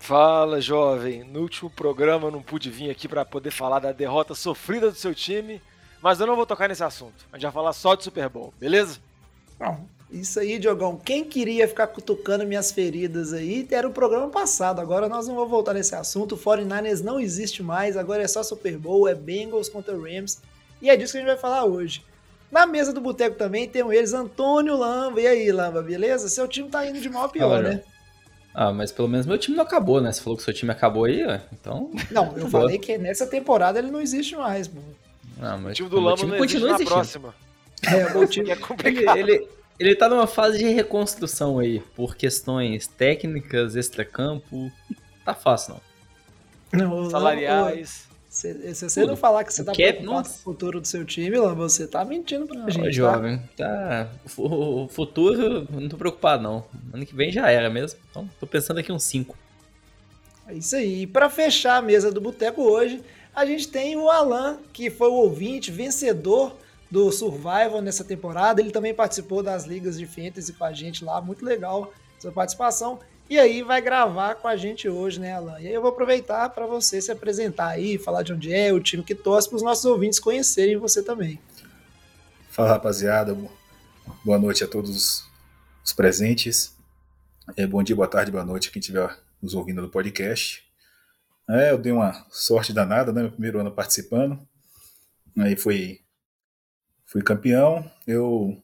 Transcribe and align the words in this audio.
Fala, 0.00 0.62
jovem. 0.62 1.22
No 1.22 1.42
último 1.42 1.68
programa 1.68 2.26
eu 2.26 2.30
não 2.32 2.42
pude 2.42 2.70
vir 2.70 2.90
aqui 2.90 3.06
para 3.06 3.24
poder 3.24 3.50
falar 3.50 3.78
da 3.78 3.92
derrota 3.92 4.34
sofrida 4.34 4.90
do 4.90 4.96
seu 4.96 5.14
time, 5.14 5.60
mas 6.02 6.18
eu 6.18 6.26
não 6.26 6.34
vou 6.34 6.46
tocar 6.46 6.68
nesse 6.68 6.82
assunto. 6.82 7.26
A 7.30 7.36
gente 7.36 7.42
vai 7.44 7.52
falar 7.52 7.72
só 7.74 7.94
de 7.94 8.02
Super 8.02 8.28
Bowl, 8.28 8.52
beleza? 8.58 8.98
Não. 9.60 9.86
Isso 10.10 10.40
aí, 10.40 10.58
Diogão. 10.58 10.96
Quem 10.96 11.22
queria 11.22 11.68
ficar 11.68 11.86
cutucando 11.86 12.46
minhas 12.46 12.72
feridas 12.72 13.32
aí 13.32 13.68
era 13.70 13.86
o 13.86 13.92
programa 13.92 14.28
passado. 14.28 14.80
Agora 14.80 15.08
nós 15.08 15.28
não 15.28 15.36
vamos 15.36 15.50
voltar 15.50 15.74
nesse 15.74 15.94
assunto. 15.94 16.34
O 16.34 16.38
49ers 16.38 17.02
não 17.02 17.20
existe 17.20 17.62
mais. 17.62 17.96
Agora 17.96 18.22
é 18.22 18.26
só 18.26 18.42
Super 18.42 18.76
Bowl, 18.78 19.06
é 19.06 19.14
Bengals 19.14 19.68
contra 19.68 19.94
Rams. 19.94 20.40
E 20.82 20.88
é 20.88 20.96
disso 20.96 21.12
que 21.12 21.18
a 21.18 21.20
gente 21.20 21.30
vai 21.30 21.38
falar 21.38 21.64
hoje. 21.66 22.02
Na 22.50 22.66
mesa 22.66 22.92
do 22.92 23.02
boteco 23.02 23.36
também 23.36 23.68
tem 23.68 23.82
eles, 23.92 24.14
Antônio 24.14 24.76
Lamba. 24.76 25.20
E 25.20 25.26
aí, 25.26 25.52
Lamba, 25.52 25.82
beleza? 25.82 26.28
Seu 26.28 26.48
time 26.48 26.68
tá 26.70 26.84
indo 26.84 27.00
de 27.00 27.08
mal 27.08 27.26
a 27.26 27.28
pior, 27.28 27.50
Fala, 27.50 27.62
né? 27.62 27.82
Ah, 28.52 28.72
mas 28.72 28.90
pelo 28.90 29.08
menos 29.08 29.26
meu 29.26 29.38
time 29.38 29.56
não 29.56 29.64
acabou, 29.64 30.00
né? 30.00 30.12
Você 30.12 30.20
falou 30.20 30.36
que 30.36 30.42
seu 30.42 30.52
time 30.52 30.72
acabou 30.72 31.04
aí, 31.04 31.24
ó. 31.24 31.38
então. 31.52 31.90
Não, 32.10 32.36
eu 32.36 32.48
falei 32.48 32.78
que 32.78 32.98
nessa 32.98 33.26
temporada 33.26 33.78
ele 33.78 33.90
não 33.90 34.00
existe 34.00 34.34
mais, 34.36 34.66
pô. 34.66 34.80
Não, 35.36 35.58
mas 35.58 35.72
o 35.72 35.74
time 35.74 35.88
do 35.88 36.00
Lama 36.00 36.16
time 36.16 36.32
não 36.32 36.38
continua 36.38 36.70
existe 36.70 36.84
na 36.84 36.90
próxima. 36.90 37.34
É, 37.82 38.18
o 38.18 38.26
time 38.26 38.50
é 38.50 38.56
complicado. 38.56 39.16
Ele, 39.16 39.32
ele, 39.32 39.48
ele 39.78 39.94
tá 39.94 40.08
numa 40.08 40.26
fase 40.26 40.58
de 40.58 40.68
reconstrução 40.68 41.58
aí, 41.58 41.80
por 41.94 42.16
questões 42.16 42.86
técnicas, 42.86 43.76
extracampo. 43.76 44.70
Tá 45.24 45.34
fácil, 45.34 45.80
não. 46.72 46.88
não 46.88 47.10
Salariais. 47.10 48.09
Se, 48.40 48.74
se 48.74 48.88
você 48.88 49.04
não 49.04 49.16
falar 49.16 49.44
que 49.44 49.52
você 49.52 49.62
tá 49.62 49.72
preocupado 49.72 50.26
com 50.26 50.34
o 50.34 50.38
futuro 50.38 50.80
do 50.80 50.86
seu 50.86 51.04
time, 51.04 51.36
você 51.54 51.86
tá 51.86 52.02
mentindo 52.06 52.46
pra 52.46 52.70
gente. 52.70 52.80
Ô, 52.80 52.84
tá? 52.84 52.90
jovem, 52.90 53.42
tá? 53.54 54.10
O 54.38 54.88
futuro, 54.88 55.68
não 55.70 55.90
tô 55.90 55.98
preocupado, 55.98 56.42
não. 56.42 56.64
Ano 56.90 57.04
que 57.04 57.14
vem 57.14 57.30
já 57.30 57.50
era 57.50 57.68
mesmo. 57.68 58.00
Então, 58.10 58.26
tô 58.40 58.46
pensando 58.46 58.80
aqui 58.80 58.90
uns 58.90 59.04
5. 59.04 59.36
É 60.48 60.54
isso 60.54 60.74
aí. 60.74 61.02
E 61.02 61.06
pra 61.06 61.28
fechar 61.28 61.76
a 61.76 61.82
mesa 61.82 62.10
do 62.10 62.18
Boteco 62.18 62.62
hoje, 62.62 63.02
a 63.34 63.44
gente 63.44 63.68
tem 63.68 63.94
o 63.98 64.08
Alan, 64.08 64.58
que 64.72 64.88
foi 64.88 65.08
o 65.08 65.16
ouvinte 65.16 65.70
vencedor 65.70 66.56
do 66.90 67.12
Survival 67.12 67.82
nessa 67.82 68.04
temporada. 68.04 68.62
Ele 68.62 68.70
também 68.70 68.94
participou 68.94 69.42
das 69.42 69.66
ligas 69.66 69.98
de 69.98 70.06
fantasy 70.06 70.54
com 70.54 70.64
a 70.64 70.72
gente 70.72 71.04
lá, 71.04 71.20
muito 71.20 71.44
legal 71.44 71.92
sua 72.18 72.32
participação. 72.32 73.00
E 73.30 73.38
aí 73.38 73.62
vai 73.62 73.80
gravar 73.80 74.34
com 74.34 74.48
a 74.48 74.56
gente 74.56 74.88
hoje, 74.88 75.20
né, 75.20 75.32
Alan? 75.32 75.60
E 75.60 75.68
aí 75.68 75.72
eu 75.72 75.80
vou 75.80 75.92
aproveitar 75.92 76.50
para 76.50 76.66
você 76.66 77.00
se 77.00 77.12
apresentar 77.12 77.68
aí, 77.68 77.96
falar 77.96 78.24
de 78.24 78.32
onde 78.32 78.52
é, 78.52 78.72
o 78.72 78.80
time 78.80 79.04
que 79.04 79.14
torce, 79.14 79.48
para 79.48 79.54
os 79.54 79.62
nossos 79.62 79.84
ouvintes 79.84 80.18
conhecerem 80.18 80.76
você 80.76 81.00
também. 81.00 81.40
Fala, 82.48 82.70
rapaziada. 82.70 83.38
Boa 84.24 84.36
noite 84.36 84.64
a 84.64 84.66
todos 84.66 85.24
os 85.84 85.92
presentes. 85.92 86.76
É, 87.56 87.68
bom 87.68 87.84
dia, 87.84 87.94
boa 87.94 88.08
tarde, 88.08 88.32
boa 88.32 88.44
noite 88.44 88.72
quem 88.72 88.80
estiver 88.80 89.16
nos 89.40 89.54
ouvindo 89.54 89.80
no 89.80 89.88
podcast. 89.88 90.64
É, 91.48 91.70
eu 91.70 91.78
dei 91.78 91.92
uma 91.92 92.26
sorte 92.30 92.72
danada, 92.72 93.12
né? 93.12 93.22
Meu 93.22 93.30
primeiro 93.30 93.60
ano 93.60 93.70
participando. 93.70 94.44
Aí 95.38 95.54
fui, 95.54 96.00
fui 97.06 97.22
campeão. 97.22 97.88
Eu 98.08 98.60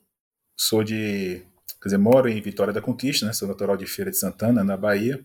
sou 0.57 0.83
de 0.83 1.47
Quer 1.81 1.89
dizer, 1.89 1.99
moro 1.99 2.29
em 2.29 2.41
Vitória 2.41 2.73
da 2.73 2.81
Conquista, 2.81 3.27
né? 3.27 3.33
Sou 3.33 3.47
natural 3.47 3.77
de 3.77 3.87
Feira 3.87 4.11
de 4.11 4.19
Santana, 4.19 4.65
na 4.65 4.77
Bahia. 4.77 5.25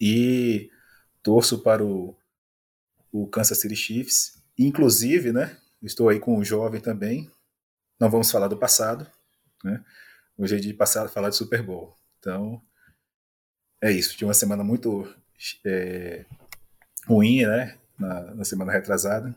E 0.00 0.70
torço 1.22 1.62
para 1.62 1.84
o, 1.84 2.16
o 3.12 3.26
Kansas 3.26 3.60
City 3.60 3.76
Chiefs. 3.76 4.42
Inclusive, 4.58 5.32
né? 5.32 5.56
Estou 5.82 6.08
aí 6.08 6.18
com 6.18 6.38
um 6.38 6.44
jovem 6.44 6.80
também. 6.80 7.30
Não 7.98 8.10
vamos 8.10 8.30
falar 8.30 8.48
do 8.48 8.56
passado, 8.56 9.06
né? 9.62 9.84
Hoje 10.36 10.56
é 10.56 10.58
de 10.58 10.72
passar 10.72 11.08
falar 11.08 11.28
de 11.28 11.36
Super 11.36 11.62
Bowl. 11.62 11.94
Então, 12.18 12.62
é 13.82 13.92
isso. 13.92 14.12
Tive 14.12 14.24
uma 14.24 14.34
semana 14.34 14.64
muito 14.64 15.06
é, 15.64 16.24
ruim, 17.06 17.44
né? 17.44 17.78
Na, 17.98 18.34
na 18.34 18.44
semana 18.44 18.72
retrasada. 18.72 19.36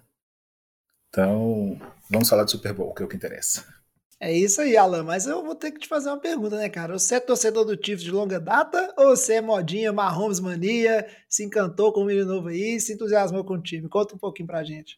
Então, 1.10 1.80
vamos 2.10 2.30
falar 2.30 2.46
do 2.46 2.52
Super 2.52 2.74
Bowl, 2.74 2.94
que 2.94 3.04
é 3.04 3.06
o 3.06 3.10
que 3.10 3.16
interessa. 3.16 3.83
É 4.24 4.32
isso 4.32 4.62
aí, 4.62 4.78
Alan. 4.78 5.04
Mas 5.04 5.28
eu 5.28 5.44
vou 5.44 5.54
ter 5.54 5.70
que 5.70 5.82
te 5.82 5.88
fazer 5.90 6.08
uma 6.08 6.18
pergunta, 6.18 6.56
né, 6.56 6.70
cara? 6.70 6.98
Você 6.98 7.16
é 7.16 7.20
torcedor 7.20 7.66
do 7.66 7.74
Chiefs 7.76 8.02
de 8.02 8.10
longa 8.10 8.40
data 8.40 8.94
ou 8.98 9.10
você 9.10 9.34
é 9.34 9.42
modinha, 9.42 9.92
Mahomes 9.92 10.40
mania, 10.40 11.06
se 11.28 11.44
encantou 11.44 11.92
com 11.92 12.00
o 12.00 12.06
menino 12.06 12.26
novo 12.26 12.48
aí, 12.48 12.80
se 12.80 12.94
entusiasmou 12.94 13.44
com 13.44 13.56
o 13.56 13.62
time? 13.62 13.90
Conta 13.90 14.16
um 14.16 14.18
pouquinho 14.18 14.48
pra 14.48 14.64
gente. 14.64 14.98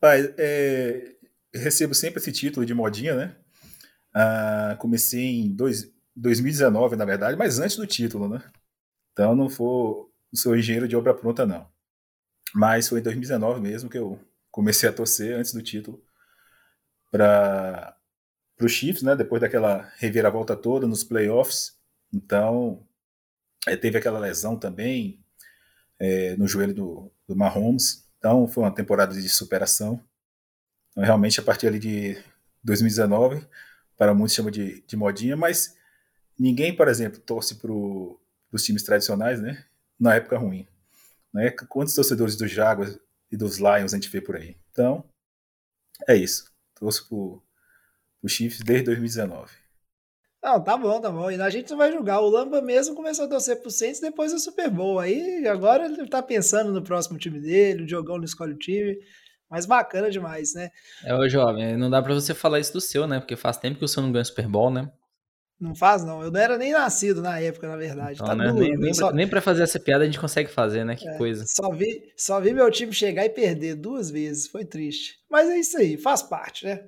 Pai, 0.00 0.34
é, 0.36 1.14
recebo 1.54 1.94
sempre 1.94 2.18
esse 2.18 2.32
título 2.32 2.66
de 2.66 2.74
modinha, 2.74 3.14
né? 3.14 3.36
Ah, 4.12 4.76
comecei 4.80 5.42
em 5.42 5.54
dois, 5.54 5.88
2019, 6.16 6.96
na 6.96 7.04
verdade, 7.04 7.38
mas 7.38 7.60
antes 7.60 7.76
do 7.76 7.86
título, 7.86 8.28
né? 8.28 8.42
Então 9.12 9.36
não 9.36 9.48
for, 9.48 10.10
sou 10.34 10.56
engenheiro 10.56 10.88
de 10.88 10.96
obra 10.96 11.14
pronta, 11.14 11.46
não. 11.46 11.68
Mas 12.52 12.88
foi 12.88 12.98
em 12.98 13.02
2019 13.04 13.60
mesmo 13.60 13.88
que 13.88 13.98
eu 13.98 14.18
comecei 14.50 14.88
a 14.88 14.92
torcer 14.92 15.36
antes 15.36 15.52
do 15.52 15.62
título 15.62 16.02
para 17.12 17.96
para 18.56 18.66
os 18.66 18.72
Chiefs, 18.72 19.02
né? 19.02 19.14
Depois 19.14 19.40
daquela 19.40 19.92
reviravolta 19.98 20.56
toda 20.56 20.86
nos 20.86 21.04
playoffs. 21.04 21.76
Então, 22.12 22.82
é, 23.66 23.76
teve 23.76 23.98
aquela 23.98 24.18
lesão 24.18 24.56
também 24.56 25.22
é, 25.98 26.36
no 26.36 26.48
joelho 26.48 26.74
do, 26.74 27.12
do 27.28 27.36
Mahomes. 27.36 28.08
Então, 28.18 28.48
foi 28.48 28.64
uma 28.64 28.74
temporada 28.74 29.14
de 29.14 29.28
superação. 29.28 30.02
Então, 30.90 31.04
realmente, 31.04 31.38
a 31.38 31.42
partir 31.42 31.66
ali 31.66 31.78
de 31.78 32.16
2019, 32.64 33.46
para 33.96 34.14
muitos 34.14 34.34
chama 34.34 34.50
de, 34.50 34.82
de 34.82 34.96
modinha, 34.96 35.36
mas 35.36 35.76
ninguém, 36.38 36.74
por 36.74 36.88
exemplo, 36.88 37.20
torce 37.20 37.56
para 37.56 37.72
os 37.72 38.62
times 38.62 38.82
tradicionais, 38.82 39.40
né? 39.40 39.64
Na 39.98 40.14
época 40.14 40.38
ruim. 40.38 40.66
Né? 41.32 41.50
Quantos 41.50 41.94
torcedores 41.94 42.36
dos 42.36 42.50
Jaguars 42.50 42.98
e 43.30 43.36
dos 43.36 43.58
Lions 43.58 43.92
a 43.92 43.96
gente 43.96 44.10
vê 44.10 44.20
por 44.20 44.36
aí? 44.36 44.56
Então, 44.70 45.04
é 46.08 46.14
isso. 46.14 46.50
Torço 46.74 47.42
o 48.26 48.28
Chiefs 48.28 48.60
desde 48.60 48.86
2019. 48.86 49.50
Não, 50.42 50.62
tá 50.62 50.76
bom, 50.76 51.00
tá 51.00 51.10
bom. 51.10 51.30
E 51.30 51.40
a 51.40 51.50
gente 51.50 51.70
não 51.70 51.78
vai 51.78 51.90
julgar. 51.90 52.20
O 52.20 52.28
Lamba 52.28 52.62
mesmo 52.62 52.94
começou 52.94 53.24
a 53.24 53.28
torcer 53.28 53.60
pro 53.60 53.70
Saints 53.70 54.00
depois 54.00 54.32
do 54.32 54.38
Super 54.38 54.70
Bowl. 54.70 54.98
Aí 54.98 55.46
agora 55.48 55.86
ele 55.86 56.06
tá 56.06 56.22
pensando 56.22 56.72
no 56.72 56.82
próximo 56.82 57.18
time 57.18 57.40
dele, 57.40 57.82
o 57.82 57.86
Diogão 57.86 58.16
não 58.18 58.24
escolhe 58.24 58.52
o 58.52 58.58
time. 58.58 58.96
Mas 59.50 59.66
bacana 59.66 60.10
demais, 60.10 60.54
né? 60.54 60.70
É, 61.04 61.14
o 61.14 61.28
jovem, 61.28 61.76
não 61.76 61.88
dá 61.88 62.02
para 62.02 62.14
você 62.14 62.34
falar 62.34 62.60
isso 62.60 62.72
do 62.72 62.80
seu, 62.80 63.06
né? 63.06 63.20
Porque 63.20 63.36
faz 63.36 63.56
tempo 63.56 63.78
que 63.78 63.84
o 63.84 63.88
seu 63.88 64.02
não 64.02 64.12
ganha 64.12 64.24
Super 64.24 64.48
Bowl, 64.48 64.70
né? 64.70 64.90
Não 65.58 65.74
faz, 65.74 66.04
não. 66.04 66.22
Eu 66.22 66.30
não 66.30 66.38
era 66.38 66.58
nem 66.58 66.72
nascido 66.72 67.22
na 67.22 67.40
época, 67.40 67.66
na 67.66 67.76
verdade. 67.76 68.14
Então, 68.14 68.26
tá 68.26 68.34
né? 68.34 68.48
duro, 68.48 68.60
nem, 68.60 68.76
nem, 68.76 68.94
só... 68.94 69.10
nem 69.10 69.26
pra 69.26 69.40
fazer 69.40 69.62
essa 69.62 69.80
piada 69.80 70.02
a 70.02 70.06
gente 70.06 70.20
consegue 70.20 70.50
fazer, 70.50 70.84
né? 70.84 70.94
Que 70.94 71.08
é, 71.08 71.16
coisa. 71.16 71.44
Só 71.46 71.70
vi, 71.70 72.12
só 72.16 72.40
vi 72.40 72.52
meu 72.52 72.70
time 72.70 72.92
chegar 72.92 73.24
e 73.24 73.30
perder 73.30 73.74
duas 73.74 74.10
vezes. 74.10 74.48
Foi 74.48 74.64
triste. 74.64 75.14
Mas 75.30 75.48
é 75.48 75.56
isso 75.56 75.78
aí, 75.78 75.96
faz 75.96 76.22
parte, 76.22 76.66
né? 76.66 76.84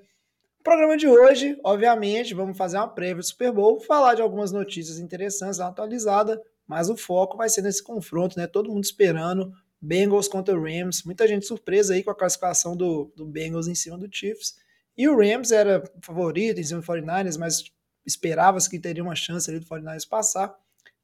Programa 0.68 0.98
de 0.98 1.08
hoje, 1.08 1.58
obviamente, 1.64 2.34
vamos 2.34 2.54
fazer 2.54 2.76
uma 2.76 2.86
prévia 2.86 3.22
do 3.22 3.22
Super 3.22 3.50
Bowl, 3.50 3.80
falar 3.80 4.14
de 4.14 4.20
algumas 4.20 4.52
notícias 4.52 4.98
interessantes, 4.98 5.60
atualizada, 5.60 6.42
mas 6.66 6.90
o 6.90 6.96
foco 6.96 7.38
vai 7.38 7.48
ser 7.48 7.62
nesse 7.62 7.82
confronto, 7.82 8.38
né? 8.38 8.46
Todo 8.46 8.70
mundo 8.70 8.84
esperando 8.84 9.50
Bengals 9.80 10.28
contra 10.28 10.54
Rams, 10.54 11.04
muita 11.04 11.26
gente 11.26 11.46
surpresa 11.46 11.94
aí 11.94 12.04
com 12.04 12.10
a 12.10 12.14
classificação 12.14 12.76
do, 12.76 13.10
do 13.16 13.24
Bengals 13.24 13.66
em 13.66 13.74
cima 13.74 13.96
do 13.96 14.14
Chiefs. 14.14 14.56
E 14.94 15.08
o 15.08 15.16
Rams 15.16 15.52
era 15.52 15.82
favorito 16.02 16.60
em 16.60 16.64
cima 16.64 16.82
do 16.82 16.86
49ers, 16.86 17.38
mas 17.38 17.64
esperava-se 18.04 18.68
que 18.68 18.78
teria 18.78 19.02
uma 19.02 19.14
chance 19.14 19.48
ali 19.50 19.60
do 19.60 19.64
49ers 19.64 20.06
passar. 20.06 20.54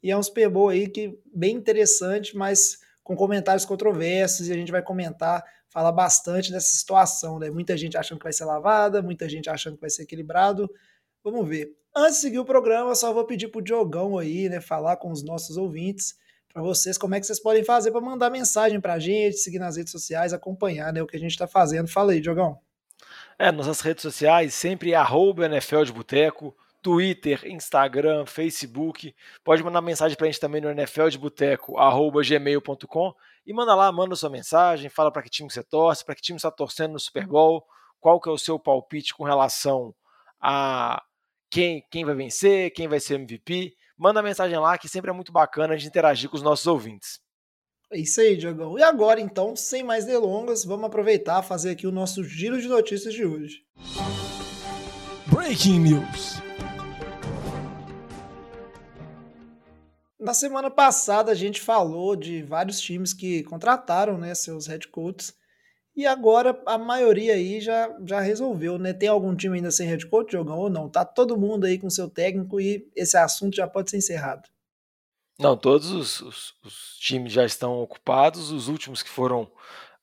E 0.02 0.10
é 0.10 0.16
um 0.16 0.22
Super 0.22 0.50
Bowl 0.50 0.68
aí 0.68 0.88
que 0.88 1.18
bem 1.34 1.56
interessante, 1.56 2.36
mas 2.36 2.80
com 3.02 3.16
comentários 3.16 3.64
controversos, 3.64 4.46
e 4.46 4.52
a 4.52 4.56
gente 4.56 4.70
vai 4.70 4.82
comentar 4.82 5.42
fala 5.74 5.90
bastante 5.90 6.52
dessa 6.52 6.72
situação, 6.76 7.40
né? 7.40 7.50
Muita 7.50 7.76
gente 7.76 7.96
achando 7.98 8.18
que 8.18 8.24
vai 8.24 8.32
ser 8.32 8.44
lavada, 8.44 9.02
muita 9.02 9.28
gente 9.28 9.50
achando 9.50 9.74
que 9.74 9.80
vai 9.80 9.90
ser 9.90 10.04
equilibrado. 10.04 10.70
Vamos 11.24 11.48
ver. 11.48 11.76
Antes 11.92 12.14
de 12.14 12.20
seguir 12.20 12.38
o 12.38 12.44
programa, 12.44 12.94
só 12.94 13.12
vou 13.12 13.24
pedir 13.24 13.48
pro 13.48 13.60
Diogão 13.60 14.16
aí, 14.16 14.48
né, 14.48 14.60
falar 14.60 14.96
com 14.96 15.10
os 15.10 15.24
nossos 15.24 15.56
ouvintes, 15.56 16.14
para 16.52 16.62
vocês, 16.62 16.96
como 16.96 17.16
é 17.16 17.20
que 17.20 17.26
vocês 17.26 17.40
podem 17.40 17.64
fazer 17.64 17.90
para 17.90 18.00
mandar 18.00 18.30
mensagem 18.30 18.80
pra 18.80 19.00
gente, 19.00 19.38
seguir 19.38 19.58
nas 19.58 19.76
redes 19.76 19.90
sociais, 19.90 20.32
acompanhar, 20.32 20.92
né, 20.92 21.02
o 21.02 21.06
que 21.06 21.16
a 21.16 21.20
gente 21.20 21.32
está 21.32 21.48
fazendo. 21.48 21.88
Fala 21.88 22.12
aí, 22.12 22.20
Diogão. 22.20 22.60
É, 23.36 23.50
nossas 23.50 23.80
redes 23.80 24.02
sociais, 24.02 24.54
sempre 24.54 24.94
arroba 24.94 25.46
NFL 25.46 25.82
de 25.82 25.92
Boteco, 25.92 26.56
Twitter, 26.80 27.40
Instagram, 27.46 28.26
Facebook. 28.26 29.12
Pode 29.42 29.64
mandar 29.64 29.80
mensagem 29.80 30.16
para 30.16 30.28
a 30.28 30.30
gente 30.30 30.40
também 30.40 30.60
no 30.60 30.70
NFL 30.70 31.08
E 33.46 33.52
manda 33.52 33.74
lá, 33.74 33.90
manda 33.92 34.16
sua 34.16 34.30
mensagem, 34.30 34.88
fala 34.88 35.12
para 35.12 35.22
que 35.22 35.30
time 35.30 35.50
você 35.50 35.62
torce, 35.62 36.04
para 36.04 36.14
que 36.14 36.22
time 36.22 36.38
você 36.38 36.46
está 36.46 36.56
torcendo 36.56 36.92
no 36.92 37.00
Super 37.00 37.26
Bowl, 37.26 37.64
qual 38.00 38.20
que 38.20 38.28
é 38.28 38.32
o 38.32 38.38
seu 38.38 38.58
palpite 38.58 39.14
com 39.14 39.24
relação 39.24 39.94
a 40.40 41.02
quem, 41.50 41.84
quem 41.90 42.04
vai 42.04 42.14
vencer, 42.14 42.72
quem 42.72 42.88
vai 42.88 43.00
ser 43.00 43.14
MVP. 43.14 43.74
Manda 43.96 44.22
mensagem 44.22 44.58
lá 44.58 44.76
que 44.76 44.88
sempre 44.88 45.10
é 45.10 45.14
muito 45.14 45.32
bacana 45.32 45.76
de 45.76 45.86
interagir 45.86 46.28
com 46.28 46.36
os 46.36 46.42
nossos 46.42 46.66
ouvintes. 46.66 47.20
É 47.92 47.98
isso 47.98 48.20
aí, 48.20 48.36
Diogão. 48.36 48.78
E 48.78 48.82
agora, 48.82 49.20
então, 49.20 49.54
sem 49.54 49.82
mais 49.82 50.04
delongas, 50.04 50.64
vamos 50.64 50.86
aproveitar 50.86 51.44
e 51.44 51.46
fazer 51.46 51.70
aqui 51.70 51.86
o 51.86 51.92
nosso 51.92 52.24
giro 52.24 52.60
de 52.60 52.66
notícias 52.66 53.14
de 53.14 53.24
hoje. 53.24 53.62
Breaking 55.26 55.80
News. 55.80 56.53
Na 60.24 60.32
semana 60.32 60.70
passada 60.70 61.30
a 61.30 61.34
gente 61.34 61.60
falou 61.60 62.16
de 62.16 62.42
vários 62.42 62.80
times 62.80 63.12
que 63.12 63.42
contrataram 63.42 64.16
né, 64.16 64.34
seus 64.34 64.66
head 64.66 64.88
coaches 64.88 65.36
e 65.94 66.06
agora 66.06 66.58
a 66.64 66.78
maioria 66.78 67.34
aí 67.34 67.60
já, 67.60 67.94
já 68.06 68.20
resolveu, 68.20 68.78
né? 68.78 68.94
Tem 68.94 69.06
algum 69.06 69.36
time 69.36 69.56
ainda 69.56 69.70
sem 69.70 69.86
head 69.86 70.06
coach, 70.06 70.30
Diogão, 70.30 70.56
ou 70.58 70.70
não? 70.70 70.88
Tá 70.88 71.04
todo 71.04 71.36
mundo 71.36 71.66
aí 71.66 71.78
com 71.78 71.90
seu 71.90 72.08
técnico 72.08 72.58
e 72.58 72.90
esse 72.96 73.18
assunto 73.18 73.54
já 73.54 73.68
pode 73.68 73.90
ser 73.90 73.98
encerrado. 73.98 74.48
Não, 75.38 75.58
todos 75.58 75.90
os, 75.90 76.22
os, 76.22 76.54
os, 76.64 76.96
times 76.98 77.30
já 77.30 77.44
estão 77.44 77.82
ocupados. 77.82 78.50
Os 78.50 78.66
últimos 78.66 79.02
que 79.02 79.10
foram 79.10 79.52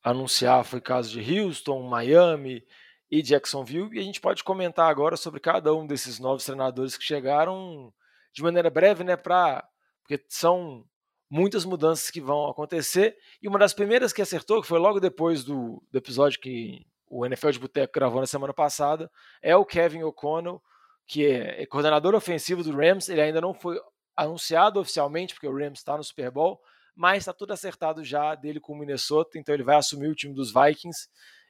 anunciar 0.03 0.63
foi 0.63 0.77
o 0.77 0.83
caso 0.83 1.09
de 1.09 1.39
Houston, 1.39 1.81
Miami 1.81 2.63
e 3.09 3.23
Jacksonville. 3.23 3.89
E 3.91 3.99
a 3.99 4.03
gente 4.03 4.21
pode 4.21 4.43
comentar 4.43 4.87
agora 4.87 5.17
sobre 5.17 5.39
cada 5.39 5.73
um 5.73 5.87
desses 5.87 6.19
novos 6.19 6.45
treinadores 6.45 6.95
que 6.95 7.03
chegaram 7.03 7.91
de 8.31 8.43
maneira 8.43 8.69
breve, 8.69 9.03
né? 9.03 9.17
Pra, 9.17 9.67
porque 10.01 10.23
são 10.27 10.85
muitas 11.29 11.63
mudanças 11.63 12.11
que 12.11 12.19
vão 12.19 12.49
acontecer. 12.49 13.15
E 13.41 13.47
uma 13.47 13.57
das 13.57 13.73
primeiras 13.73 14.11
que 14.11 14.21
acertou, 14.21 14.61
que 14.61 14.67
foi 14.67 14.79
logo 14.79 14.99
depois 14.99 15.43
do, 15.45 15.81
do 15.89 15.97
episódio 15.97 16.39
que 16.41 16.85
o 17.09 17.25
NFL 17.25 17.51
de 17.51 17.59
Boteco 17.59 17.93
gravou 17.93 18.19
na 18.19 18.27
semana 18.27 18.53
passada, 18.53 19.09
é 19.41 19.55
o 19.55 19.65
Kevin 19.65 20.03
O'Connell, 20.03 20.61
que 21.07 21.25
é 21.25 21.65
coordenador 21.65 22.15
ofensivo 22.15 22.63
do 22.63 22.75
Rams. 22.75 23.09
Ele 23.09 23.21
ainda 23.21 23.39
não 23.39 23.53
foi 23.53 23.79
anunciado 24.15 24.79
oficialmente, 24.79 25.33
porque 25.33 25.47
o 25.47 25.57
Rams 25.57 25.79
está 25.79 25.97
no 25.97 26.03
Super 26.03 26.29
Bowl, 26.31 26.59
mas 26.95 27.19
está 27.19 27.33
tudo 27.33 27.53
acertado 27.53 28.03
já 28.03 28.35
dele 28.35 28.59
com 28.59 28.73
o 28.73 28.77
Minnesota, 28.77 29.39
então 29.39 29.55
ele 29.55 29.63
vai 29.63 29.77
assumir 29.77 30.07
o 30.07 30.15
time 30.15 30.33
dos 30.33 30.53
Vikings. 30.53 31.07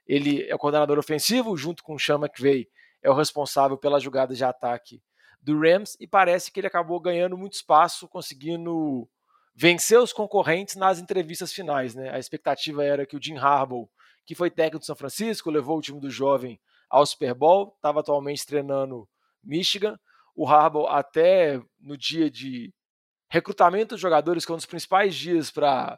Ele 0.07 0.47
é 0.47 0.53
o 0.53 0.59
coordenador 0.59 0.99
ofensivo, 0.99 1.57
junto 1.57 1.83
com 1.83 1.95
o 1.95 1.99
Sean 1.99 2.19
McVay, 2.19 2.67
é 3.01 3.09
o 3.09 3.13
responsável 3.13 3.77
pelas 3.77 4.03
jogadas 4.03 4.37
de 4.37 4.43
ataque 4.43 5.01
do 5.41 5.59
Rams, 5.59 5.97
e 5.99 6.07
parece 6.07 6.51
que 6.51 6.59
ele 6.59 6.67
acabou 6.67 6.99
ganhando 6.99 7.37
muito 7.37 7.53
espaço, 7.53 8.07
conseguindo 8.07 9.09
vencer 9.55 9.99
os 9.99 10.13
concorrentes 10.13 10.75
nas 10.75 10.99
entrevistas 10.99 11.51
finais. 11.51 11.95
Né? 11.95 12.09
A 12.09 12.19
expectativa 12.19 12.83
era 12.83 13.05
que 13.05 13.15
o 13.15 13.21
Jim 13.21 13.37
Harbaugh, 13.37 13.89
que 14.25 14.35
foi 14.35 14.51
técnico 14.51 14.79
de 14.79 14.85
São 14.85 14.95
Francisco, 14.95 15.49
levou 15.49 15.77
o 15.77 15.81
time 15.81 15.99
do 15.99 16.09
jovem 16.09 16.59
ao 16.89 17.05
Super 17.05 17.33
Bowl, 17.33 17.73
estava 17.75 18.01
atualmente 18.01 18.45
treinando 18.45 19.07
Michigan, 19.43 19.99
o 20.35 20.47
Harbaugh 20.47 20.87
até 20.87 21.59
no 21.79 21.97
dia 21.97 22.29
de 22.29 22.73
recrutamento 23.29 23.95
dos 23.95 24.01
jogadores, 24.01 24.45
que 24.45 24.51
é 24.51 24.53
um 24.53 24.57
dos 24.57 24.65
principais 24.65 25.15
dias 25.15 25.49
para 25.49 25.97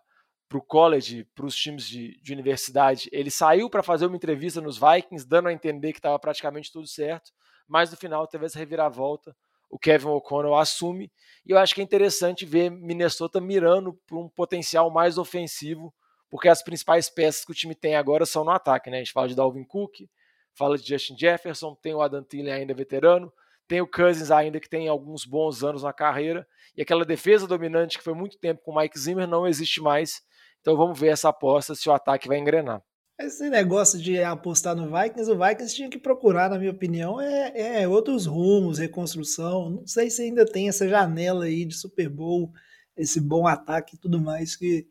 o 0.53 0.61
college, 0.61 1.27
para 1.33 1.45
os 1.45 1.55
times 1.55 1.87
de, 1.87 2.19
de, 2.21 2.31
universidade, 2.31 3.09
ele 3.11 3.31
saiu 3.31 3.69
para 3.69 3.81
fazer 3.81 4.05
uma 4.05 4.15
entrevista 4.15 4.61
nos 4.61 4.77
Vikings, 4.77 5.27
dando 5.27 5.47
a 5.47 5.53
entender 5.53 5.93
que 5.93 5.99
estava 5.99 6.17
praticamente 6.19 6.71
tudo 6.71 6.87
certo, 6.87 7.31
mas 7.67 7.91
no 7.91 7.97
final 7.97 8.27
teve 8.27 8.45
essa 8.45 8.59
reviravolta, 8.59 9.35
o 9.69 9.79
Kevin 9.79 10.09
O'Connell 10.09 10.55
assume, 10.55 11.11
e 11.45 11.51
eu 11.51 11.57
acho 11.57 11.73
que 11.73 11.81
é 11.81 11.83
interessante 11.83 12.45
ver 12.45 12.69
Minnesota 12.69 13.41
mirando 13.41 13.93
para 14.05 14.17
um 14.17 14.29
potencial 14.29 14.91
mais 14.91 15.17
ofensivo, 15.17 15.93
porque 16.29 16.47
as 16.47 16.63
principais 16.63 17.09
peças 17.09 17.43
que 17.43 17.51
o 17.51 17.55
time 17.55 17.75
tem 17.75 17.95
agora 17.95 18.25
são 18.25 18.43
no 18.43 18.51
ataque, 18.51 18.89
né? 18.89 18.97
A 18.97 18.99
gente 18.99 19.11
fala 19.11 19.27
de 19.27 19.35
Dalvin 19.35 19.63
Cook, 19.63 20.07
fala 20.53 20.77
de 20.77 20.87
Justin 20.87 21.17
Jefferson, 21.17 21.75
tem 21.81 21.93
o 21.93 22.01
Adam 22.01 22.23
Thielen 22.23 22.53
ainda 22.53 22.73
veterano, 22.73 23.31
tem 23.67 23.81
o 23.81 23.87
Cousins 23.87 24.29
ainda 24.29 24.59
que 24.59 24.69
tem 24.69 24.87
alguns 24.87 25.25
bons 25.25 25.63
anos 25.63 25.83
na 25.83 25.93
carreira. 25.93 26.47
E 26.75 26.81
aquela 26.81 27.05
defesa 27.05 27.47
dominante 27.47 27.97
que 27.97 28.03
foi 28.03 28.13
muito 28.13 28.37
tempo 28.37 28.61
com 28.63 28.71
o 28.71 28.75
Mike 28.75 28.99
Zimmer 28.99 29.27
não 29.27 29.47
existe 29.47 29.81
mais. 29.81 30.21
Então 30.61 30.75
vamos 30.75 30.99
ver 30.99 31.07
essa 31.07 31.29
aposta 31.29 31.73
se 31.75 31.89
o 31.89 31.93
ataque 31.93 32.27
vai 32.27 32.37
engrenar. 32.37 32.83
Esse 33.23 33.49
negócio 33.49 33.97
de 34.01 34.21
apostar 34.21 34.75
no 34.75 34.91
Vikings, 34.91 35.31
o 35.31 35.37
Vikings 35.37 35.73
tinha 35.73 35.89
que 35.89 35.97
procurar, 35.97 36.49
na 36.49 36.59
minha 36.59 36.71
opinião, 36.71 37.21
é, 37.21 37.81
é, 37.81 37.87
outros 37.87 38.25
rumos, 38.25 38.79
reconstrução. 38.79 39.69
Não 39.69 39.87
sei 39.87 40.09
se 40.09 40.23
ainda 40.23 40.45
tem 40.45 40.67
essa 40.67 40.89
janela 40.89 41.45
aí 41.45 41.63
de 41.63 41.73
Super 41.73 42.09
Bowl, 42.09 42.51
esse 42.97 43.21
bom 43.21 43.47
ataque 43.47 43.95
e 43.95 43.97
tudo 43.97 44.19
mais 44.19 44.57
que 44.57 44.85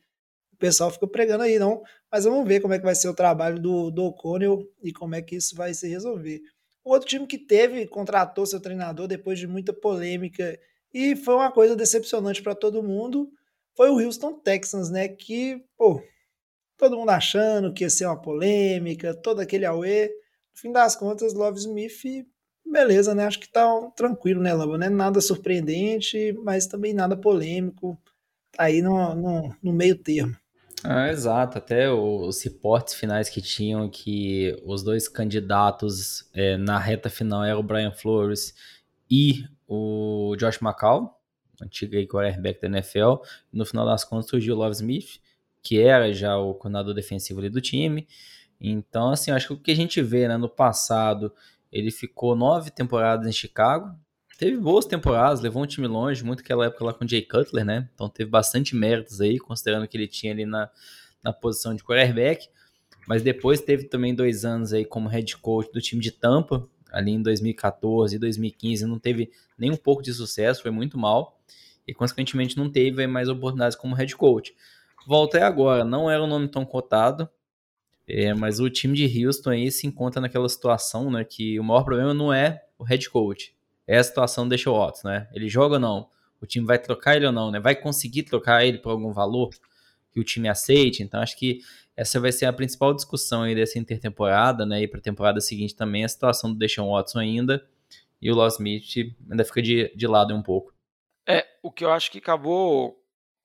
o 0.50 0.56
pessoal 0.56 0.90
fica 0.90 1.06
pregando 1.06 1.42
aí, 1.42 1.58
não. 1.58 1.82
Mas 2.10 2.24
vamos 2.24 2.48
ver 2.48 2.60
como 2.60 2.72
é 2.72 2.78
que 2.78 2.84
vai 2.86 2.94
ser 2.94 3.08
o 3.08 3.14
trabalho 3.14 3.60
do, 3.60 3.90
do 3.90 4.04
O'Connell 4.04 4.66
e 4.82 4.94
como 4.94 5.14
é 5.14 5.20
que 5.20 5.36
isso 5.36 5.54
vai 5.54 5.74
se 5.74 5.86
resolver. 5.86 6.40
O 6.82 6.92
outro 6.92 7.08
time 7.08 7.26
que 7.26 7.36
teve, 7.36 7.86
contratou 7.86 8.46
seu 8.46 8.60
treinador 8.60 9.06
depois 9.06 9.38
de 9.38 9.46
muita 9.46 9.74
polêmica 9.74 10.58
e 10.92 11.14
foi 11.16 11.34
uma 11.34 11.52
coisa 11.52 11.76
decepcionante 11.76 12.42
para 12.42 12.54
todo 12.54 12.82
mundo, 12.82 13.30
foi 13.76 13.90
o 13.90 13.98
Houston 13.98 14.32
Texans, 14.40 14.88
né? 14.88 15.06
Que, 15.06 15.62
pô, 15.76 16.02
todo 16.82 16.96
mundo 16.96 17.10
achando 17.10 17.72
que 17.72 17.84
ia 17.84 17.90
ser 17.90 18.06
uma 18.06 18.20
polêmica, 18.20 19.14
todo 19.14 19.38
aquele 19.38 19.64
auê. 19.64 20.08
No 20.08 20.60
fim 20.60 20.72
das 20.72 20.96
contas, 20.96 21.32
Love 21.32 21.60
Smith, 21.60 22.26
beleza, 22.66 23.14
né? 23.14 23.24
Acho 23.24 23.38
que 23.38 23.48
tá 23.48 23.64
tranquilo, 23.94 24.42
né, 24.42 24.52
Love? 24.52 24.76
Não 24.76 24.86
é 24.86 24.90
nada 24.90 25.20
surpreendente, 25.20 26.32
mas 26.42 26.66
também 26.66 26.92
nada 26.92 27.16
polêmico. 27.16 27.96
Tá 28.50 28.64
aí 28.64 28.82
no, 28.82 29.14
no, 29.14 29.56
no 29.62 29.72
meio 29.72 29.96
termo. 29.96 30.36
Ah, 30.82 31.08
exato, 31.08 31.58
até 31.58 31.88
os 31.88 32.42
reportes 32.42 32.94
finais 32.94 33.28
que 33.28 33.40
tinham 33.40 33.88
que 33.88 34.60
os 34.64 34.82
dois 34.82 35.06
candidatos 35.06 36.28
é, 36.34 36.56
na 36.56 36.80
reta 36.80 37.08
final 37.08 37.44
eram 37.44 37.60
o 37.60 37.62
Brian 37.62 37.92
Flores 37.92 38.52
e 39.08 39.44
o 39.68 40.34
Josh 40.36 40.60
McCall, 40.60 41.16
antigo 41.62 41.94
quarterback 42.08 42.60
da 42.60 42.66
NFL. 42.66 43.22
No 43.52 43.64
final 43.64 43.86
das 43.86 44.02
contas 44.02 44.28
surgiu 44.28 44.56
o 44.56 44.58
Love 44.58 44.74
Smith, 44.74 45.21
que 45.62 45.80
era 45.80 46.12
já 46.12 46.36
o 46.36 46.54
coordenador 46.54 46.94
defensivo 46.94 47.40
ali 47.40 47.48
do 47.48 47.60
time. 47.60 48.06
Então, 48.60 49.10
assim, 49.10 49.30
acho 49.30 49.48
que 49.48 49.52
o 49.54 49.58
que 49.58 49.70
a 49.70 49.76
gente 49.76 50.00
vê 50.02 50.28
né, 50.28 50.36
no 50.36 50.48
passado, 50.48 51.32
ele 51.70 51.90
ficou 51.90 52.34
nove 52.36 52.70
temporadas 52.70 53.26
em 53.26 53.32
Chicago, 53.32 53.94
teve 54.38 54.56
boas 54.56 54.84
temporadas, 54.84 55.40
levou 55.40 55.62
um 55.62 55.66
time 55.66 55.86
longe, 55.86 56.24
muito 56.24 56.40
aquela 56.40 56.66
época 56.66 56.84
lá 56.84 56.92
com 56.92 57.04
o 57.04 57.08
Jay 57.08 57.22
Cutler, 57.22 57.64
né? 57.64 57.88
Então 57.94 58.08
teve 58.08 58.28
bastante 58.28 58.74
méritos 58.74 59.20
aí, 59.20 59.38
considerando 59.38 59.86
que 59.86 59.96
ele 59.96 60.08
tinha 60.08 60.32
ali 60.32 60.44
na, 60.44 60.68
na 61.22 61.32
posição 61.32 61.74
de 61.74 61.82
quarterback. 61.84 62.48
Mas 63.06 63.22
depois 63.22 63.60
teve 63.60 63.84
também 63.84 64.14
dois 64.14 64.44
anos 64.44 64.72
aí 64.72 64.84
como 64.84 65.08
head 65.08 65.36
coach 65.38 65.72
do 65.72 65.80
time 65.80 66.00
de 66.00 66.10
Tampa, 66.10 66.68
ali 66.90 67.12
em 67.12 67.22
2014 67.22 68.16
e 68.16 68.18
2015, 68.18 68.84
não 68.86 68.98
teve 68.98 69.30
nem 69.56 69.70
um 69.70 69.76
pouco 69.76 70.02
de 70.02 70.12
sucesso, 70.12 70.62
foi 70.62 70.70
muito 70.70 70.98
mal. 70.98 71.40
E 71.86 71.92
consequentemente 71.92 72.56
não 72.56 72.70
teve 72.70 73.06
mais 73.06 73.28
oportunidades 73.28 73.76
como 73.76 73.94
head 73.94 74.14
coach. 74.14 74.54
Volta 75.06 75.38
aí 75.38 75.42
agora, 75.42 75.84
não 75.84 76.10
era 76.10 76.22
um 76.22 76.26
nome 76.26 76.48
tão 76.48 76.64
cotado, 76.64 77.28
é, 78.06 78.34
mas 78.34 78.60
o 78.60 78.68
time 78.70 78.94
de 78.94 79.26
Houston 79.26 79.50
aí 79.50 79.70
se 79.70 79.86
encontra 79.86 80.20
naquela 80.20 80.48
situação, 80.48 81.10
né, 81.10 81.24
que 81.24 81.58
o 81.58 81.64
maior 81.64 81.84
problema 81.84 82.12
não 82.12 82.32
é 82.32 82.64
o 82.78 82.84
head 82.84 83.08
coach, 83.10 83.54
é 83.86 83.98
a 83.98 84.04
situação 84.04 84.44
do 84.44 84.50
Deshaun 84.50 84.78
Watson, 84.78 85.08
né? 85.08 85.28
Ele 85.32 85.48
joga 85.48 85.74
ou 85.74 85.80
não? 85.80 86.08
O 86.40 86.46
time 86.46 86.66
vai 86.66 86.78
trocar 86.78 87.16
ele 87.16 87.26
ou 87.26 87.32
não, 87.32 87.50
né? 87.50 87.60
Vai 87.60 87.74
conseguir 87.74 88.22
trocar 88.22 88.64
ele 88.64 88.78
por 88.78 88.90
algum 88.90 89.12
valor 89.12 89.50
que 90.10 90.20
o 90.20 90.24
time 90.24 90.48
aceite? 90.48 91.02
Então 91.02 91.20
acho 91.20 91.36
que 91.36 91.60
essa 91.96 92.18
vai 92.20 92.32
ser 92.32 92.46
a 92.46 92.52
principal 92.52 92.94
discussão 92.94 93.42
aí 93.42 93.54
dessa 93.54 93.78
intertemporada, 93.78 94.64
né? 94.64 94.82
E 94.82 94.88
para 94.88 94.98
a 94.98 95.02
temporada 95.02 95.40
seguinte 95.40 95.74
também 95.74 96.04
a 96.04 96.08
situação 96.08 96.52
do 96.52 96.58
Deshaun 96.58 96.92
Watson 96.92 97.18
ainda 97.18 97.64
e 98.20 98.30
o 98.30 98.34
Loss 98.34 98.54
Smith 98.54 99.14
ainda 99.28 99.44
fica 99.44 99.60
de, 99.60 99.92
de 99.94 100.06
lado 100.06 100.34
um 100.34 100.42
pouco. 100.42 100.72
É, 101.26 101.44
o 101.62 101.70
que 101.70 101.84
eu 101.84 101.90
acho 101.90 102.10
que 102.10 102.18
acabou 102.18 103.01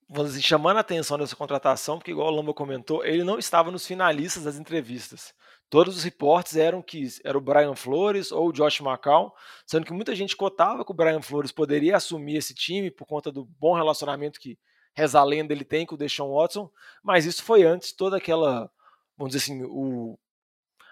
vamos 0.10 0.32
dizer, 0.32 0.44
chamando 0.44 0.78
a 0.78 0.82
atenção 0.82 1.18
dessa 1.18 1.36
contratação, 1.36 1.98
porque 1.98 2.12
igual 2.12 2.28
o 2.28 2.36
Lamba 2.36 2.54
comentou, 2.54 3.04
ele 3.06 3.24
não 3.24 3.38
estava 3.38 3.72
nos 3.72 3.86
finalistas 3.86 4.44
das 4.44 4.58
entrevistas. 4.58 5.34
Todos 5.70 5.98
os 5.98 6.04
reportes 6.04 6.56
eram 6.56 6.82
que 6.82 7.06
era 7.26 7.38
o 7.38 7.42
Brian 7.42 7.76
Flores 7.76 8.32
ou 8.32 8.48
o 8.48 8.54
Josh 8.54 8.80
McCown, 8.80 9.32
sendo 9.66 9.86
que 9.86 9.92
muita 9.92 10.16
gente 10.16 10.36
cotava 10.36 10.86
que 10.86 10.92
o 10.92 10.96
Brian 10.96 11.22
Flores 11.22 11.52
poderia 11.52 11.98
assumir 11.98 12.38
esse 12.38 12.54
time 12.54 12.90
por 12.90 13.06
conta 13.06 13.32
do 13.32 13.44
bom 13.60 13.76
relacionamento 13.76 14.40
que 14.40 14.58
reza 14.96 15.20
a 15.20 15.24
lenda 15.24 15.54
ele 15.54 15.66
tem 15.66 15.86
com 15.86 15.96
o 15.96 15.98
Deshaun 15.98 16.34
Watson, 16.34 16.72
mas 17.04 17.26
isso 17.26 17.44
foi 17.44 17.64
antes 17.64 17.92
toda 17.92 18.18
aquela, 18.18 18.72
vamos 19.18 19.34
dizer 19.34 19.44
assim, 19.44 19.64
o, 19.66 20.18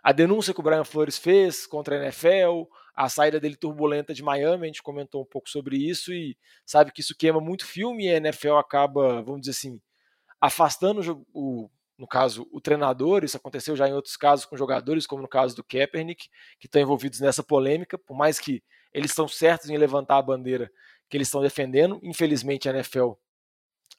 a 0.06 0.12
denúncia 0.12 0.54
que 0.54 0.60
o 0.60 0.64
Brian 0.64 0.84
Flores 0.84 1.18
fez 1.18 1.66
contra 1.66 1.96
a 1.96 2.04
NFL, 2.04 2.70
a 2.96 3.10
saída 3.10 3.40
dele 3.40 3.56
turbulenta 3.56 4.14
de 4.14 4.22
Miami, 4.22 4.66
a 4.66 4.68
gente 4.68 4.84
comentou 4.84 5.24
um 5.24 5.26
pouco 5.26 5.50
sobre 5.50 5.78
isso 5.78 6.14
e 6.14 6.38
sabe 6.64 6.92
que 6.92 7.02
isso 7.02 7.18
queima 7.18 7.42
muito 7.42 7.66
filme 7.66 8.06
e 8.06 8.10
a 8.10 8.18
NFL 8.18 8.54
acaba, 8.54 9.24
vamos 9.24 9.42
dizer 9.42 9.54
assim, 9.54 9.82
afastando 10.40 11.26
o, 11.34 11.68
no 11.98 12.06
caso, 12.06 12.48
o 12.52 12.62
treinador, 12.62 13.24
isso 13.24 13.36
aconteceu 13.36 13.76
já 13.76 13.90
em 13.90 13.94
outros 13.94 14.16
casos 14.16 14.46
com 14.46 14.56
jogadores, 14.56 15.08
como 15.08 15.24
no 15.24 15.28
caso 15.28 15.56
do 15.56 15.64
Kaepernick, 15.64 16.30
que 16.60 16.68
estão 16.68 16.80
envolvidos 16.80 17.20
nessa 17.20 17.42
polêmica, 17.42 17.98
por 17.98 18.16
mais 18.16 18.38
que 18.38 18.64
eles 18.94 19.10
estão 19.10 19.28
certos 19.28 19.72
em 19.72 19.78
levantar 19.78 20.20
a 20.20 20.22
bandeira 20.22 20.72
que 21.10 21.18
eles 21.18 21.30
estão 21.30 21.42
defendendo, 21.42 22.00
infelizmente 22.04 22.70
a 22.70 22.74
NFL 22.74 23.14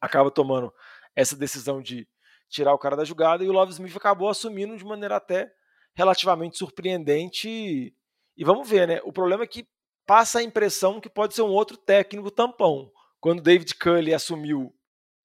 acaba 0.00 0.30
tomando 0.30 0.72
essa 1.16 1.34
decisão 1.34 1.82
de 1.82 2.06
tirar 2.48 2.72
o 2.72 2.78
cara 2.78 2.94
da 2.94 3.04
jogada, 3.04 3.42
e 3.42 3.48
o 3.48 3.52
Love 3.52 3.72
Smith 3.72 3.96
acabou 3.96 4.28
assumindo 4.28 4.76
de 4.76 4.84
maneira 4.84 5.16
até 5.16 5.52
relativamente 5.96 6.56
surpreendente. 6.56 7.48
E, 7.48 7.94
e 8.36 8.44
vamos 8.44 8.68
ver, 8.68 8.86
né? 8.86 9.00
O 9.02 9.12
problema 9.12 9.42
é 9.42 9.46
que 9.46 9.66
passa 10.06 10.38
a 10.38 10.42
impressão 10.42 11.00
que 11.00 11.08
pode 11.08 11.34
ser 11.34 11.42
um 11.42 11.50
outro 11.50 11.76
técnico 11.76 12.30
tampão. 12.30 12.92
Quando 13.18 13.42
David 13.42 13.74
Cully 13.74 14.14
assumiu, 14.14 14.72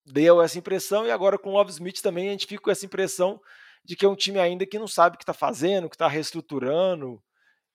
deu 0.05 0.41
essa 0.41 0.57
impressão, 0.57 1.05
e 1.05 1.11
agora 1.11 1.37
com 1.37 1.49
o 1.49 1.53
Love 1.53 1.69
Smith 1.69 2.01
também 2.01 2.29
a 2.29 2.31
gente 2.31 2.47
fica 2.47 2.63
com 2.63 2.71
essa 2.71 2.85
impressão 2.85 3.39
de 3.83 3.95
que 3.95 4.05
é 4.05 4.09
um 4.09 4.15
time 4.15 4.39
ainda 4.39 4.65
que 4.65 4.79
não 4.79 4.87
sabe 4.87 5.15
o 5.15 5.17
que 5.17 5.23
está 5.23 5.33
fazendo, 5.33 5.89
que 5.89 5.95
está 5.95 6.07
reestruturando. 6.07 7.21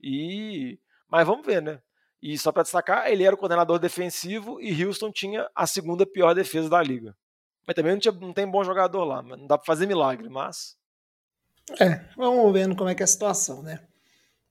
E 0.01 0.81
mas 1.09 1.27
vamos 1.27 1.47
ver, 1.47 1.63
né? 1.63 1.81
E 2.21 2.37
só 2.39 2.51
para 2.51 2.63
destacar, 2.63 3.09
ele 3.09 3.23
era 3.23 3.35
o 3.35 3.39
coordenador 3.39 3.79
defensivo 3.79 4.61
e 4.61 4.85
Houston 4.85 5.13
tinha 5.13 5.49
a 5.55 5.67
segunda 5.67 6.05
pior 6.05 6.35
defesa 6.35 6.69
da 6.69 6.83
liga. 6.83 7.17
Mas 7.67 7.77
também 7.77 7.93
não, 7.93 8.01
tinha, 8.01 8.13
não 8.13 8.33
tem 8.33 8.51
bom 8.51 8.65
jogador 8.65 9.05
lá, 9.05 9.23
não 9.23 9.47
dá 9.47 9.59
para 9.59 9.67
fazer 9.67 9.87
milagre, 9.87 10.29
mas. 10.29 10.77
É, 11.81 12.05
vamos 12.17 12.53
vendo 12.53 12.77
como 12.77 12.89
é 12.89 12.95
que 12.95 13.03
é 13.03 13.05
a 13.05 13.09
situação, 13.09 13.63
né? 13.63 13.81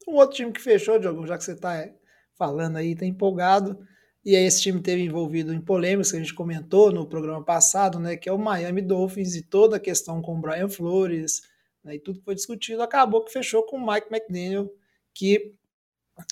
Um 0.07 0.15
outro 0.15 0.35
time 0.35 0.51
que 0.51 0.61
fechou, 0.61 0.99
Diogo, 0.99 1.25
já 1.25 1.37
que 1.37 1.43
você 1.43 1.53
está 1.53 1.89
falando 2.37 2.77
aí, 2.77 2.95
tá 2.95 3.05
empolgado. 3.05 3.79
E 4.23 4.35
aí 4.35 4.43
esse 4.43 4.61
time 4.61 4.81
teve 4.81 5.03
envolvido 5.03 5.53
em 5.53 5.61
polêmicas 5.61 6.11
que 6.11 6.17
a 6.17 6.19
gente 6.19 6.33
comentou 6.33 6.91
no 6.91 7.07
programa 7.07 7.43
passado, 7.43 7.99
né? 7.99 8.17
Que 8.17 8.27
é 8.27 8.31
o 8.31 8.37
Miami 8.37 8.81
Dolphins 8.81 9.35
e 9.35 9.43
toda 9.43 9.77
a 9.77 9.79
questão 9.79 10.21
com 10.21 10.35
o 10.35 10.41
Brian 10.41 10.67
Flores, 10.67 11.41
né, 11.85 11.95
e 11.95 11.99
tudo 11.99 12.19
que 12.19 12.25
foi 12.25 12.33
discutido, 12.33 12.81
acabou 12.81 13.23
que 13.23 13.31
fechou 13.31 13.63
com 13.63 13.77
o 13.77 13.85
Mike 13.85 14.07
McDaniel, 14.11 14.73
que 15.13 15.53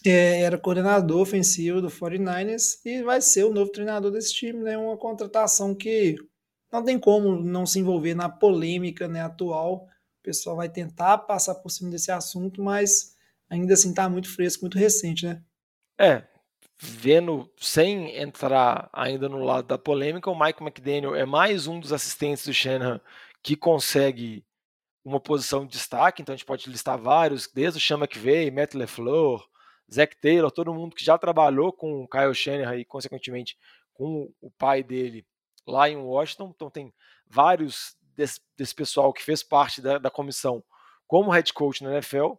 é, 0.03 0.41
era 0.41 0.57
coordenador 0.57 1.21
ofensivo 1.21 1.79
do 1.81 1.89
49ers 1.89 2.79
e 2.83 3.03
vai 3.03 3.21
ser 3.21 3.43
o 3.43 3.53
novo 3.53 3.71
treinador 3.71 4.11
desse 4.11 4.33
time, 4.33 4.59
né? 4.59 4.77
Uma 4.77 4.97
contratação 4.97 5.75
que 5.75 6.15
não 6.71 6.83
tem 6.83 6.97
como 6.97 7.35
não 7.35 7.65
se 7.65 7.79
envolver 7.79 8.15
na 8.15 8.27
polêmica 8.27 9.07
né, 9.07 9.21
atual. 9.21 9.87
O 10.23 10.31
pessoal 10.31 10.55
vai 10.55 10.69
tentar 10.69 11.17
passar 11.17 11.55
por 11.55 11.69
cima 11.69 11.91
desse 11.91 12.09
assunto, 12.09 12.63
mas 12.63 13.17
ainda 13.49 13.73
assim 13.73 13.89
está 13.89 14.07
muito 14.07 14.33
fresco, 14.33 14.63
muito 14.63 14.77
recente, 14.77 15.25
né? 15.25 15.43
É, 15.99 16.23
vendo, 16.79 17.51
sem 17.59 18.15
entrar 18.15 18.89
ainda 18.93 19.27
no 19.27 19.43
lado 19.43 19.67
da 19.67 19.77
polêmica, 19.77 20.31
o 20.31 20.39
Mike 20.39 20.63
McDaniel 20.63 21.13
é 21.13 21.25
mais 21.25 21.67
um 21.67 21.77
dos 21.77 21.91
assistentes 21.91 22.45
do 22.45 22.53
Shanahan 22.53 23.01
que 23.41 23.57
consegue 23.57 24.45
uma 25.03 25.19
posição 25.19 25.65
de 25.65 25.73
destaque, 25.73 26.21
então 26.21 26.31
a 26.31 26.37
gente 26.37 26.45
pode 26.45 26.69
listar 26.69 26.97
vários, 26.97 27.49
desde 27.53 27.77
o 27.77 27.81
Sean 27.81 27.97
McVay, 27.97 28.49
Matt 28.49 28.75
LeFleur, 28.75 29.45
Zach 29.93 30.15
Taylor, 30.21 30.49
todo 30.49 30.73
mundo 30.73 30.95
que 30.95 31.03
já 31.03 31.17
trabalhou 31.17 31.73
com 31.73 32.01
o 32.01 32.07
Kyle 32.07 32.33
Shanahan 32.33 32.77
e, 32.77 32.85
consequentemente, 32.85 33.57
com 33.93 34.33
o 34.39 34.49
pai 34.51 34.83
dele 34.83 35.27
lá 35.67 35.89
em 35.89 35.97
Washington. 35.97 36.53
Então, 36.55 36.69
tem 36.69 36.93
vários 37.27 37.97
desse, 38.15 38.39
desse 38.57 38.73
pessoal 38.73 39.13
que 39.13 39.23
fez 39.23 39.43
parte 39.43 39.81
da, 39.81 39.97
da, 39.97 40.09
comissão 40.09 40.63
como 41.07 41.31
head 41.31 41.53
coach 41.53 41.83
na 41.83 41.91
NFL. 41.93 42.33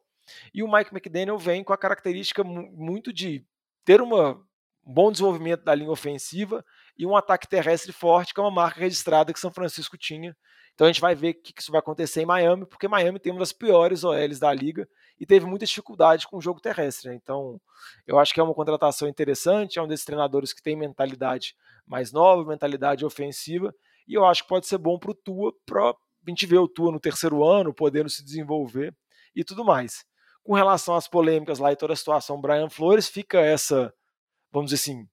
E 0.52 0.62
o 0.62 0.70
Mike 0.70 0.92
McDaniel 0.92 1.38
vem 1.38 1.62
com 1.62 1.72
a 1.72 1.78
característica 1.78 2.42
muito 2.42 3.12
de 3.12 3.44
ter 3.84 4.00
uma, 4.00 4.32
um 4.86 4.92
bom 4.92 5.12
desenvolvimento 5.12 5.62
da 5.62 5.74
linha 5.74 5.90
ofensiva 5.90 6.64
e 6.96 7.06
um 7.06 7.16
ataque 7.16 7.48
terrestre 7.48 7.92
forte, 7.92 8.32
que 8.32 8.40
é 8.40 8.42
uma 8.42 8.50
marca 8.50 8.80
registrada 8.80 9.32
que 9.32 9.40
São 9.40 9.52
Francisco 9.52 9.98
tinha. 9.98 10.36
Então 10.74 10.86
a 10.86 10.90
gente 10.90 11.00
vai 11.00 11.14
ver 11.14 11.30
o 11.30 11.34
que 11.34 11.54
isso 11.60 11.70
vai 11.70 11.78
acontecer 11.78 12.22
em 12.22 12.26
Miami, 12.26 12.66
porque 12.66 12.88
Miami 12.88 13.20
tem 13.20 13.32
uma 13.32 13.38
das 13.38 13.52
piores 13.52 14.02
OLs 14.02 14.40
da 14.40 14.52
liga 14.52 14.88
e 15.18 15.24
teve 15.24 15.46
muita 15.46 15.64
dificuldade 15.64 16.26
com 16.26 16.36
o 16.36 16.40
jogo 16.40 16.60
terrestre. 16.60 17.10
Né? 17.10 17.14
Então, 17.14 17.60
eu 18.06 18.18
acho 18.18 18.34
que 18.34 18.40
é 18.40 18.42
uma 18.42 18.54
contratação 18.54 19.06
interessante, 19.06 19.78
é 19.78 19.82
um 19.82 19.86
desses 19.86 20.04
treinadores 20.04 20.52
que 20.52 20.62
tem 20.62 20.74
mentalidade 20.74 21.54
mais 21.86 22.12
nova, 22.12 22.44
mentalidade 22.48 23.04
ofensiva, 23.04 23.74
e 24.06 24.14
eu 24.14 24.24
acho 24.24 24.42
que 24.42 24.48
pode 24.48 24.66
ser 24.66 24.78
bom 24.78 24.98
para 24.98 25.10
o 25.10 25.14
Tua, 25.14 25.52
para 25.64 25.90
a 25.90 25.94
gente 26.28 26.46
ver 26.46 26.58
o 26.58 26.68
Tua 26.68 26.92
no 26.92 27.00
terceiro 27.00 27.44
ano, 27.44 27.74
podendo 27.74 28.08
se 28.08 28.24
desenvolver 28.24 28.94
e 29.34 29.44
tudo 29.44 29.64
mais. 29.64 30.04
Com 30.42 30.54
relação 30.54 30.94
às 30.94 31.08
polêmicas 31.08 31.58
lá 31.58 31.72
e 31.72 31.76
toda 31.76 31.92
a 31.92 31.96
situação, 31.96 32.40
Brian 32.40 32.68
Flores, 32.68 33.08
fica 33.08 33.40
essa, 33.40 33.92
vamos 34.52 34.70
dizer 34.70 34.82
assim, 34.82 35.08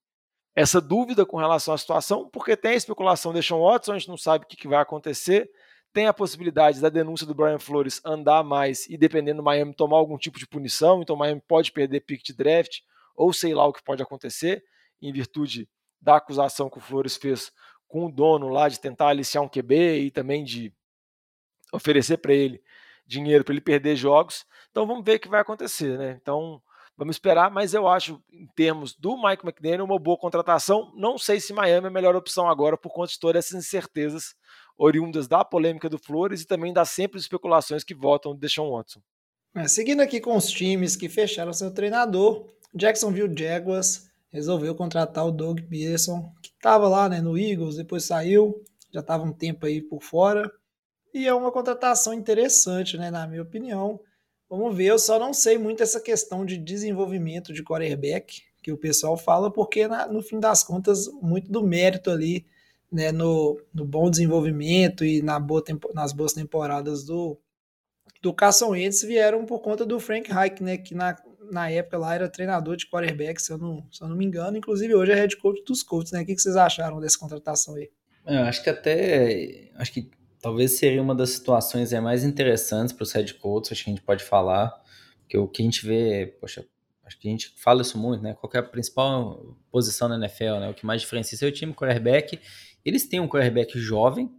essa 0.53 0.81
dúvida 0.81 1.25
com 1.25 1.37
relação 1.37 1.73
à 1.73 1.77
situação, 1.77 2.29
porque 2.29 2.57
tem 2.57 2.71
a 2.71 2.75
especulação 2.75 3.33
de 3.33 3.41
Sean 3.41 3.59
Watson, 3.59 3.93
a 3.93 3.97
gente 3.97 4.09
não 4.09 4.17
sabe 4.17 4.43
o 4.43 4.47
que 4.47 4.67
vai 4.67 4.81
acontecer, 4.81 5.49
tem 5.93 6.07
a 6.07 6.13
possibilidade 6.13 6.79
da 6.79 6.89
denúncia 6.89 7.25
do 7.25 7.33
Brian 7.33 7.59
Flores 7.59 8.01
andar 8.05 8.43
mais 8.43 8.85
e, 8.87 8.97
dependendo 8.97 9.37
do 9.37 9.43
Miami, 9.43 9.73
tomar 9.73 9.97
algum 9.97 10.17
tipo 10.17 10.39
de 10.39 10.47
punição. 10.47 11.01
Então, 11.01 11.15
Miami 11.15 11.41
pode 11.45 11.71
perder 11.71 12.01
pick 12.01 12.23
de 12.23 12.33
draft, 12.33 12.79
ou 13.15 13.33
sei 13.33 13.53
lá 13.53 13.65
o 13.65 13.73
que 13.73 13.83
pode 13.83 14.01
acontecer, 14.01 14.63
em 15.01 15.11
virtude 15.11 15.69
da 15.99 16.15
acusação 16.15 16.69
que 16.69 16.77
o 16.77 16.81
Flores 16.81 17.17
fez 17.17 17.51
com 17.91 18.05
o 18.05 18.11
dono 18.11 18.47
lá 18.47 18.69
de 18.69 18.79
tentar 18.79 19.09
aliciar 19.09 19.43
um 19.43 19.49
QB 19.49 19.99
e 19.99 20.11
também 20.11 20.45
de 20.45 20.73
oferecer 21.73 22.17
para 22.17 22.33
ele 22.33 22.63
dinheiro 23.05 23.43
para 23.43 23.53
ele 23.53 23.61
perder 23.61 23.97
jogos. 23.97 24.45
Então, 24.71 24.87
vamos 24.87 25.03
ver 25.03 25.17
o 25.17 25.19
que 25.19 25.27
vai 25.27 25.41
acontecer, 25.41 25.97
né? 25.97 26.17
Então, 26.21 26.61
vamos 26.97 27.17
esperar, 27.17 27.51
mas 27.51 27.73
eu 27.73 27.85
acho, 27.87 28.23
em 28.31 28.47
termos 28.55 28.95
do 28.95 29.21
Mike 29.21 29.45
McDaniel, 29.45 29.83
uma 29.83 29.99
boa 29.99 30.17
contratação. 30.17 30.93
Não 30.95 31.17
sei 31.17 31.41
se 31.41 31.51
Miami 31.51 31.87
é 31.87 31.89
a 31.89 31.93
melhor 31.93 32.15
opção 32.15 32.49
agora 32.49 32.77
por 32.77 32.93
conta 32.93 33.11
de 33.11 33.19
todas 33.19 33.45
essas 33.45 33.59
incertezas 33.59 34.33
oriundas 34.77 35.27
da 35.27 35.43
polêmica 35.43 35.89
do 35.89 35.99
Flores 35.99 36.41
e 36.41 36.47
também 36.47 36.71
das 36.71 36.89
simples 36.91 37.23
especulações 37.23 37.83
que 37.83 37.93
votam 37.93 38.33
de 38.33 38.39
Deshaun 38.39 38.71
Watson. 38.71 39.01
É, 39.53 39.67
seguindo 39.67 39.99
aqui 39.99 40.21
com 40.21 40.37
os 40.37 40.49
times 40.49 40.95
que 40.95 41.09
fecharam 41.09 41.51
seu 41.51 41.73
treinador, 41.73 42.47
Jacksonville 42.73 43.37
Jaguars 43.37 44.09
resolveu 44.31 44.73
contratar 44.73 45.27
o 45.27 45.31
Doug 45.31 45.59
Peterson, 45.61 46.33
que 46.41 46.49
estava 46.49 46.87
lá 46.87 47.09
né, 47.09 47.21
no 47.21 47.37
Eagles, 47.37 47.75
depois 47.75 48.05
saiu, 48.05 48.63
já 48.91 49.01
estava 49.01 49.23
um 49.23 49.33
tempo 49.33 49.65
aí 49.65 49.81
por 49.81 50.01
fora. 50.01 50.51
E 51.13 51.27
é 51.27 51.33
uma 51.33 51.51
contratação 51.51 52.13
interessante, 52.13 52.97
né, 52.97 53.11
na 53.11 53.27
minha 53.27 53.41
opinião. 53.41 53.99
Vamos 54.49 54.75
ver, 54.75 54.85
eu 54.85 54.99
só 54.99 55.19
não 55.19 55.33
sei 55.33 55.57
muito 55.57 55.83
essa 55.83 55.99
questão 55.99 56.45
de 56.45 56.57
desenvolvimento 56.57 57.53
de 57.53 57.63
quarterback 57.63 58.41
que 58.61 58.71
o 58.71 58.77
pessoal 58.77 59.17
fala, 59.17 59.51
porque 59.51 59.87
na, 59.87 60.07
no 60.07 60.21
fim 60.21 60.39
das 60.39 60.63
contas, 60.63 61.07
muito 61.21 61.51
do 61.51 61.63
mérito 61.63 62.11
ali 62.11 62.45
né, 62.91 63.11
no, 63.11 63.59
no 63.73 63.85
bom 63.85 64.09
desenvolvimento 64.09 65.05
e 65.05 65.21
na 65.21 65.39
boa 65.39 65.63
nas 65.93 66.11
boas 66.11 66.33
temporadas 66.33 67.05
do, 67.05 67.37
do 68.21 68.33
Carson 68.33 68.69
Wentz 68.69 69.01
vieram 69.01 69.45
por 69.45 69.59
conta 69.61 69.85
do 69.85 69.99
Frank 69.99 70.31
Reich, 70.31 70.61
né, 70.61 70.77
que 70.77 70.93
na, 70.93 71.15
na 71.51 71.69
época 71.69 71.97
lá 71.97 72.15
era 72.15 72.29
treinador 72.29 72.75
de 72.75 72.89
quarterback, 72.89 73.41
se 73.41 73.51
eu 73.51 73.57
não, 73.57 73.85
se 73.91 74.03
eu 74.03 74.07
não 74.07 74.15
me 74.15 74.25
engano, 74.25 74.57
inclusive 74.57 74.95
hoje 74.95 75.11
é 75.11 75.15
head 75.15 75.37
coach 75.37 75.63
dos 75.63 75.83
Colts, 75.83 76.11
né? 76.11 76.21
O 76.21 76.25
que, 76.25 76.37
vocês 76.37 76.55
acharam 76.55 76.99
dessa 76.99 77.17
contratação 77.17 77.75
aí? 77.75 77.89
É, 78.25 78.37
eu 78.37 78.43
acho 78.43 78.63
que 78.63 78.69
até, 78.69 79.71
acho 79.75 79.93
que 79.93 80.09
talvez 80.41 80.77
seria 80.77 81.01
uma 81.01 81.15
das 81.15 81.31
situações 81.31 81.93
é, 81.93 81.99
mais 81.99 82.23
interessantes 82.23 82.93
para 82.93 83.03
os 83.03 83.11
head 83.11 83.33
coaches, 83.35 83.71
acho 83.71 83.83
que 83.83 83.89
a 83.89 83.93
gente 83.93 84.03
pode 84.03 84.23
falar, 84.23 84.73
que 85.27 85.37
o 85.37 85.47
que 85.47 85.61
a 85.61 85.65
gente 85.65 85.85
vê, 85.85 86.37
poxa, 86.39 86.65
acho 87.05 87.19
que 87.19 87.27
a 87.27 87.31
gente 87.31 87.53
fala 87.57 87.81
isso 87.81 87.97
muito, 87.97 88.23
né? 88.23 88.33
Qual 88.33 88.51
é 88.53 88.59
a 88.59 88.63
principal 88.63 89.57
posição 89.71 90.07
na 90.07 90.15
NFL, 90.15 90.59
né? 90.59 90.69
O 90.69 90.73
que 90.73 90.85
mais 90.85 91.01
diferencia 91.01 91.35
é 91.35 91.39
seu 91.39 91.51
time, 91.51 91.73
quarterback 91.73 92.39
eles 92.83 93.07
têm 93.07 93.19
um 93.19 93.27
quarterback 93.27 93.79
jovem, 93.79 94.31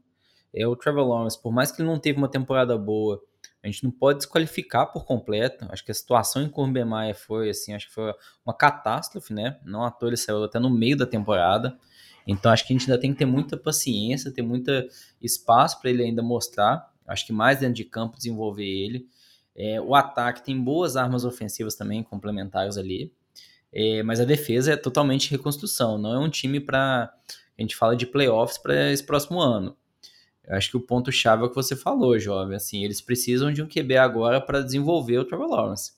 é 0.54 0.66
o 0.66 0.76
Trevor 0.76 1.06
Lawrence, 1.06 1.40
por 1.40 1.52
mais 1.52 1.70
que 1.70 1.80
ele 1.80 1.88
não 1.88 1.98
teve 1.98 2.18
uma 2.18 2.28
temporada 2.28 2.76
boa, 2.76 3.22
a 3.62 3.66
gente 3.68 3.84
não 3.84 3.90
pode 3.90 4.18
desqualificar 4.18 4.92
por 4.92 5.04
completo. 5.04 5.66
Acho 5.70 5.84
que 5.84 5.92
a 5.92 5.94
situação 5.94 6.42
em 6.42 6.48
Corbin 6.48 6.84
Maia 6.84 7.14
foi 7.14 7.50
assim, 7.50 7.72
acho 7.72 7.86
que 7.86 7.94
foi 7.94 8.12
uma 8.44 8.52
catástrofe, 8.52 9.32
né? 9.32 9.58
Não 9.64 9.84
à 9.84 9.90
toa 9.90 10.08
ele 10.08 10.16
saiu 10.16 10.42
até 10.42 10.58
no 10.58 10.68
meio 10.68 10.96
da 10.96 11.06
temporada. 11.06 11.78
Então 12.26 12.50
acho 12.50 12.66
que 12.66 12.72
a 12.72 12.76
gente 12.76 12.90
ainda 12.90 13.00
tem 13.00 13.12
que 13.12 13.18
ter 13.18 13.24
muita 13.24 13.56
paciência, 13.56 14.32
ter 14.32 14.42
muito 14.42 14.70
espaço 15.20 15.80
para 15.80 15.90
ele 15.90 16.02
ainda 16.02 16.22
mostrar. 16.22 16.90
Acho 17.06 17.26
que 17.26 17.32
mais 17.32 17.60
dentro 17.60 17.74
de 17.74 17.84
campo 17.84 18.16
desenvolver 18.16 18.66
ele. 18.66 19.06
É, 19.54 19.80
o 19.80 19.94
ataque 19.94 20.42
tem 20.42 20.60
boas 20.60 20.96
armas 20.96 21.24
ofensivas 21.24 21.74
também 21.76 22.02
complementares 22.02 22.76
ali. 22.76 23.12
É, 23.72 24.02
mas 24.02 24.20
a 24.20 24.24
defesa 24.24 24.72
é 24.72 24.76
totalmente 24.76 25.30
reconstrução. 25.30 25.98
Não 25.98 26.14
é 26.14 26.18
um 26.18 26.28
time 26.28 26.58
para 26.58 27.12
a 27.56 27.62
gente 27.62 27.76
fala 27.76 27.94
de 27.94 28.06
playoffs 28.06 28.58
para 28.58 28.90
esse 28.90 29.04
próximo 29.04 29.40
ano. 29.40 29.76
Eu 30.46 30.56
acho 30.56 30.70
que 30.70 30.76
o 30.76 30.80
ponto-chave 30.80 31.42
é 31.42 31.46
o 31.46 31.48
que 31.48 31.54
você 31.54 31.76
falou, 31.76 32.18
jovem. 32.18 32.56
Assim, 32.56 32.84
eles 32.84 33.00
precisam 33.00 33.52
de 33.52 33.62
um 33.62 33.68
QB 33.68 33.96
agora 33.96 34.40
para 34.40 34.60
desenvolver 34.60 35.18
o 35.18 35.24
Trevor 35.24 35.48
Lawrence. 35.48 35.92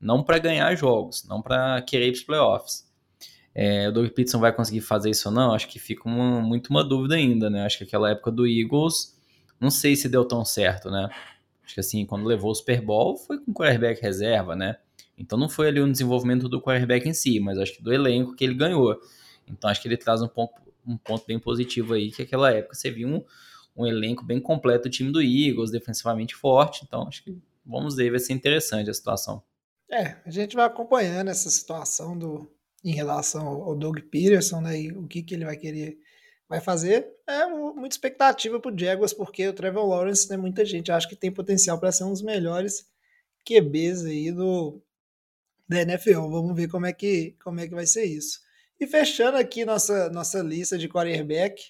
Não 0.00 0.22
para 0.22 0.38
ganhar 0.38 0.74
jogos, 0.74 1.26
não 1.28 1.42
para 1.42 1.82
querer 1.82 2.08
ir 2.08 2.12
para 2.12 2.18
os 2.18 2.24
playoffs. 2.24 2.90
É, 3.54 3.88
o 3.88 3.92
Doug 3.92 4.08
Peterson 4.08 4.38
vai 4.38 4.52
conseguir 4.52 4.80
fazer 4.80 5.10
isso 5.10 5.28
ou 5.28 5.34
não? 5.34 5.52
Acho 5.52 5.68
que 5.68 5.78
fica 5.78 6.08
uma, 6.08 6.40
muito 6.40 6.70
uma 6.70 6.84
dúvida 6.84 7.16
ainda, 7.16 7.50
né? 7.50 7.64
Acho 7.64 7.78
que 7.78 7.84
aquela 7.84 8.10
época 8.10 8.30
do 8.30 8.46
Eagles, 8.46 9.18
não 9.60 9.70
sei 9.70 9.96
se 9.96 10.08
deu 10.08 10.24
tão 10.24 10.44
certo, 10.44 10.90
né? 10.90 11.08
Acho 11.64 11.74
que 11.74 11.80
assim, 11.80 12.06
quando 12.06 12.24
levou 12.24 12.50
o 12.50 12.54
Super 12.54 12.80
Bowl, 12.80 13.16
foi 13.16 13.38
com 13.38 13.50
o 13.50 13.54
quarterback 13.54 14.00
reserva, 14.00 14.56
né? 14.56 14.76
Então 15.18 15.38
não 15.38 15.48
foi 15.48 15.68
ali 15.68 15.82
um 15.82 15.90
desenvolvimento 15.90 16.48
do 16.48 16.60
quarterback 16.60 17.06
em 17.08 17.12
si, 17.12 17.38
mas 17.40 17.58
acho 17.58 17.74
que 17.74 17.82
do 17.82 17.92
elenco 17.92 18.34
que 18.34 18.42
ele 18.44 18.54
ganhou. 18.54 18.98
Então 19.46 19.68
acho 19.68 19.82
que 19.82 19.88
ele 19.88 19.96
traz 19.96 20.22
um 20.22 20.28
pouco, 20.28 20.60
um 20.86 20.96
ponto 20.96 21.26
bem 21.26 21.38
positivo 21.38 21.92
aí, 21.92 22.10
que 22.10 22.22
aquela 22.22 22.50
época 22.50 22.74
você 22.74 22.90
viu 22.90 23.08
um, 23.08 23.24
um 23.76 23.86
elenco 23.86 24.24
bem 24.24 24.40
completo 24.40 24.88
do 24.88 24.92
time 24.92 25.12
do 25.12 25.22
Eagles, 25.22 25.70
defensivamente 25.70 26.34
forte, 26.34 26.84
então 26.84 27.06
acho 27.06 27.24
que 27.24 27.36
vamos 27.64 27.96
ver, 27.96 28.10
vai 28.10 28.18
ser 28.18 28.32
interessante 28.32 28.90
a 28.90 28.94
situação. 28.94 29.42
É, 29.90 30.16
a 30.24 30.30
gente 30.30 30.56
vai 30.56 30.64
acompanhando 30.64 31.28
essa 31.28 31.50
situação 31.50 32.16
do 32.16 32.50
em 32.82 32.92
relação 32.92 33.46
ao 33.46 33.76
Doug 33.76 33.98
Peterson, 34.10 34.60
né, 34.60 34.80
e 34.80 34.92
o 34.92 35.06
que, 35.06 35.22
que 35.22 35.34
ele 35.34 35.44
vai 35.44 35.56
querer 35.56 35.98
vai 36.48 36.60
fazer. 36.60 37.06
É 37.28 37.46
muita 37.46 37.94
expectativa 37.94 38.58
para 38.58 38.74
o 38.74 38.76
Jaguars, 38.76 39.12
porque 39.12 39.46
o 39.46 39.52
Trevor 39.52 39.86
Lawrence, 39.86 40.28
né, 40.28 40.36
muita 40.36 40.64
gente 40.64 40.90
acha 40.90 41.08
que 41.08 41.14
tem 41.14 41.30
potencial 41.30 41.78
para 41.78 41.92
ser 41.92 42.04
um 42.04 42.10
dos 42.10 42.22
melhores 42.22 42.90
QBs 43.46 44.04
aí 44.04 44.32
do, 44.32 44.82
da 45.68 45.82
NFL. 45.82 46.28
Vamos 46.28 46.56
ver 46.56 46.68
como 46.68 46.86
é 46.86 46.92
que, 46.92 47.36
como 47.44 47.60
é 47.60 47.68
que 47.68 47.74
vai 47.74 47.86
ser 47.86 48.04
isso. 48.04 48.40
E 48.80 48.86
fechando 48.86 49.36
aqui 49.36 49.64
nossa, 49.64 50.10
nossa 50.10 50.40
lista 50.40 50.76
de 50.76 50.88
quarterback, 50.88 51.62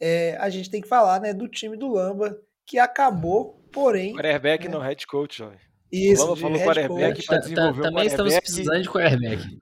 é, 0.00 0.36
a 0.38 0.48
gente 0.50 0.70
tem 0.70 0.80
que 0.80 0.88
falar 0.88 1.20
né, 1.20 1.32
do 1.32 1.48
time 1.48 1.76
do 1.76 1.92
Lamba, 1.92 2.38
que 2.66 2.78
acabou, 2.78 3.62
porém. 3.72 4.14
Quarterback 4.14 4.66
né, 4.66 4.74
não 4.74 4.80
head 4.80 5.06
coach, 5.06 5.42
ó. 5.42 5.52
Isso, 5.92 6.22
o 6.22 6.26
Lamba 6.26 6.40
falou 6.40 6.58
quarterback 6.60 7.26
para 7.26 7.38
desenvolver 7.38 7.82
Também 7.82 8.04
um 8.04 8.06
estamos 8.06 8.32
quarterback. 8.32 8.42
precisando 8.42 8.82
de 8.82 8.88
quarterback. 8.88 9.58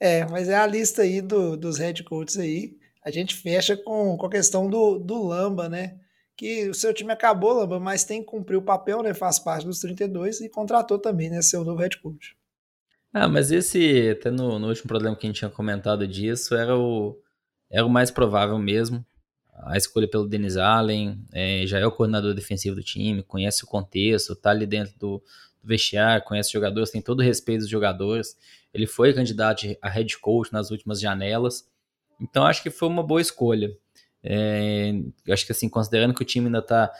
É, 0.00 0.24
mas 0.26 0.48
é 0.48 0.56
a 0.56 0.66
lista 0.66 1.02
aí 1.02 1.20
do, 1.20 1.56
dos 1.56 1.78
head 1.78 2.04
coaches 2.04 2.36
aí. 2.38 2.76
A 3.04 3.10
gente 3.10 3.34
fecha 3.34 3.76
com, 3.76 4.16
com 4.16 4.26
a 4.26 4.30
questão 4.30 4.68
do, 4.68 4.98
do 4.98 5.26
Lamba, 5.26 5.68
né? 5.68 5.98
Que 6.36 6.68
o 6.68 6.74
seu 6.74 6.94
time 6.94 7.12
acabou, 7.12 7.54
Lamba, 7.54 7.80
mas 7.80 8.04
tem 8.04 8.20
que 8.20 8.26
cumprir 8.26 8.56
o 8.56 8.62
papel, 8.62 9.02
né? 9.02 9.14
Faz 9.14 9.38
parte 9.38 9.66
dos 9.66 9.80
32 9.80 10.40
e 10.42 10.48
contratou 10.48 10.98
também, 10.98 11.30
né? 11.30 11.42
Seu 11.42 11.64
novo 11.64 11.80
head 11.80 11.98
coach. 11.98 12.36
Ah, 13.12 13.26
mas 13.26 13.50
esse, 13.50 14.10
até 14.10 14.30
no, 14.30 14.58
no 14.58 14.68
último 14.68 14.86
problema 14.86 15.16
que 15.16 15.26
a 15.26 15.28
gente 15.28 15.38
tinha 15.38 15.50
comentado 15.50 16.06
disso, 16.06 16.54
era 16.54 16.76
o, 16.76 17.18
era 17.70 17.84
o 17.84 17.90
mais 17.90 18.10
provável 18.10 18.58
mesmo. 18.58 19.04
A 19.52 19.76
escolha 19.76 20.08
pelo 20.08 20.26
Denis 20.26 20.56
Allen, 20.56 21.20
é, 21.32 21.66
já 21.66 21.78
é 21.78 21.86
o 21.86 21.90
coordenador 21.90 22.32
defensivo 22.32 22.76
do 22.76 22.82
time, 22.82 23.22
conhece 23.22 23.64
o 23.64 23.66
contexto, 23.66 24.36
tá 24.36 24.50
ali 24.50 24.66
dentro 24.66 24.96
do, 24.98 25.22
do 25.60 25.68
vestiário, 25.68 26.24
conhece 26.24 26.48
os 26.48 26.52
jogadores, 26.52 26.90
tem 26.90 27.02
todo 27.02 27.20
o 27.20 27.22
respeito 27.22 27.60
dos 27.60 27.68
jogadores. 27.68 28.36
Ele 28.72 28.86
foi 28.86 29.12
candidato 29.12 29.66
a 29.82 29.88
head 29.88 30.18
coach 30.18 30.52
nas 30.52 30.70
últimas 30.70 31.00
janelas. 31.00 31.68
Então 32.20 32.44
acho 32.44 32.62
que 32.62 32.70
foi 32.70 32.88
uma 32.88 33.02
boa 33.02 33.20
escolha. 33.20 33.76
É, 34.22 34.92
acho 35.30 35.46
que 35.46 35.52
assim, 35.52 35.68
considerando 35.68 36.14
que 36.14 36.22
o 36.22 36.26
time 36.26 36.46
ainda 36.46 36.62
tá. 36.62 36.92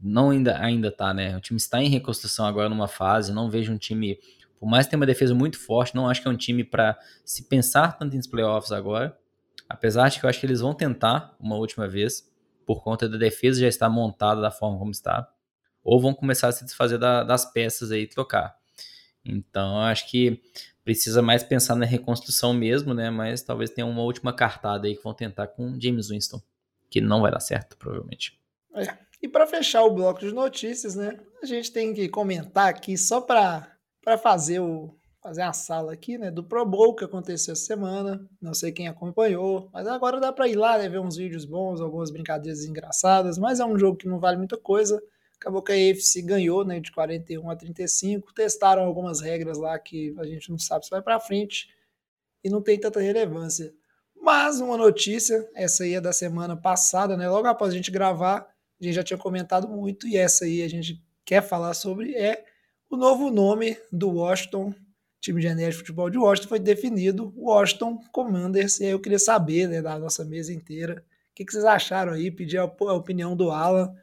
Não 0.00 0.30
ainda, 0.30 0.58
ainda 0.60 0.92
tá, 0.92 1.14
né? 1.14 1.36
O 1.36 1.40
time 1.40 1.56
está 1.56 1.82
em 1.82 1.88
reconstrução 1.88 2.44
agora 2.44 2.68
numa 2.68 2.86
fase. 2.86 3.32
Não 3.32 3.50
vejo 3.50 3.72
um 3.72 3.78
time. 3.78 4.18
Por 4.60 4.66
mais 4.68 4.86
que 4.86 4.90
tenha 4.90 5.00
uma 5.00 5.06
defesa 5.06 5.34
muito 5.34 5.58
forte, 5.58 5.94
não 5.94 6.08
acho 6.08 6.20
que 6.22 6.28
é 6.28 6.30
um 6.30 6.36
time 6.36 6.62
para 6.62 6.98
se 7.24 7.44
pensar 7.44 7.96
tanto 7.98 8.14
nos 8.14 8.26
playoffs 8.26 8.72
agora. 8.72 9.16
Apesar 9.68 10.08
de 10.08 10.20
que 10.20 10.26
eu 10.26 10.30
acho 10.30 10.40
que 10.40 10.46
eles 10.46 10.60
vão 10.60 10.74
tentar 10.74 11.34
uma 11.40 11.56
última 11.56 11.88
vez, 11.88 12.30
por 12.64 12.82
conta 12.82 13.08
da 13.08 13.16
defesa 13.16 13.60
já 13.60 13.68
estar 13.68 13.88
montada 13.88 14.40
da 14.40 14.50
forma 14.50 14.78
como 14.78 14.90
está. 14.90 15.32
Ou 15.82 16.00
vão 16.00 16.12
começar 16.12 16.48
a 16.48 16.52
se 16.52 16.64
desfazer 16.64 16.98
da, 16.98 17.22
das 17.22 17.50
peças 17.52 17.92
aí 17.92 18.02
e 18.02 18.06
trocar. 18.08 18.56
Então, 19.24 19.80
acho 19.80 20.08
que 20.08 20.42
precisa 20.84 21.22
mais 21.22 21.42
pensar 21.42 21.74
na 21.74 21.86
reconstrução 21.86 22.52
mesmo, 22.52 22.94
né? 22.94 23.10
Mas 23.10 23.42
talvez 23.42 23.70
tenha 23.70 23.86
uma 23.86 24.02
última 24.02 24.32
cartada 24.32 24.86
aí 24.86 24.96
que 24.96 25.02
vão 25.02 25.14
tentar 25.14 25.48
com 25.48 25.78
James 25.80 26.08
Winston, 26.08 26.40
que 26.90 27.00
não 27.00 27.22
vai 27.22 27.30
dar 27.30 27.40
certo, 27.40 27.76
provavelmente. 27.76 28.38
É. 28.74 29.06
E 29.22 29.28
para 29.28 29.46
fechar 29.46 29.82
o 29.82 29.90
bloco 29.90 30.20
de 30.20 30.32
notícias, 30.32 30.94
né? 30.94 31.18
A 31.42 31.46
gente 31.46 31.72
tem 31.72 31.94
que 31.94 32.08
comentar 32.08 32.68
aqui 32.68 32.96
só 32.98 33.20
para 33.20 33.76
fazer 34.22 34.60
o 34.60 34.94
fazer 35.26 35.42
a 35.42 35.52
sala 35.52 35.92
aqui, 35.92 36.16
né, 36.16 36.30
do 36.30 36.44
Pro 36.44 36.64
Bowl 36.64 36.94
que 36.94 37.04
aconteceu 37.04 37.52
essa 37.52 37.64
semana. 37.64 38.24
Não 38.40 38.54
sei 38.54 38.70
quem 38.70 38.86
acompanhou, 38.86 39.68
mas 39.72 39.84
agora 39.88 40.20
dá 40.20 40.32
para 40.32 40.46
ir 40.46 40.54
lá, 40.54 40.78
né, 40.78 40.88
ver 40.88 41.00
uns 41.00 41.16
vídeos 41.16 41.44
bons, 41.44 41.80
algumas 41.80 42.12
brincadeiras 42.12 42.64
engraçadas, 42.64 43.36
mas 43.36 43.58
é 43.58 43.64
um 43.64 43.76
jogo 43.76 43.98
que 43.98 44.06
não 44.06 44.20
vale 44.20 44.36
muita 44.36 44.56
coisa. 44.56 45.02
Acabou 45.40 45.60
que 45.62 45.72
a 45.72 45.74
AFC 45.74 46.22
ganhou, 46.22 46.64
né, 46.64 46.78
de 46.78 46.92
41 46.92 47.50
a 47.50 47.56
35. 47.56 48.32
Testaram 48.34 48.84
algumas 48.84 49.20
regras 49.20 49.58
lá 49.58 49.76
que 49.80 50.14
a 50.16 50.24
gente 50.24 50.48
não 50.48 50.60
sabe 50.60 50.84
se 50.84 50.90
vai 50.92 51.02
para 51.02 51.18
frente 51.18 51.74
e 52.44 52.48
não 52.48 52.62
tem 52.62 52.78
tanta 52.78 53.00
relevância. 53.00 53.74
Mas 54.14 54.60
uma 54.60 54.76
notícia, 54.76 55.44
essa 55.56 55.82
aí 55.82 55.94
é 55.94 56.00
da 56.00 56.12
semana 56.12 56.56
passada, 56.56 57.16
né? 57.16 57.28
Logo 57.28 57.48
após 57.48 57.72
a 57.72 57.76
gente 57.76 57.90
gravar, 57.90 58.46
a 58.80 58.84
gente 58.84 58.94
já 58.94 59.02
tinha 59.02 59.18
comentado 59.18 59.66
muito 59.66 60.06
e 60.06 60.16
essa 60.16 60.44
aí 60.44 60.62
a 60.62 60.68
gente 60.68 61.02
quer 61.24 61.42
falar 61.42 61.74
sobre 61.74 62.14
é 62.14 62.44
o 62.88 62.96
novo 62.96 63.28
nome 63.28 63.76
do 63.90 64.08
Washington, 64.08 64.72
time 65.20 65.40
de 65.40 65.54
de 65.54 65.72
futebol 65.72 66.10
de 66.10 66.18
Washington 66.18 66.48
foi 66.48 66.58
definido, 66.58 67.32
Washington 67.36 67.98
Commanders. 68.12 68.80
E 68.80 68.84
aí 68.84 68.90
eu 68.90 69.00
queria 69.00 69.18
saber, 69.18 69.68
né, 69.68 69.82
da 69.82 69.98
nossa 69.98 70.24
mesa 70.24 70.52
inteira, 70.52 71.04
o 71.30 71.34
que, 71.34 71.44
que 71.44 71.52
vocês 71.52 71.64
acharam 71.64 72.12
aí, 72.12 72.30
pedir 72.30 72.58
a 72.58 72.64
opinião 72.64 73.36
do 73.36 73.50
Alan. 73.50 73.94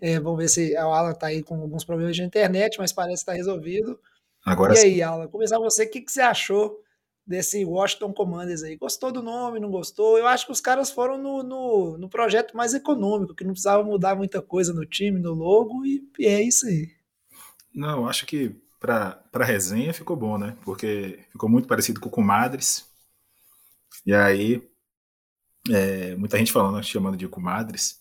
É, 0.00 0.20
vamos 0.20 0.38
ver 0.38 0.48
se 0.48 0.74
o 0.74 0.92
Alan 0.92 1.14
tá 1.14 1.28
aí 1.28 1.42
com 1.42 1.60
alguns 1.60 1.84
problemas 1.84 2.14
de 2.14 2.22
internet, 2.22 2.78
mas 2.78 2.92
parece 2.92 3.24
que 3.24 3.26
tá 3.26 3.32
resolvido. 3.32 3.98
Agora 4.44 4.74
e 4.74 4.76
sim. 4.76 4.86
aí, 4.86 5.02
Alan, 5.02 5.26
começar 5.28 5.56
com 5.56 5.64
você, 5.64 5.84
o 5.84 5.90
que, 5.90 6.02
que 6.02 6.12
você 6.12 6.20
achou 6.20 6.78
desse 7.26 7.64
Washington 7.64 8.12
Commanders 8.12 8.62
aí? 8.62 8.76
Gostou 8.76 9.10
do 9.10 9.22
nome, 9.22 9.58
não 9.58 9.70
gostou? 9.70 10.16
Eu 10.16 10.26
acho 10.26 10.46
que 10.46 10.52
os 10.52 10.60
caras 10.60 10.90
foram 10.90 11.18
no, 11.18 11.42
no, 11.42 11.98
no 11.98 12.08
projeto 12.08 12.56
mais 12.56 12.72
econômico, 12.74 13.34
que 13.34 13.42
não 13.42 13.52
precisava 13.52 13.82
mudar 13.82 14.14
muita 14.14 14.40
coisa 14.40 14.72
no 14.72 14.86
time, 14.86 15.18
no 15.18 15.32
logo, 15.32 15.84
e, 15.84 16.06
e 16.18 16.26
é 16.26 16.42
isso 16.42 16.66
aí. 16.66 16.88
Não, 17.74 18.06
acho 18.06 18.24
que 18.26 18.54
para 18.80 19.44
resenha 19.44 19.92
ficou 19.92 20.16
bom, 20.16 20.38
né? 20.38 20.56
Porque 20.64 21.20
ficou 21.30 21.48
muito 21.48 21.68
parecido 21.68 22.00
com 22.00 22.08
o 22.08 22.12
Comadres. 22.12 22.86
E 24.04 24.14
aí, 24.14 24.62
é, 25.70 26.14
muita 26.16 26.38
gente 26.38 26.52
falando, 26.52 26.82
chamando 26.82 27.16
de 27.16 27.28
Comadres. 27.28 28.00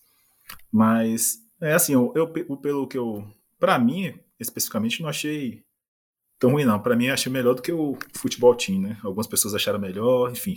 Mas, 0.72 1.38
é 1.62 1.74
assim, 1.74 1.94
eu, 1.94 2.12
eu 2.16 2.28
pelo 2.28 2.88
que 2.88 2.98
eu. 2.98 3.28
Para 3.60 3.80
mim, 3.80 4.20
especificamente, 4.40 5.02
não 5.02 5.10
achei 5.10 5.64
tão 6.40 6.52
ruim, 6.52 6.66
não. 6.66 6.80
Para 6.80 6.96
mim, 6.96 7.08
achei 7.08 7.32
melhor 7.32 7.56
do 7.56 7.62
que 7.62 7.72
o 7.72 7.98
futebol 8.14 8.56
team, 8.56 8.82
né? 8.82 9.00
Algumas 9.04 9.28
pessoas 9.28 9.56
acharam 9.56 9.80
melhor, 9.80 10.32
enfim. 10.32 10.56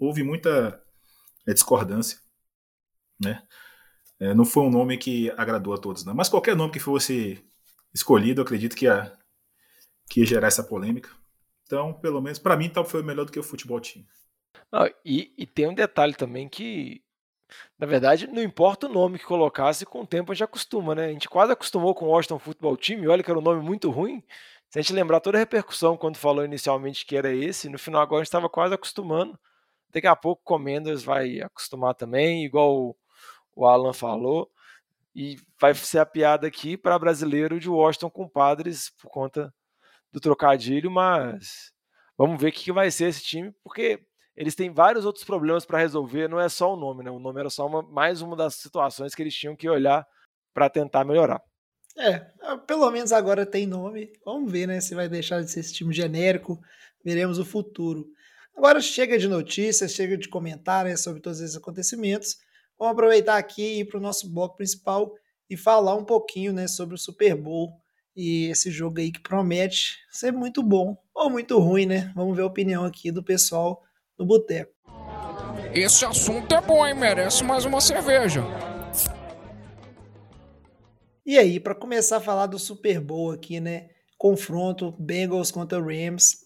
Houve 0.00 0.22
muita 0.22 0.82
discordância, 1.46 2.18
né? 3.20 3.42
É, 4.20 4.32
não 4.34 4.44
foi 4.44 4.62
um 4.64 4.70
nome 4.70 4.96
que 4.96 5.30
agradou 5.36 5.74
a 5.74 5.78
todos, 5.78 6.04
não. 6.04 6.14
Mas 6.14 6.28
qualquer 6.28 6.56
nome 6.56 6.72
que 6.72 6.78
fosse 6.78 7.42
escolhido, 7.92 8.40
eu 8.40 8.44
acredito 8.44 8.76
que 8.76 8.86
ia, 8.86 9.12
que 10.08 10.20
ia 10.20 10.26
gerar 10.26 10.48
essa 10.48 10.62
polêmica. 10.62 11.10
Então, 11.66 11.92
pelo 11.94 12.20
menos, 12.20 12.38
para 12.38 12.56
mim, 12.56 12.68
tal 12.68 12.84
foi 12.84 13.02
melhor 13.02 13.24
do 13.24 13.32
que 13.32 13.38
o 13.38 13.42
futebol. 13.42 13.80
Não, 14.70 14.86
e, 15.04 15.32
e, 15.36 15.46
tem 15.46 15.68
um 15.68 15.74
detalhe 15.74 16.14
também 16.14 16.48
que, 16.48 17.02
na 17.78 17.86
verdade, 17.86 18.26
não 18.26 18.42
importa 18.42 18.86
o 18.86 18.92
nome 18.92 19.18
que 19.18 19.24
colocasse, 19.24 19.86
com 19.86 20.02
o 20.02 20.06
tempo 20.06 20.30
a 20.30 20.34
gente 20.34 20.44
acostuma, 20.44 20.94
né? 20.94 21.06
A 21.06 21.12
gente 21.12 21.28
quase 21.28 21.52
acostumou 21.52 21.94
com 21.94 22.06
o 22.06 22.08
Washington 22.08 22.38
Football 22.38 22.76
Team, 22.76 23.02
e 23.02 23.08
olha 23.08 23.22
que 23.22 23.30
era 23.30 23.38
um 23.38 23.42
nome 23.42 23.62
muito 23.62 23.90
ruim. 23.90 24.22
Se 24.68 24.78
a 24.78 24.82
gente 24.82 24.92
lembrar 24.92 25.20
toda 25.20 25.38
a 25.38 25.40
repercussão 25.40 25.96
quando 25.96 26.16
falou 26.16 26.44
inicialmente 26.44 27.06
que 27.06 27.16
era 27.16 27.32
esse, 27.32 27.68
no 27.68 27.78
final 27.78 28.02
agora 28.02 28.20
a 28.20 28.24
gente 28.24 28.28
estava 28.28 28.48
quase 28.48 28.74
acostumando. 28.74 29.38
Daqui 29.90 30.08
a 30.08 30.16
pouco 30.16 30.42
o 30.42 30.44
Commanders 30.44 31.04
vai 31.04 31.40
acostumar 31.40 31.94
também, 31.94 32.44
igual 32.44 32.96
o 33.54 33.66
Alan 33.66 33.92
falou. 33.92 34.50
E 35.14 35.36
vai 35.60 35.72
ser 35.74 36.00
a 36.00 36.06
piada 36.06 36.48
aqui 36.48 36.76
para 36.76 36.98
brasileiro 36.98 37.60
de 37.60 37.70
Washington 37.70 38.10
com 38.10 38.28
padres 38.28 38.90
por 39.00 39.08
conta 39.08 39.54
do 40.14 40.20
trocadilho, 40.20 40.92
mas 40.92 41.72
vamos 42.16 42.40
ver 42.40 42.50
o 42.50 42.52
que 42.52 42.70
vai 42.70 42.88
ser 42.88 43.08
esse 43.08 43.20
time, 43.20 43.52
porque 43.64 44.00
eles 44.36 44.54
têm 44.54 44.72
vários 44.72 45.04
outros 45.04 45.24
problemas 45.24 45.66
para 45.66 45.80
resolver, 45.80 46.28
não 46.28 46.38
é 46.38 46.48
só 46.48 46.72
o 46.72 46.76
nome, 46.76 47.02
né? 47.02 47.10
O 47.10 47.18
nome 47.18 47.40
era 47.40 47.50
só 47.50 47.66
uma, 47.66 47.82
mais 47.82 48.22
uma 48.22 48.36
das 48.36 48.54
situações 48.54 49.12
que 49.12 49.20
eles 49.20 49.34
tinham 49.34 49.56
que 49.56 49.68
olhar 49.68 50.06
para 50.54 50.70
tentar 50.70 51.04
melhorar. 51.04 51.42
É, 51.98 52.20
pelo 52.64 52.88
menos 52.92 53.12
agora 53.12 53.44
tem 53.44 53.66
nome. 53.66 54.12
Vamos 54.24 54.50
ver, 54.50 54.68
né? 54.68 54.80
Se 54.80 54.94
vai 54.94 55.08
deixar 55.08 55.42
de 55.42 55.50
ser 55.50 55.60
esse 55.60 55.74
time 55.74 55.92
genérico. 55.92 56.60
Veremos 57.04 57.38
o 57.38 57.44
futuro. 57.44 58.06
Agora 58.56 58.80
chega 58.80 59.18
de 59.18 59.26
notícias, 59.26 59.92
chega 59.92 60.16
de 60.16 60.28
comentar 60.28 60.84
né, 60.84 60.96
sobre 60.96 61.20
todos 61.20 61.40
esses 61.40 61.56
acontecimentos. 61.56 62.36
Vamos 62.78 62.92
aproveitar 62.92 63.36
aqui 63.36 63.62
e 63.62 63.80
ir 63.80 63.84
para 63.86 63.98
o 63.98 64.02
nosso 64.02 64.32
bloco 64.32 64.56
principal 64.56 65.12
e 65.50 65.56
falar 65.56 65.96
um 65.96 66.04
pouquinho 66.04 66.52
né, 66.52 66.68
sobre 66.68 66.94
o 66.94 66.98
Super 66.98 67.34
Bowl 67.34 67.83
e 68.16 68.46
esse 68.46 68.70
jogo 68.70 69.00
aí 69.00 69.10
que 69.10 69.20
promete 69.20 69.98
ser 70.10 70.32
muito 70.32 70.62
bom 70.62 70.96
ou 71.14 71.30
muito 71.30 71.58
ruim, 71.58 71.86
né? 71.86 72.12
Vamos 72.14 72.36
ver 72.36 72.42
a 72.42 72.46
opinião 72.46 72.84
aqui 72.84 73.10
do 73.10 73.22
pessoal 73.22 73.82
no 74.18 74.24
boteco. 74.24 74.72
Esse 75.72 76.04
assunto 76.04 76.54
é 76.54 76.60
bom, 76.60 76.86
hein? 76.86 76.94
Merece 76.94 77.42
mais 77.42 77.64
uma 77.64 77.80
cerveja. 77.80 78.42
E 81.26 81.38
aí, 81.38 81.58
para 81.58 81.74
começar 81.74 82.18
a 82.18 82.20
falar 82.20 82.46
do 82.46 82.58
Super 82.58 83.00
Bowl 83.00 83.32
aqui, 83.32 83.58
né? 83.58 83.88
Confronto 84.16 84.92
Bengals 84.98 85.50
contra 85.50 85.80
Rams. 85.80 86.44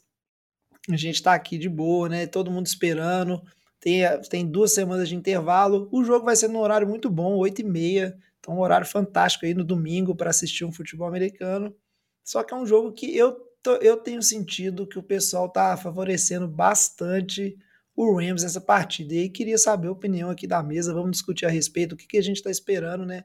A 0.90 0.96
gente 0.96 1.22
tá 1.22 1.34
aqui 1.34 1.58
de 1.58 1.68
boa, 1.68 2.08
né? 2.08 2.26
Todo 2.26 2.50
mundo 2.50 2.66
esperando. 2.66 3.42
Tem, 3.80 4.02
tem 4.30 4.46
duas 4.46 4.72
semanas 4.72 5.08
de 5.08 5.14
intervalo. 5.14 5.88
O 5.92 6.02
jogo 6.02 6.24
vai 6.24 6.36
ser 6.36 6.48
num 6.48 6.60
horário 6.60 6.88
muito 6.88 7.10
bom, 7.10 7.36
8 7.36 7.60
e 7.60 7.64
meia. 7.64 8.16
Então, 8.40 8.54
um 8.54 8.60
horário 8.60 8.86
fantástico 8.86 9.44
aí 9.46 9.54
no 9.54 9.64
domingo 9.64 10.14
para 10.14 10.30
assistir 10.30 10.64
um 10.64 10.72
futebol 10.72 11.08
americano. 11.08 11.74
Só 12.24 12.42
que 12.42 12.54
é 12.54 12.56
um 12.56 12.66
jogo 12.66 12.92
que 12.92 13.16
eu, 13.16 13.32
tô, 13.62 13.76
eu 13.76 13.96
tenho 13.96 14.22
sentido 14.22 14.86
que 14.86 14.98
o 14.98 15.02
pessoal 15.02 15.48
tá 15.48 15.76
favorecendo 15.76 16.46
bastante 16.46 17.58
o 17.96 18.16
Rams 18.16 18.42
nessa 18.42 18.60
partida. 18.60 19.14
E 19.14 19.18
aí, 19.18 19.28
queria 19.28 19.58
saber 19.58 19.88
a 19.88 19.92
opinião 19.92 20.30
aqui 20.30 20.46
da 20.46 20.62
mesa. 20.62 20.94
Vamos 20.94 21.12
discutir 21.12 21.46
a 21.46 21.50
respeito 21.50 21.90
do 21.90 21.96
que, 21.96 22.06
que 22.06 22.18
a 22.18 22.22
gente 22.22 22.36
está 22.36 22.50
esperando, 22.50 23.04
né? 23.04 23.24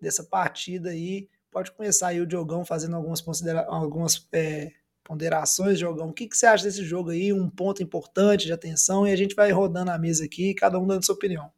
Dessa 0.00 0.24
partida 0.24 0.90
aí. 0.90 1.28
Pode 1.50 1.72
começar 1.72 2.08
aí 2.08 2.20
o 2.20 2.26
Diogão 2.26 2.64
fazendo 2.64 2.96
algumas, 2.96 3.20
considera 3.20 3.66
algumas 3.66 4.26
é, 4.32 4.72
ponderações, 5.04 5.78
Diogão. 5.78 6.08
O 6.08 6.12
que, 6.12 6.26
que 6.26 6.36
você 6.36 6.46
acha 6.46 6.64
desse 6.64 6.84
jogo 6.84 7.10
aí? 7.10 7.32
Um 7.32 7.50
ponto 7.50 7.82
importante 7.82 8.46
de 8.46 8.52
atenção. 8.52 9.06
E 9.06 9.12
a 9.12 9.16
gente 9.16 9.34
vai 9.34 9.50
rodando 9.50 9.90
a 9.90 9.98
mesa 9.98 10.24
aqui, 10.24 10.54
cada 10.54 10.78
um 10.78 10.86
dando 10.86 11.04
sua 11.04 11.14
opinião. 11.14 11.50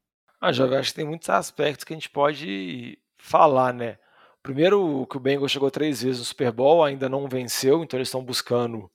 Ah, 0.47 0.53
Jovem, 0.53 0.77
acho 0.77 0.91
que 0.91 0.97
tem 0.97 1.07
muitos 1.07 1.31
aspectos 1.31 1.85
que 1.85 1.95
a 1.95 1.97
gente 1.97 2.11
pode 2.11 2.99
falar, 3.17 3.73
né? 3.73 3.99
Primeiro, 4.43 5.07
que 5.07 5.17
o 5.17 5.21
Bengals 5.21 5.51
chegou 5.51 5.71
três 5.71 6.03
vezes 6.03 6.19
no 6.19 6.25
Super 6.27 6.53
Bowl, 6.53 6.85
ainda 6.85 7.09
não 7.09 7.27
venceu, 7.27 7.83
então 7.83 7.97
eles 7.97 8.09
estão 8.09 8.23
buscando 8.23 8.91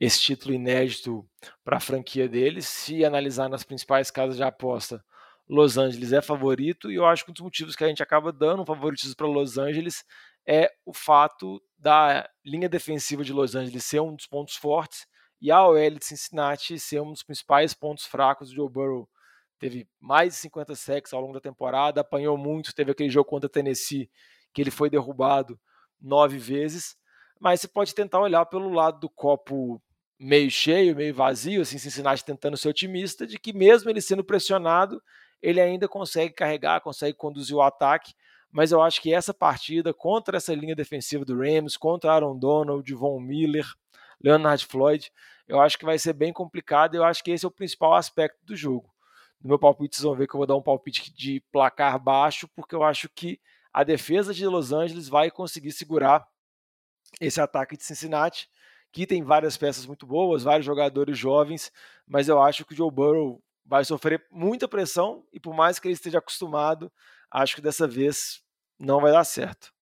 esse 0.00 0.18
título 0.22 0.54
inédito 0.54 1.28
para 1.62 1.76
a 1.76 1.80
franquia 1.80 2.26
deles. 2.26 2.66
Se 2.66 3.04
analisar 3.04 3.50
nas 3.50 3.62
principais 3.62 4.10
casas 4.10 4.38
de 4.38 4.42
aposta, 4.42 5.04
Los 5.46 5.76
Angeles 5.76 6.10
é 6.14 6.22
favorito, 6.22 6.90
e 6.90 6.94
eu 6.94 7.04
acho 7.04 7.22
que 7.22 7.32
um 7.32 7.34
dos 7.34 7.42
motivos 7.42 7.76
que 7.76 7.84
a 7.84 7.88
gente 7.88 8.02
acaba 8.02 8.32
dando 8.32 8.62
um 8.62 8.66
favoritismo 8.66 9.14
para 9.14 9.26
Los 9.26 9.58
Angeles 9.58 10.06
é 10.48 10.72
o 10.86 10.94
fato 10.94 11.62
da 11.76 12.26
linha 12.42 12.66
defensiva 12.66 13.22
de 13.22 13.34
Los 13.34 13.54
Angeles 13.54 13.84
ser 13.84 14.00
um 14.00 14.16
dos 14.16 14.26
pontos 14.26 14.56
fortes 14.56 15.06
e 15.38 15.50
a 15.50 15.66
OL 15.66 15.98
de 15.98 16.06
Cincinnati 16.06 16.78
ser 16.78 17.02
um 17.02 17.12
dos 17.12 17.22
principais 17.22 17.74
pontos 17.74 18.06
fracos 18.06 18.48
do 18.48 18.54
Joe 18.54 18.70
Burrow. 18.70 19.06
Teve 19.64 19.88
mais 19.98 20.34
de 20.34 20.40
50 20.40 20.74
sacks 20.74 21.14
ao 21.14 21.22
longo 21.22 21.32
da 21.32 21.40
temporada, 21.40 22.02
apanhou 22.02 22.36
muito, 22.36 22.74
teve 22.74 22.90
aquele 22.90 23.08
jogo 23.08 23.30
contra 23.30 23.48
Tennessee 23.48 24.10
que 24.52 24.60
ele 24.60 24.70
foi 24.70 24.90
derrubado 24.90 25.58
nove 25.98 26.36
vezes, 26.36 26.94
mas 27.40 27.62
você 27.62 27.68
pode 27.68 27.94
tentar 27.94 28.20
olhar 28.20 28.44
pelo 28.44 28.68
lado 28.68 29.00
do 29.00 29.08
copo 29.08 29.80
meio 30.20 30.50
cheio, 30.50 30.94
meio 30.94 31.14
vazio, 31.14 31.62
assim, 31.62 31.78
Cincinnati 31.78 32.22
tentando 32.22 32.58
ser 32.58 32.68
otimista, 32.68 33.26
de 33.26 33.38
que 33.38 33.54
mesmo 33.54 33.88
ele 33.88 34.02
sendo 34.02 34.22
pressionado, 34.22 35.02
ele 35.40 35.62
ainda 35.62 35.88
consegue 35.88 36.34
carregar, 36.34 36.82
consegue 36.82 37.16
conduzir 37.16 37.56
o 37.56 37.62
ataque, 37.62 38.12
mas 38.52 38.70
eu 38.70 38.82
acho 38.82 39.00
que 39.00 39.14
essa 39.14 39.32
partida 39.32 39.94
contra 39.94 40.36
essa 40.36 40.54
linha 40.54 40.76
defensiva 40.76 41.24
do 41.24 41.38
Rams, 41.38 41.78
contra 41.78 42.12
Aaron 42.12 42.38
Donald, 42.38 42.92
Von 42.92 43.18
Miller, 43.18 43.64
Leonard 44.22 44.66
Floyd, 44.66 45.10
eu 45.48 45.58
acho 45.58 45.78
que 45.78 45.86
vai 45.86 45.98
ser 45.98 46.12
bem 46.12 46.34
complicado, 46.34 46.96
eu 46.96 47.02
acho 47.02 47.24
que 47.24 47.30
esse 47.30 47.46
é 47.46 47.48
o 47.48 47.50
principal 47.50 47.94
aspecto 47.94 48.44
do 48.44 48.54
jogo. 48.54 48.93
No 49.44 49.48
meu 49.48 49.58
palpite, 49.58 49.94
vocês 49.94 50.04
vão 50.04 50.14
ver 50.14 50.26
que 50.26 50.34
eu 50.34 50.38
vou 50.38 50.46
dar 50.46 50.56
um 50.56 50.62
palpite 50.62 51.14
de 51.14 51.38
placar 51.52 52.02
baixo, 52.02 52.48
porque 52.56 52.74
eu 52.74 52.82
acho 52.82 53.10
que 53.10 53.38
a 53.70 53.84
defesa 53.84 54.32
de 54.32 54.46
Los 54.46 54.72
Angeles 54.72 55.06
vai 55.06 55.30
conseguir 55.30 55.70
segurar 55.72 56.26
esse 57.20 57.38
ataque 57.42 57.76
de 57.76 57.84
Cincinnati, 57.84 58.48
que 58.90 59.06
tem 59.06 59.22
várias 59.22 59.58
peças 59.58 59.84
muito 59.84 60.06
boas, 60.06 60.44
vários 60.44 60.64
jogadores 60.64 61.18
jovens, 61.18 61.70
mas 62.06 62.26
eu 62.26 62.40
acho 62.40 62.64
que 62.64 62.72
o 62.72 62.76
Joe 62.76 62.90
Burrow 62.90 63.42
vai 63.66 63.84
sofrer 63.84 64.26
muita 64.30 64.66
pressão 64.66 65.26
e 65.30 65.38
por 65.38 65.52
mais 65.52 65.78
que 65.78 65.88
ele 65.88 65.94
esteja 65.94 66.20
acostumado, 66.20 66.90
acho 67.30 67.54
que 67.54 67.60
dessa 67.60 67.86
vez 67.86 68.42
não 68.78 68.98
vai 68.98 69.12
dar 69.12 69.24
certo. 69.24 69.73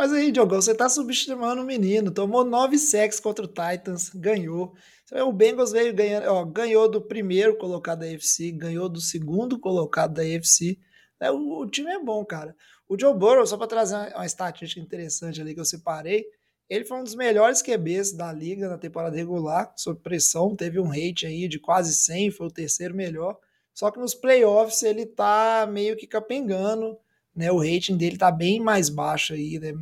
Mas 0.00 0.14
aí, 0.14 0.32
Diogão, 0.32 0.62
você 0.62 0.74
tá 0.74 0.88
subestimando 0.88 1.60
o 1.60 1.66
menino. 1.66 2.10
Tomou 2.10 2.42
nove 2.42 2.78
sacks 2.78 3.20
contra 3.20 3.44
o 3.44 3.46
Titans, 3.46 4.08
ganhou. 4.08 4.74
O 5.12 5.30
Bengals 5.30 5.72
veio 5.72 5.92
ganhando, 5.92 6.26
ó, 6.26 6.42
ganhou 6.42 6.90
do 6.90 7.02
primeiro 7.02 7.54
colocado 7.58 7.98
da 7.98 8.06
AFC, 8.06 8.50
ganhou 8.50 8.88
do 8.88 8.98
segundo 8.98 9.58
colocado 9.60 10.14
da 10.14 10.22
AFC. 10.22 10.78
É, 11.20 11.30
o, 11.30 11.58
o, 11.58 11.66
time 11.68 11.90
é 11.90 12.02
bom, 12.02 12.24
cara. 12.24 12.56
O 12.88 12.98
Joe 12.98 13.12
Burrow, 13.12 13.46
só 13.46 13.58
para 13.58 13.66
trazer 13.66 13.94
uma, 13.94 14.08
uma 14.08 14.24
estatística 14.24 14.80
interessante 14.80 15.38
ali 15.38 15.52
que 15.52 15.60
eu 15.60 15.66
separei, 15.66 16.24
ele 16.66 16.86
foi 16.86 16.96
um 16.96 17.04
dos 17.04 17.14
melhores 17.14 17.60
QBs 17.60 18.12
da 18.12 18.32
liga 18.32 18.70
na 18.70 18.78
temporada 18.78 19.14
regular, 19.14 19.70
sob 19.76 20.00
pressão, 20.00 20.56
teve 20.56 20.80
um 20.80 20.88
rate 20.88 21.26
aí 21.26 21.46
de 21.46 21.58
quase 21.58 21.94
100, 21.94 22.30
foi 22.30 22.46
o 22.46 22.50
terceiro 22.50 22.94
melhor. 22.94 23.38
Só 23.74 23.90
que 23.90 24.00
nos 24.00 24.14
playoffs 24.14 24.82
ele 24.82 25.04
tá 25.04 25.68
meio 25.70 25.94
que 25.94 26.06
capengando, 26.06 26.96
né? 27.40 27.50
O 27.50 27.58
rating 27.58 27.96
dele 27.96 28.16
tá 28.16 28.30
bem 28.30 28.60
mais 28.60 28.88
baixo 28.88 29.34
aí, 29.34 29.58
né? 29.58 29.72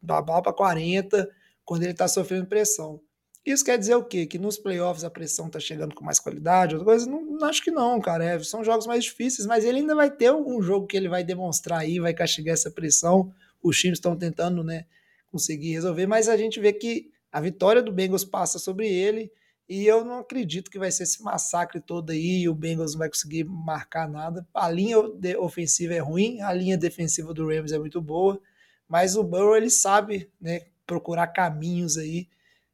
Da 0.00 0.22
bala 0.22 0.42
para 0.42 0.52
40 0.52 1.28
quando 1.64 1.82
ele 1.82 1.94
tá 1.94 2.06
sofrendo 2.06 2.46
pressão. 2.46 3.00
Isso 3.44 3.64
quer 3.64 3.78
dizer 3.78 3.94
o 3.94 4.04
quê? 4.04 4.26
Que 4.26 4.38
nos 4.38 4.58
playoffs 4.58 5.04
a 5.04 5.10
pressão 5.10 5.48
tá 5.48 5.58
chegando 5.58 5.94
com 5.94 6.04
mais 6.04 6.20
qualidade? 6.20 6.74
Outra 6.74 6.84
coisa? 6.84 7.10
Não, 7.10 7.22
não 7.22 7.48
acho 7.48 7.62
que 7.62 7.70
não, 7.70 8.00
cara. 8.00 8.24
É, 8.24 8.38
são 8.40 8.62
jogos 8.62 8.86
mais 8.86 9.04
difíceis, 9.04 9.46
mas 9.46 9.64
ele 9.64 9.78
ainda 9.78 9.94
vai 9.94 10.10
ter 10.10 10.30
um 10.32 10.62
jogo 10.62 10.86
que 10.86 10.96
ele 10.96 11.08
vai 11.08 11.24
demonstrar 11.24 11.80
aí, 11.80 11.98
vai 11.98 12.14
castigar 12.14 12.52
essa 12.52 12.70
pressão. 12.70 13.32
Os 13.62 13.78
times 13.78 13.98
estão 13.98 14.16
tentando, 14.16 14.62
né? 14.62 14.84
conseguir 15.30 15.72
resolver, 15.72 16.06
mas 16.06 16.28
a 16.28 16.36
gente 16.36 16.58
vê 16.60 16.72
que 16.72 17.10
a 17.30 17.40
vitória 17.40 17.82
do 17.82 17.92
Bengals 17.92 18.24
passa 18.24 18.58
sobre 18.58 18.88
ele 18.88 19.30
e 19.68 19.86
eu 19.86 20.04
não 20.04 20.20
acredito 20.20 20.70
que 20.70 20.78
vai 20.78 20.90
ser 20.90 21.02
esse 21.02 21.22
massacre 21.22 21.80
todo 21.80 22.10
aí 22.10 22.42
e 22.42 22.48
o 22.48 22.54
Bengals 22.54 22.92
não 22.92 23.00
vai 23.00 23.08
conseguir 23.08 23.44
marcar 23.44 24.08
nada. 24.08 24.46
A 24.54 24.70
linha 24.70 24.98
ofensiva 25.38 25.94
é 25.94 25.98
ruim, 25.98 26.40
a 26.40 26.52
linha 26.52 26.78
defensiva 26.78 27.34
do 27.34 27.46
Rams 27.46 27.72
é 27.72 27.78
muito 27.78 28.00
boa, 28.00 28.40
mas 28.88 29.16
o 29.16 29.22
Burrow 29.22 29.56
ele 29.56 29.70
sabe, 29.70 30.30
né, 30.40 30.62
procurar 30.86 31.28
caminhos 31.28 31.98
aí 31.98 32.28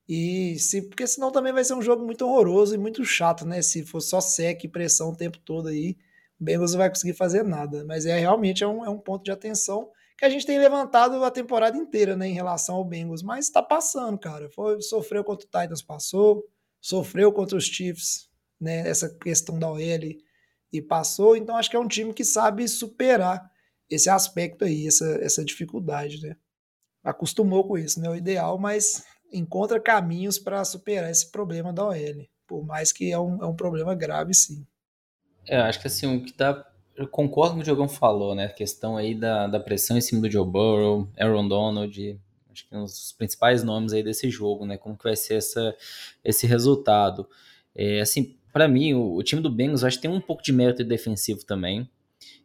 e 0.09 0.59
se 0.59 0.83
porque 0.83 1.07
senão 1.07 1.31
também 1.33 1.53
vai 1.53 1.65
ser 1.65 1.75
um 1.75 1.83
jogo 1.83 2.05
muito 2.05 2.27
horroroso 2.27 2.75
e 2.75 2.79
muito 2.79 3.05
chato, 3.05 3.47
né? 3.47 3.63
Se 3.63 3.85
for 3.85 4.01
só 4.01 4.21
sec 4.21 4.65
e 4.65 4.69
pressão 4.69 5.11
o 5.11 5.17
tempo 5.17 5.39
todo 5.39 5.69
aí, 5.69 5.97
o 6.39 6.45
Bengals 6.45 6.73
não 6.73 6.79
vai 6.79 6.91
conseguir 6.91 7.15
fazer 7.15 7.43
nada. 7.43 7.85
Mas 7.85 8.05
é 8.05 8.19
realmente 8.19 8.63
é 8.63 8.69
um, 8.69 8.85
é 8.85 8.91
um 8.91 8.99
ponto 8.99 9.25
de 9.25 9.31
atenção 9.31 9.91
que 10.19 10.25
a 10.25 10.29
gente 10.29 10.47
tem 10.47 10.59
levantado 10.59 11.23
a 11.25 11.31
temporada 11.31 11.77
inteira, 11.77 12.17
né, 12.17 12.29
em 12.29 12.35
relação 12.35 12.77
ao 12.77 12.85
Bengals, 12.85 13.23
mas 13.23 13.47
está 13.47 13.63
passando, 13.63 14.19
cara. 14.19 14.49
Foi, 14.51 14.81
sofreu 14.81 15.25
contra 15.25 15.47
o 15.47 15.51
Titans, 15.51 15.83
passou, 15.83 16.45
sofreu 16.85 17.33
contra 17.33 17.57
os 17.57 17.65
Chiefs, 17.65 18.29
né, 18.61 18.87
essa 18.87 19.09
questão 19.09 19.59
da 19.59 19.71
OL 19.71 19.79
e 20.71 20.83
passou, 20.83 21.35
então 21.35 21.57
acho 21.57 21.71
que 21.71 21.77
é 21.77 21.81
um 21.81 21.89
time 21.89 22.13
que 22.13 22.27
sabe 22.27 22.69
superar 22.69 23.51
esse 23.89 24.11
aspecto 24.11 24.67
aí, 24.67 24.87
essa, 24.87 25.07
essa 25.23 25.43
dificuldade, 25.43 26.21
né. 26.21 26.37
Acostumou 27.03 27.67
com 27.67 27.79
isso, 27.79 27.99
né, 27.99 28.11
o 28.11 28.15
ideal, 28.15 28.59
mas 28.59 29.03
encontra 29.33 29.81
caminhos 29.81 30.39
para 30.39 30.63
superar 30.63 31.11
esse 31.11 31.31
problema 31.31 31.73
da 31.73 31.87
OL, 31.87 32.29
por 32.47 32.63
mais 32.67 32.93
que 32.93 33.11
é 33.11 33.19
um, 33.19 33.43
é 33.43 33.47
um 33.47 33.57
problema 33.57 33.95
grave, 33.95 34.35
sim. 34.35 34.67
É, 35.47 35.57
acho 35.57 35.81
que 35.81 35.87
assim, 35.87 36.19
o 36.19 36.23
que 36.23 36.37
dá 36.37 36.71
eu 36.97 37.09
concordo 37.09 37.55
com 37.55 37.61
o 37.61 37.65
que 37.65 37.71
o 37.71 37.75
Diogão 37.75 37.89
falou, 37.89 38.37
né? 38.37 38.45
A 38.45 38.53
questão 38.53 38.97
aí 38.97 39.17
da, 39.17 39.49
da 39.49 39.59
pressão 39.59 39.99
em 39.99 40.01
cima 40.01 40.21
do 40.21 40.31
Joe 40.31 40.47
Burrow, 40.47 41.09
Aaron 41.19 41.49
Donald, 41.49 42.21
acho 42.55 42.69
que 42.69 42.75
é 42.75 42.79
um 42.79 42.85
dos 42.85 43.13
principais 43.13 43.63
nomes 43.63 43.93
aí 43.93 44.03
desse 44.03 44.31
jogo, 44.31 44.65
né? 44.65 44.79
Como 44.79 44.97
que 44.97 45.05
vai 45.05 45.17
ser 45.17 45.35
essa, 45.35 45.77
esse 46.25 46.47
resultado. 46.47 47.29
É, 47.75 48.01
assim, 48.01 48.37
para 48.53 48.69
mim, 48.69 48.95
o, 48.95 49.17
o, 49.17 49.23
time 49.23 49.43
do 49.43 49.51
Bengals 49.51 49.85
acho 49.85 49.97
que 49.99 50.03
tem 50.03 50.11
um 50.11 50.21
pouco 50.21 50.43
de 50.43 50.53
mérito 50.53 50.85
defensivo 50.85 51.45
também. 51.45 51.91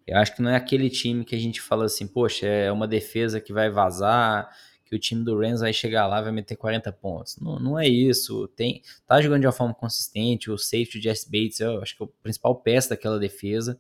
Eu 0.08 0.18
acho 0.18 0.36
que 0.36 0.42
não 0.42 0.50
é 0.50 0.56
aquele 0.56 0.90
time 0.90 1.24
que 1.24 1.36
a 1.36 1.40
gente 1.40 1.62
fala 1.62 1.86
assim, 1.86 2.08
poxa, 2.08 2.48
é 2.48 2.72
uma 2.72 2.88
defesa 2.88 3.40
que 3.40 3.54
vai 3.54 3.70
vazar, 3.70 4.50
que 4.84 4.96
o 4.96 5.00
time 5.00 5.24
do 5.24 5.40
Rams 5.40 5.62
vai 5.62 5.72
chegar 5.72 6.08
lá 6.08 6.20
vai 6.20 6.32
meter 6.32 6.56
40 6.56 6.92
pontos. 6.94 7.38
Não, 7.38 7.60
não 7.60 7.80
é 7.80 7.88
isso. 7.88 8.48
Tem, 8.50 8.82
tá 9.06 9.22
jogando 9.22 9.42
de 9.42 9.46
uma 9.46 9.54
forma 9.54 9.74
consistente, 9.74 10.50
o 10.50 10.58
safety 10.58 11.00
de 11.00 11.04
Jess 11.04 11.26
Bates, 11.26 11.60
eu 11.60 11.80
acho 11.80 11.96
que 11.96 12.02
é 12.02 12.06
o 12.06 12.10
principal 12.24 12.56
peça 12.56 12.90
daquela 12.90 13.20
defesa. 13.20 13.80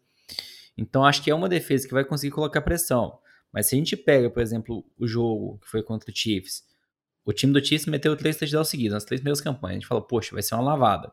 Então 0.77 1.03
acho 1.03 1.23
que 1.23 1.31
é 1.31 1.35
uma 1.35 1.49
defesa 1.49 1.87
que 1.87 1.93
vai 1.93 2.05
conseguir 2.05 2.31
colocar 2.31 2.61
pressão. 2.61 3.17
Mas 3.51 3.67
se 3.67 3.75
a 3.75 3.77
gente 3.77 3.97
pega, 3.97 4.29
por 4.29 4.41
exemplo, 4.41 4.85
o 4.97 5.07
jogo 5.07 5.57
que 5.59 5.67
foi 5.67 5.81
contra 5.81 6.11
o 6.11 6.15
Chiefs, 6.15 6.63
o 7.25 7.33
time 7.33 7.53
do 7.53 7.63
Chiefs 7.63 7.87
meteu 7.87 8.15
três 8.15 8.37
touchdowns 8.37 8.69
seguidos 8.69 8.93
nas 8.93 9.03
três 9.03 9.19
primeiras 9.19 9.41
campanhas. 9.41 9.77
A 9.77 9.79
gente 9.79 9.87
falou, 9.87 10.03
poxa, 10.03 10.33
vai 10.33 10.41
ser 10.41 10.55
uma 10.55 10.63
lavada. 10.63 11.11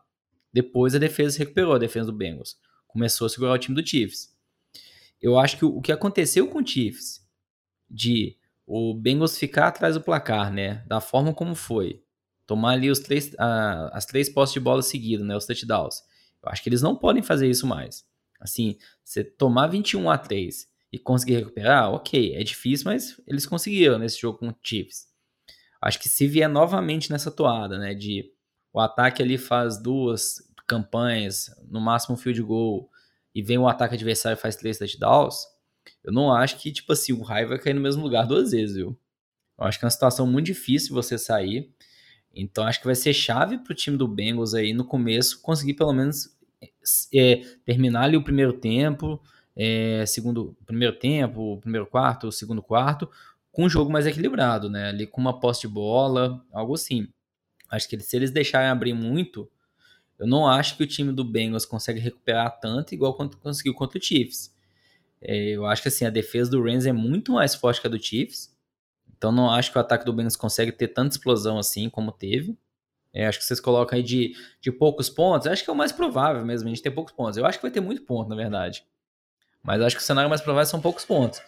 Depois 0.53 0.95
a 0.95 0.99
defesa 0.99 1.31
se 1.31 1.39
recuperou, 1.39 1.73
a 1.73 1.79
defesa 1.79 2.07
do 2.07 2.17
Bengals. 2.17 2.57
Começou 2.87 3.27
a 3.27 3.29
segurar 3.29 3.53
o 3.53 3.57
time 3.57 3.79
do 3.79 3.87
Chiefs. 3.87 4.35
Eu 5.21 5.37
acho 5.37 5.57
que 5.57 5.65
o 5.65 5.81
que 5.81 5.91
aconteceu 5.91 6.47
com 6.47 6.59
o 6.59 6.65
Chiefs, 6.65 7.25
de 7.89 8.37
o 8.65 8.93
Bengals 8.93 9.37
ficar 9.37 9.67
atrás 9.67 9.95
do 9.95 10.01
placar, 10.01 10.51
né? 10.51 10.83
Da 10.87 10.99
forma 10.99 11.33
como 11.33 11.55
foi. 11.55 12.03
Tomar 12.45 12.71
ali 12.73 12.89
os 12.89 12.99
três, 12.99 13.35
as 13.37 14.05
três 14.05 14.29
postes 14.29 14.53
de 14.53 14.59
bola 14.59 14.81
seguidas, 14.81 15.25
né? 15.25 15.35
Os 15.35 15.45
touchdowns. 15.45 16.01
Eu 16.43 16.49
acho 16.49 16.61
que 16.61 16.69
eles 16.69 16.81
não 16.81 16.95
podem 16.95 17.23
fazer 17.23 17.49
isso 17.49 17.65
mais. 17.65 18.05
Assim, 18.39 18.77
você 19.03 19.23
tomar 19.23 19.67
21 19.67 20.09
a 20.09 20.17
3 20.17 20.67
e 20.91 20.97
conseguir 20.97 21.35
recuperar, 21.35 21.91
ok, 21.91 22.33
é 22.35 22.43
difícil, 22.43 22.85
mas 22.85 23.19
eles 23.27 23.45
conseguiram 23.45 23.99
nesse 23.99 24.19
jogo 24.19 24.39
com 24.39 24.49
o 24.49 24.55
Chiefs. 24.63 25.07
Acho 25.81 25.99
que 25.99 26.09
se 26.09 26.27
vier 26.27 26.49
novamente 26.49 27.11
nessa 27.11 27.29
toada, 27.29 27.77
né, 27.77 27.93
de 27.93 28.31
o 28.73 28.79
ataque 28.79 29.21
ali 29.21 29.37
faz 29.37 29.81
duas 29.81 30.35
campanhas, 30.67 31.49
no 31.67 31.79
máximo 31.79 32.15
um 32.15 32.17
field 32.17 32.41
goal, 32.41 32.89
e 33.33 33.41
vem 33.41 33.57
o 33.57 33.67
ataque 33.67 33.95
adversário 33.95 34.37
e 34.37 34.41
faz 34.41 34.55
três 34.55 34.77
touchdowns, 34.77 35.45
eu 36.03 36.11
não 36.11 36.33
acho 36.33 36.57
que, 36.57 36.71
tipo 36.71 36.91
assim, 36.93 37.13
o 37.13 37.21
raio 37.21 37.49
vai 37.49 37.59
cair 37.59 37.73
no 37.73 37.81
mesmo 37.81 38.03
lugar 38.03 38.25
duas 38.25 38.51
vezes, 38.51 38.75
viu? 38.75 38.97
Eu 39.57 39.65
acho 39.65 39.79
que 39.79 39.85
é 39.85 39.87
uma 39.87 39.91
situação 39.91 40.27
muito 40.27 40.45
difícil 40.45 40.93
você 40.93 41.17
sair. 41.17 41.71
Então 42.33 42.65
acho 42.65 42.79
que 42.79 42.85
vai 42.85 42.95
ser 42.95 43.13
chave 43.13 43.57
pro 43.57 43.73
time 43.73 43.97
do 43.97 44.07
Bengals 44.07 44.53
aí 44.53 44.73
no 44.73 44.85
começo 44.85 45.41
conseguir 45.41 45.73
pelo 45.73 45.91
menos 45.91 46.29
é, 47.13 47.37
terminar 47.65 48.03
ali 48.03 48.15
o 48.15 48.23
primeiro 48.23 48.53
tempo, 48.53 49.19
é, 49.57 50.05
segundo 50.05 50.55
primeiro 50.67 50.95
tempo, 50.95 51.57
primeiro 51.59 51.87
quarto, 51.87 52.31
segundo 52.31 52.61
quarto, 52.61 53.09
com 53.51 53.65
um 53.65 53.69
jogo 53.69 53.91
mais 53.91 54.05
equilibrado, 54.05 54.69
né? 54.69 54.89
Ali 54.89 55.07
com 55.07 55.19
uma 55.19 55.39
posse 55.39 55.61
de 55.61 55.67
bola, 55.67 56.45
algo 56.53 56.75
assim. 56.75 57.07
Acho 57.67 57.89
que 57.89 57.99
se 57.99 58.15
eles 58.15 58.29
deixarem 58.29 58.69
abrir 58.69 58.93
muito, 58.93 59.49
eu 60.19 60.27
não 60.27 60.47
acho 60.47 60.77
que 60.77 60.83
o 60.83 60.87
time 60.87 61.11
do 61.11 61.23
Bengals 61.23 61.65
consegue 61.65 61.99
recuperar 61.99 62.59
tanto 62.59 62.93
igual 62.93 63.15
quanto 63.15 63.37
conseguiu 63.37 63.73
contra 63.73 63.97
o 63.97 64.01
Chiefs. 64.01 64.55
É, 65.19 65.49
eu 65.49 65.65
acho 65.65 65.81
que 65.81 65.87
assim, 65.87 66.05
a 66.05 66.11
defesa 66.11 66.51
do 66.51 66.61
Rams 66.63 66.85
é 66.85 66.93
muito 66.93 67.31
mais 67.33 67.55
forte 67.55 67.81
que 67.81 67.87
a 67.87 67.89
do 67.89 68.01
Chiefs. 68.01 68.55
Então 69.17 69.31
não 69.31 69.49
acho 69.49 69.71
que 69.71 69.77
o 69.79 69.81
ataque 69.81 70.05
do 70.05 70.13
Bengals 70.13 70.35
consegue 70.35 70.71
ter 70.71 70.89
tanta 70.89 71.15
explosão 71.15 71.57
assim 71.57 71.89
como 71.89 72.11
teve. 72.11 72.55
É, 73.11 73.25
acho 73.25 73.39
que 73.39 73.45
vocês 73.45 73.59
colocam 73.59 73.97
aí 73.97 74.03
de, 74.03 74.35
de 74.61 74.71
poucos 74.71 75.09
pontos. 75.09 75.47
Acho 75.47 75.63
que 75.63 75.69
é 75.71 75.73
o 75.73 75.75
mais 75.75 75.91
provável 75.91 76.45
mesmo, 76.45 76.67
a 76.67 76.69
gente 76.69 76.83
ter 76.83 76.91
poucos 76.91 77.11
pontos. 77.13 77.37
Eu 77.37 77.45
acho 77.47 77.57
que 77.57 77.63
vai 77.63 77.71
ter 77.71 77.81
muito 77.81 78.03
ponto, 78.03 78.29
na 78.29 78.35
verdade. 78.35 78.85
Mas 79.67 79.81
acho 79.81 79.97
que 79.97 80.01
o 80.01 80.05
cenário 80.05 80.29
mais 80.29 80.39
provável 80.39 80.65
são 80.65 80.79
poucos 80.79 81.03
pontos. 81.03 81.41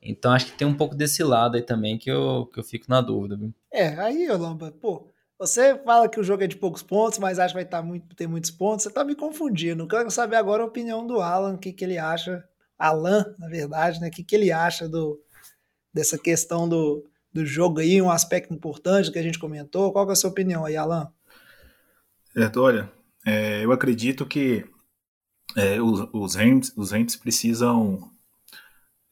Então 0.00 0.30
acho 0.30 0.46
que 0.46 0.52
tem 0.52 0.66
um 0.66 0.76
pouco 0.76 0.94
desse 0.94 1.24
lado 1.24 1.56
aí 1.56 1.62
também 1.62 1.98
que 1.98 2.08
eu, 2.08 2.48
que 2.52 2.60
eu 2.60 2.62
fico 2.62 2.86
na 2.88 3.00
dúvida. 3.00 3.36
Viu? 3.36 3.52
É, 3.72 3.88
aí, 3.98 4.28
Lamba, 4.28 4.70
pô, 4.70 5.10
você 5.36 5.76
fala 5.78 6.08
que 6.08 6.20
o 6.20 6.22
jogo 6.22 6.44
é 6.44 6.46
de 6.46 6.54
poucos 6.54 6.84
pontos, 6.84 7.18
mas 7.18 7.40
acha 7.40 7.48
que 7.48 7.54
vai 7.54 7.64
estar 7.64 7.78
tá 7.78 7.82
muito, 7.82 8.14
ter 8.14 8.28
muitos 8.28 8.52
pontos. 8.52 8.84
Você 8.84 8.90
tá 8.90 9.02
me 9.02 9.16
confundindo. 9.16 9.88
Quero 9.88 10.08
saber 10.08 10.36
agora 10.36 10.62
a 10.62 10.66
opinião 10.66 11.04
do 11.04 11.20
Alan, 11.20 11.54
o 11.54 11.58
que, 11.58 11.72
que 11.72 11.84
ele 11.84 11.98
acha. 11.98 12.44
Alan, 12.78 13.34
na 13.40 13.48
verdade, 13.48 14.00
né? 14.00 14.06
O 14.06 14.10
que, 14.12 14.22
que 14.22 14.36
ele 14.36 14.52
acha 14.52 14.88
do, 14.88 15.20
dessa 15.92 16.16
questão 16.16 16.68
do, 16.68 17.04
do 17.32 17.44
jogo 17.44 17.80
aí, 17.80 18.00
um 18.00 18.10
aspecto 18.10 18.54
importante 18.54 19.10
que 19.10 19.18
a 19.18 19.22
gente 19.22 19.38
comentou. 19.38 19.92
Qual 19.92 20.08
é 20.08 20.12
a 20.12 20.16
sua 20.16 20.30
opinião 20.30 20.64
aí, 20.64 20.76
Alan? 20.76 21.10
Certo, 22.32 22.60
olha, 22.60 22.88
é, 23.26 23.64
eu 23.64 23.72
acredito 23.72 24.24
que 24.24 24.64
é, 25.56 25.80
os, 25.80 26.34
Rams, 26.34 26.72
os 26.76 27.16
precisam 27.16 28.10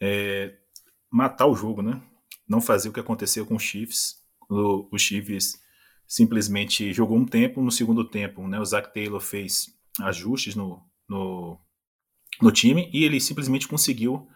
é, 0.00 0.57
matar 1.11 1.46
o 1.46 1.55
jogo, 1.55 1.83
né? 1.83 2.00
Não 2.48 2.61
fazer 2.61 2.88
o 2.88 2.92
que 2.92 3.00
aconteceu 3.00 3.46
com 3.46 3.57
os 3.57 3.62
Chiefs. 3.62 4.16
O, 4.48 4.88
os 4.90 5.00
Chiefs 5.00 5.62
simplesmente 6.12 6.92
jogou 6.92 7.16
um 7.16 7.24
tempo, 7.24 7.62
no 7.62 7.72
segundo 7.72 8.05
tempo, 8.05 8.46
né, 8.46 8.61
o 8.61 8.64
Zach 8.66 8.92
Taylor 8.92 9.18
fez 9.18 9.74
ajustes 9.98 10.55
no, 10.55 10.83
no, 11.09 11.59
no 12.38 12.52
time 12.52 12.90
e 12.92 13.05
ele 13.05 13.18
simplesmente 13.18 13.66
conseguiu 13.66 14.28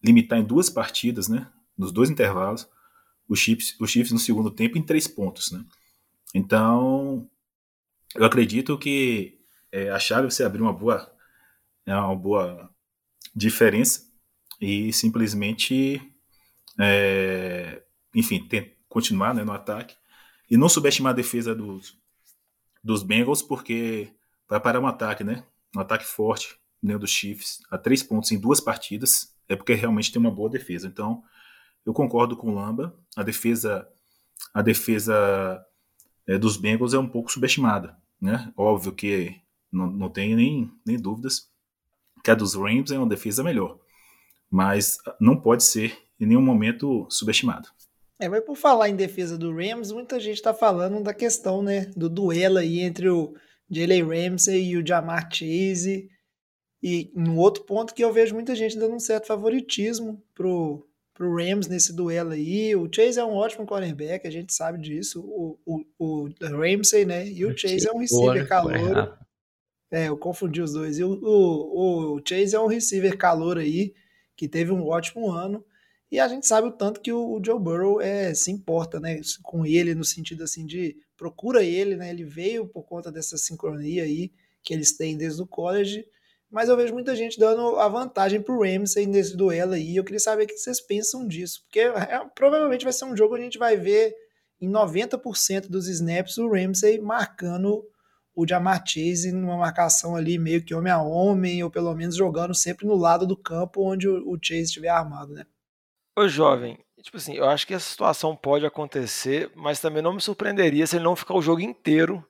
limitar 0.00 0.38
em 0.38 0.44
duas 0.44 0.70
partidas, 0.70 1.26
né, 1.26 1.50
nos 1.76 1.90
dois 1.90 2.08
intervalos, 2.08 2.68
os 3.28 3.40
Chiefs, 3.40 3.74
os 3.80 3.90
Chiefs 3.90 4.12
no 4.12 4.18
segundo 4.20 4.48
tempo 4.48 4.78
em 4.78 4.82
três 4.82 5.08
pontos, 5.08 5.50
né. 5.50 5.64
Então, 6.32 7.28
eu 8.14 8.24
acredito 8.24 8.78
que 8.78 9.40
é, 9.72 9.90
a 9.90 9.98
chave 9.98 10.28
é 10.28 10.30
você 10.30 10.44
abrir 10.44 10.62
uma 10.62 10.72
boa, 10.72 11.12
é 11.86 11.94
uma 11.94 12.16
boa 12.16 12.70
diferença 13.34 14.02
e 14.60 14.92
simplesmente, 14.92 16.00
é, 16.78 17.82
enfim, 18.14 18.48
continuar 18.88 19.34
né, 19.34 19.44
no 19.44 19.52
ataque 19.52 19.96
e 20.50 20.56
não 20.56 20.68
subestimar 20.68 21.12
a 21.12 21.16
defesa 21.16 21.54
dos, 21.54 21.98
dos 22.82 23.02
Bengals, 23.02 23.42
porque 23.42 24.12
vai 24.48 24.60
parar 24.60 24.80
um 24.80 24.86
ataque, 24.86 25.24
né? 25.24 25.44
Um 25.74 25.80
ataque 25.80 26.04
forte 26.04 26.56
dentro 26.82 27.00
dos 27.00 27.10
Chiefs, 27.10 27.60
a 27.70 27.78
três 27.78 28.02
pontos 28.02 28.30
em 28.30 28.38
duas 28.38 28.60
partidas, 28.60 29.34
é 29.48 29.56
porque 29.56 29.74
realmente 29.74 30.12
tem 30.12 30.20
uma 30.20 30.30
boa 30.30 30.50
defesa. 30.50 30.86
Então, 30.86 31.22
eu 31.84 31.92
concordo 31.92 32.36
com 32.36 32.50
o 32.50 32.54
Lamba, 32.54 32.96
a 33.16 33.22
defesa, 33.22 33.88
a 34.52 34.62
defesa 34.62 35.64
é, 36.26 36.38
dos 36.38 36.56
Bengals 36.56 36.94
é 36.94 36.98
um 36.98 37.08
pouco 37.08 37.32
subestimada, 37.32 37.96
né? 38.20 38.52
Óbvio 38.56 38.92
que 38.92 39.40
não, 39.72 39.90
não 39.90 40.08
tem 40.08 40.36
nem, 40.36 40.70
nem 40.86 40.98
dúvidas 40.98 41.50
que 42.24 42.30
a 42.30 42.34
dos 42.34 42.54
Rams 42.54 42.90
é 42.90 42.98
uma 42.98 43.06
defesa 43.06 43.44
melhor, 43.44 43.78
mas 44.50 44.96
não 45.20 45.38
pode 45.38 45.62
ser 45.62 45.96
em 46.18 46.24
nenhum 46.26 46.40
momento 46.40 47.06
subestimada. 47.10 47.68
É, 48.18 48.28
mas 48.28 48.42
por 48.42 48.56
falar 48.56 48.88
em 48.88 48.96
defesa 48.96 49.36
do 49.36 49.54
Rams, 49.54 49.92
muita 49.92 50.18
gente 50.18 50.36
está 50.36 50.54
falando 50.54 51.02
da 51.02 51.12
questão, 51.12 51.62
né, 51.62 51.86
do 51.94 52.08
duelo 52.08 52.58
aí 52.58 52.80
entre 52.80 53.10
o 53.10 53.34
Jalen 53.70 54.04
Ramsey 54.04 54.70
e 54.70 54.76
o 54.78 54.86
Jamar 54.86 55.28
Chase. 55.30 56.08
E 56.82 57.10
no 57.14 57.36
outro 57.36 57.64
ponto 57.64 57.94
que 57.94 58.02
eu 58.02 58.12
vejo 58.12 58.34
muita 58.34 58.54
gente 58.54 58.78
dando 58.78 58.94
um 58.94 59.00
certo 59.00 59.26
favoritismo 59.26 60.22
pro, 60.34 60.86
pro 61.12 61.34
Rams 61.36 61.66
nesse 61.66 61.92
duelo 61.92 62.30
aí. 62.30 62.74
O 62.74 62.88
Chase 62.90 63.18
é 63.18 63.24
um 63.24 63.34
ótimo 63.34 63.66
cornerback, 63.66 64.26
a 64.26 64.30
gente 64.30 64.54
sabe 64.54 64.78
disso. 64.78 65.20
O, 65.20 65.58
o, 65.66 65.84
o 65.98 66.28
Ramsey, 66.40 67.04
né? 67.04 67.28
E 67.28 67.44
o 67.44 67.56
Chase 67.56 67.86
é 67.88 67.92
um 67.92 67.98
receiver 67.98 68.48
calor. 68.48 69.18
É, 69.90 70.08
eu 70.08 70.16
confundi 70.16 70.60
os 70.60 70.72
dois. 70.72 70.98
E 70.98 71.04
o, 71.04 71.12
o, 71.12 72.16
o 72.16 72.22
Chase 72.26 72.54
é 72.54 72.60
um 72.60 72.66
receiver 72.66 73.16
calor 73.16 73.58
aí, 73.58 73.94
que 74.36 74.48
teve 74.48 74.72
um 74.72 74.86
ótimo 74.86 75.30
ano. 75.30 75.64
E 76.10 76.20
a 76.20 76.28
gente 76.28 76.46
sabe 76.46 76.68
o 76.68 76.72
tanto 76.72 77.00
que 77.00 77.12
o, 77.12 77.40
Joe 77.44 77.58
Burrow 77.58 78.00
é, 78.00 78.32
se 78.34 78.50
importa 78.50 79.00
né, 79.00 79.20
com 79.42 79.66
ele, 79.66 79.94
no 79.94 80.04
sentido 80.04 80.44
assim 80.44 80.64
de 80.64 80.96
procura 81.16 81.62
ele, 81.62 81.96
né? 81.96 82.10
Ele 82.10 82.24
veio 82.24 82.66
por 82.66 82.84
conta 82.84 83.10
dessa 83.10 83.36
sincronia 83.36 84.04
aí 84.04 84.32
que 84.62 84.72
eles 84.72 84.96
têm 84.96 85.16
desde 85.16 85.42
o 85.42 85.46
college. 85.46 86.06
Mas 86.50 86.68
eu 86.68 86.76
vejo 86.76 86.92
muita 86.92 87.16
gente 87.16 87.38
dando 87.38 87.80
a 87.80 87.88
vantagem 87.88 88.40
pro 88.40 88.62
Ramsey 88.62 89.06
nesse 89.06 89.36
duelo 89.36 89.72
aí. 89.72 89.96
Eu 89.96 90.04
queria 90.04 90.20
saber 90.20 90.44
o 90.44 90.46
que 90.46 90.56
vocês 90.56 90.80
pensam 90.80 91.26
disso. 91.26 91.62
Porque 91.64 91.80
é, 91.80 92.24
provavelmente 92.34 92.84
vai 92.84 92.92
ser 92.92 93.06
um 93.06 93.16
jogo 93.16 93.34
que 93.34 93.40
a 93.40 93.44
gente 93.44 93.58
vai 93.58 93.76
ver 93.76 94.14
em 94.60 94.70
90% 94.70 95.68
dos 95.68 95.88
snaps 95.88 96.38
o 96.38 96.48
Ramsey 96.48 97.00
marcando 97.00 97.84
o 98.34 98.46
Jamar 98.46 98.82
Chase 98.86 99.32
numa 99.32 99.56
marcação 99.56 100.16
ali 100.16 100.38
meio 100.38 100.64
que 100.64 100.74
homem 100.74 100.92
a 100.92 101.00
homem, 101.00 101.62
ou 101.62 101.70
pelo 101.70 101.94
menos 101.94 102.16
jogando 102.16 102.54
sempre 102.54 102.86
no 102.86 102.96
lado 102.96 103.26
do 103.26 103.36
campo 103.36 103.82
onde 103.82 104.08
o 104.08 104.38
Chase 104.42 104.62
estiver 104.62 104.88
armado, 104.88 105.32
né? 105.32 105.46
Ô 106.16 106.28
jovem, 106.28 106.78
tipo 107.02 107.16
assim, 107.16 107.34
eu 107.34 107.48
acho 107.48 107.66
que 107.66 107.74
essa 107.74 107.88
situação 107.88 108.36
pode 108.36 108.64
acontecer, 108.66 109.50
mas 109.54 109.80
também 109.80 110.02
não 110.02 110.14
me 110.14 110.20
surpreenderia 110.20 110.86
se 110.86 110.96
ele 110.96 111.04
não 111.04 111.16
ficar 111.16 111.34
o 111.34 111.42
jogo 111.42 111.60
inteiro 111.60 112.24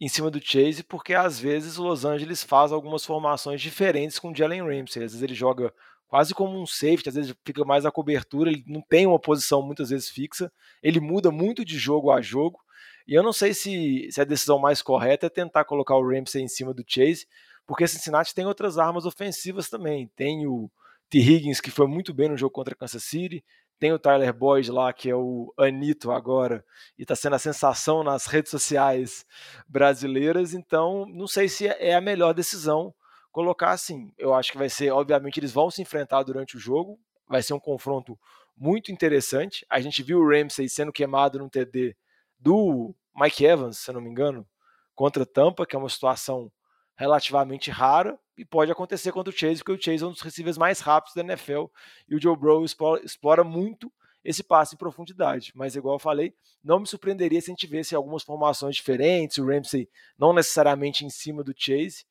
em 0.00 0.08
cima 0.08 0.30
do 0.30 0.40
Chase, 0.40 0.82
porque 0.82 1.12
às 1.12 1.38
vezes 1.40 1.78
o 1.78 1.82
Los 1.82 2.04
Angeles 2.04 2.42
faz 2.42 2.70
algumas 2.70 3.04
formações 3.04 3.60
diferentes 3.60 4.18
com 4.18 4.30
o 4.30 4.34
Jalen 4.34 4.62
Ramsey. 4.62 5.02
Às 5.02 5.12
vezes 5.12 5.22
ele 5.22 5.34
joga 5.34 5.72
quase 6.06 6.34
como 6.34 6.60
um 6.60 6.66
safety, 6.66 7.08
às 7.08 7.14
vezes 7.16 7.34
fica 7.44 7.64
mais 7.64 7.84
a 7.84 7.90
cobertura, 7.90 8.50
ele 8.50 8.64
não 8.66 8.80
tem 8.80 9.06
uma 9.06 9.18
posição 9.18 9.60
muitas 9.60 9.90
vezes 9.90 10.08
fixa, 10.08 10.50
ele 10.82 11.00
muda 11.00 11.30
muito 11.30 11.64
de 11.64 11.76
jogo 11.76 12.10
a 12.10 12.20
jogo. 12.20 12.60
E 13.08 13.14
eu 13.14 13.22
não 13.22 13.32
sei 13.32 13.54
se, 13.54 14.06
se 14.10 14.20
a 14.20 14.24
decisão 14.24 14.58
mais 14.58 14.82
correta 14.82 15.26
é 15.26 15.30
tentar 15.30 15.64
colocar 15.64 15.96
o 15.96 16.06
Ramsey 16.06 16.42
em 16.42 16.48
cima 16.48 16.74
do 16.74 16.84
Chase, 16.86 17.26
porque 17.66 17.88
Cincinnati 17.88 18.34
tem 18.34 18.46
outras 18.46 18.78
armas 18.78 19.06
ofensivas 19.06 19.68
também. 19.68 20.10
Tem 20.14 20.46
o, 20.46 20.70
T. 21.10 21.18
Higgins, 21.18 21.60
que 21.60 21.70
foi 21.70 21.86
muito 21.86 22.12
bem 22.12 22.28
no 22.28 22.36
jogo 22.36 22.52
contra 22.52 22.74
Kansas 22.74 23.02
City. 23.02 23.42
Tem 23.78 23.92
o 23.92 23.98
Tyler 23.98 24.32
Boyd 24.34 24.70
lá, 24.70 24.92
que 24.92 25.08
é 25.08 25.14
o 25.14 25.52
Anito 25.56 26.10
agora, 26.10 26.64
e 26.98 27.02
está 27.02 27.14
sendo 27.14 27.36
a 27.36 27.38
sensação 27.38 28.02
nas 28.02 28.26
redes 28.26 28.50
sociais 28.50 29.24
brasileiras. 29.66 30.52
Então, 30.52 31.06
não 31.06 31.26
sei 31.26 31.48
se 31.48 31.66
é 31.66 31.94
a 31.94 32.00
melhor 32.00 32.34
decisão 32.34 32.92
colocar 33.32 33.70
assim. 33.70 34.12
Eu 34.18 34.34
acho 34.34 34.52
que 34.52 34.58
vai 34.58 34.68
ser, 34.68 34.90
obviamente, 34.90 35.38
eles 35.38 35.52
vão 35.52 35.70
se 35.70 35.80
enfrentar 35.80 36.22
durante 36.24 36.56
o 36.56 36.60
jogo. 36.60 36.98
Vai 37.26 37.42
ser 37.42 37.54
um 37.54 37.60
confronto 37.60 38.18
muito 38.56 38.92
interessante. 38.92 39.64
A 39.70 39.80
gente 39.80 40.02
viu 40.02 40.18
o 40.18 40.28
Ramsey 40.28 40.68
sendo 40.68 40.92
queimado 40.92 41.38
no 41.38 41.48
TD 41.48 41.96
do 42.38 42.94
Mike 43.14 43.44
Evans, 43.44 43.78
se 43.78 43.92
não 43.92 44.00
me 44.00 44.10
engano, 44.10 44.46
contra 44.94 45.26
Tampa, 45.26 45.66
que 45.66 45.74
é 45.74 45.78
uma 45.78 45.88
situação 45.88 46.50
relativamente 46.96 47.70
rara 47.70 48.18
e 48.36 48.44
pode 48.44 48.72
acontecer 48.72 49.12
contra 49.12 49.32
o 49.32 49.36
Chase, 49.36 49.62
porque 49.62 49.72
o 49.72 49.80
Chase 49.80 50.02
é 50.02 50.06
um 50.06 50.12
dos 50.12 50.20
receivers 50.20 50.58
mais 50.58 50.80
rápidos 50.80 51.14
da 51.14 51.22
NFL 51.22 51.66
e 52.08 52.16
o 52.16 52.20
Joe 52.20 52.36
Burrow 52.36 52.64
explora, 52.64 53.04
explora 53.04 53.44
muito 53.44 53.92
esse 54.24 54.42
passe 54.42 54.74
em 54.74 54.78
profundidade. 54.78 55.52
Mas, 55.54 55.76
igual 55.76 55.94
eu 55.94 56.00
falei, 56.00 56.34
não 56.62 56.80
me 56.80 56.86
surpreenderia 56.86 57.40
se 57.40 57.50
a 57.50 57.52
gente 57.52 57.66
visse 57.66 57.94
algumas 57.94 58.22
formações 58.22 58.76
diferentes, 58.76 59.38
o 59.38 59.46
Ramsey 59.46 59.88
não 60.18 60.32
necessariamente 60.32 61.04
em 61.04 61.10
cima 61.10 61.44
do 61.44 61.54
Chase, 61.56 62.04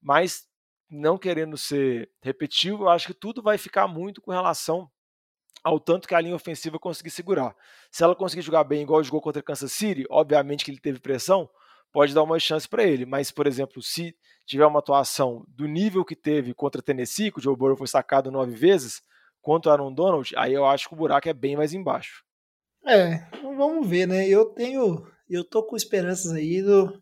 mas 0.00 0.46
não 0.90 1.16
querendo 1.16 1.56
ser 1.56 2.10
repetitivo, 2.20 2.84
eu 2.84 2.88
acho 2.88 3.06
que 3.06 3.14
tudo 3.14 3.40
vai 3.40 3.56
ficar 3.56 3.86
muito 3.86 4.20
com 4.20 4.30
relação 4.30 4.90
ao 5.62 5.78
tanto 5.78 6.08
que 6.08 6.14
a 6.14 6.20
linha 6.20 6.34
ofensiva 6.34 6.78
conseguir 6.78 7.10
segurar. 7.10 7.54
Se 7.90 8.02
ela 8.02 8.14
conseguir 8.14 8.42
jogar 8.42 8.64
bem 8.64 8.82
igual 8.82 9.02
jogou 9.02 9.20
contra 9.20 9.42
Kansas 9.42 9.72
City, 9.72 10.04
obviamente 10.10 10.64
que 10.64 10.70
ele 10.70 10.80
teve 10.80 10.98
pressão, 10.98 11.48
pode 11.92 12.14
dar 12.14 12.22
uma 12.22 12.38
chance 12.38 12.68
para 12.68 12.84
ele. 12.84 13.06
Mas, 13.06 13.30
por 13.30 13.46
exemplo, 13.46 13.82
se 13.82 14.16
tiver 14.46 14.66
uma 14.66 14.80
atuação 14.80 15.44
do 15.48 15.66
nível 15.66 16.04
que 16.04 16.16
teve 16.16 16.54
contra 16.54 16.82
Tennessee, 16.82 17.30
que 17.30 17.38
o 17.38 17.42
Joe 17.42 17.56
Burrow 17.56 17.76
foi 17.76 17.86
sacado 17.86 18.30
nove 18.30 18.54
vezes, 18.54 19.02
quanto 19.40 19.66
o 19.66 19.70
Aaron 19.70 19.92
Donald, 19.92 20.32
aí 20.36 20.52
eu 20.52 20.64
acho 20.64 20.88
que 20.88 20.94
o 20.94 20.96
buraco 20.96 21.28
é 21.28 21.32
bem 21.32 21.56
mais 21.56 21.74
embaixo. 21.74 22.24
É, 22.86 23.28
vamos 23.40 23.86
ver, 23.86 24.06
né? 24.06 24.26
Eu 24.28 24.46
tenho, 24.46 25.06
eu 25.28 25.44
tô 25.44 25.62
com 25.64 25.76
esperanças 25.76 26.32
aí 26.32 26.62
do, 26.62 27.00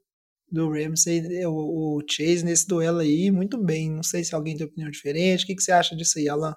do 0.51 0.71
Ramsey, 0.71 1.47
o, 1.47 1.97
o 1.97 2.03
Chase 2.09 2.45
nesse 2.45 2.67
duelo 2.67 2.99
aí, 2.99 3.31
muito 3.31 3.57
bem. 3.57 3.91
Não 3.91 4.03
sei 4.03 4.25
se 4.25 4.35
alguém 4.35 4.57
tem 4.57 4.67
opinião 4.67 4.91
diferente. 4.91 5.45
O 5.45 5.47
que, 5.47 5.55
que 5.55 5.63
você 5.63 5.73
acha 5.73 5.97
disso 5.97 6.19
aí, 6.19 6.29
Alan? 6.29 6.55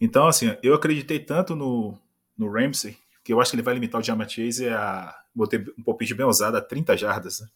Então, 0.00 0.26
assim, 0.26 0.56
eu 0.62 0.74
acreditei 0.74 1.18
tanto 1.18 1.54
no, 1.54 1.98
no 2.36 2.50
Ramsey 2.50 2.96
que 3.24 3.32
eu 3.32 3.40
acho 3.40 3.50
que 3.50 3.56
ele 3.56 3.62
vai 3.62 3.74
limitar 3.74 4.00
o 4.00 4.04
Jamar 4.04 4.28
Chase 4.28 4.68
a. 4.68 5.14
Botei 5.34 5.64
um 5.78 5.82
palpite 5.84 6.14
bem 6.14 6.26
ousado 6.26 6.56
a 6.56 6.60
30 6.60 6.96
jardas, 6.96 7.40
né? 7.40 7.46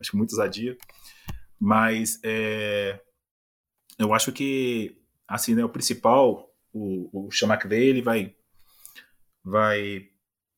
Acho 0.00 0.12
que 0.12 0.16
muito 0.16 0.30
ousadia. 0.30 0.78
Mas 1.60 2.20
é, 2.24 3.00
eu 3.98 4.14
acho 4.14 4.32
que, 4.32 4.96
assim, 5.26 5.54
né, 5.54 5.64
o 5.64 5.68
principal, 5.68 6.48
o, 6.72 7.26
o 7.26 7.32
Sean 7.32 7.48
McVay, 7.48 7.88
ele 7.88 8.00
vai, 8.00 8.34
vai 9.44 10.08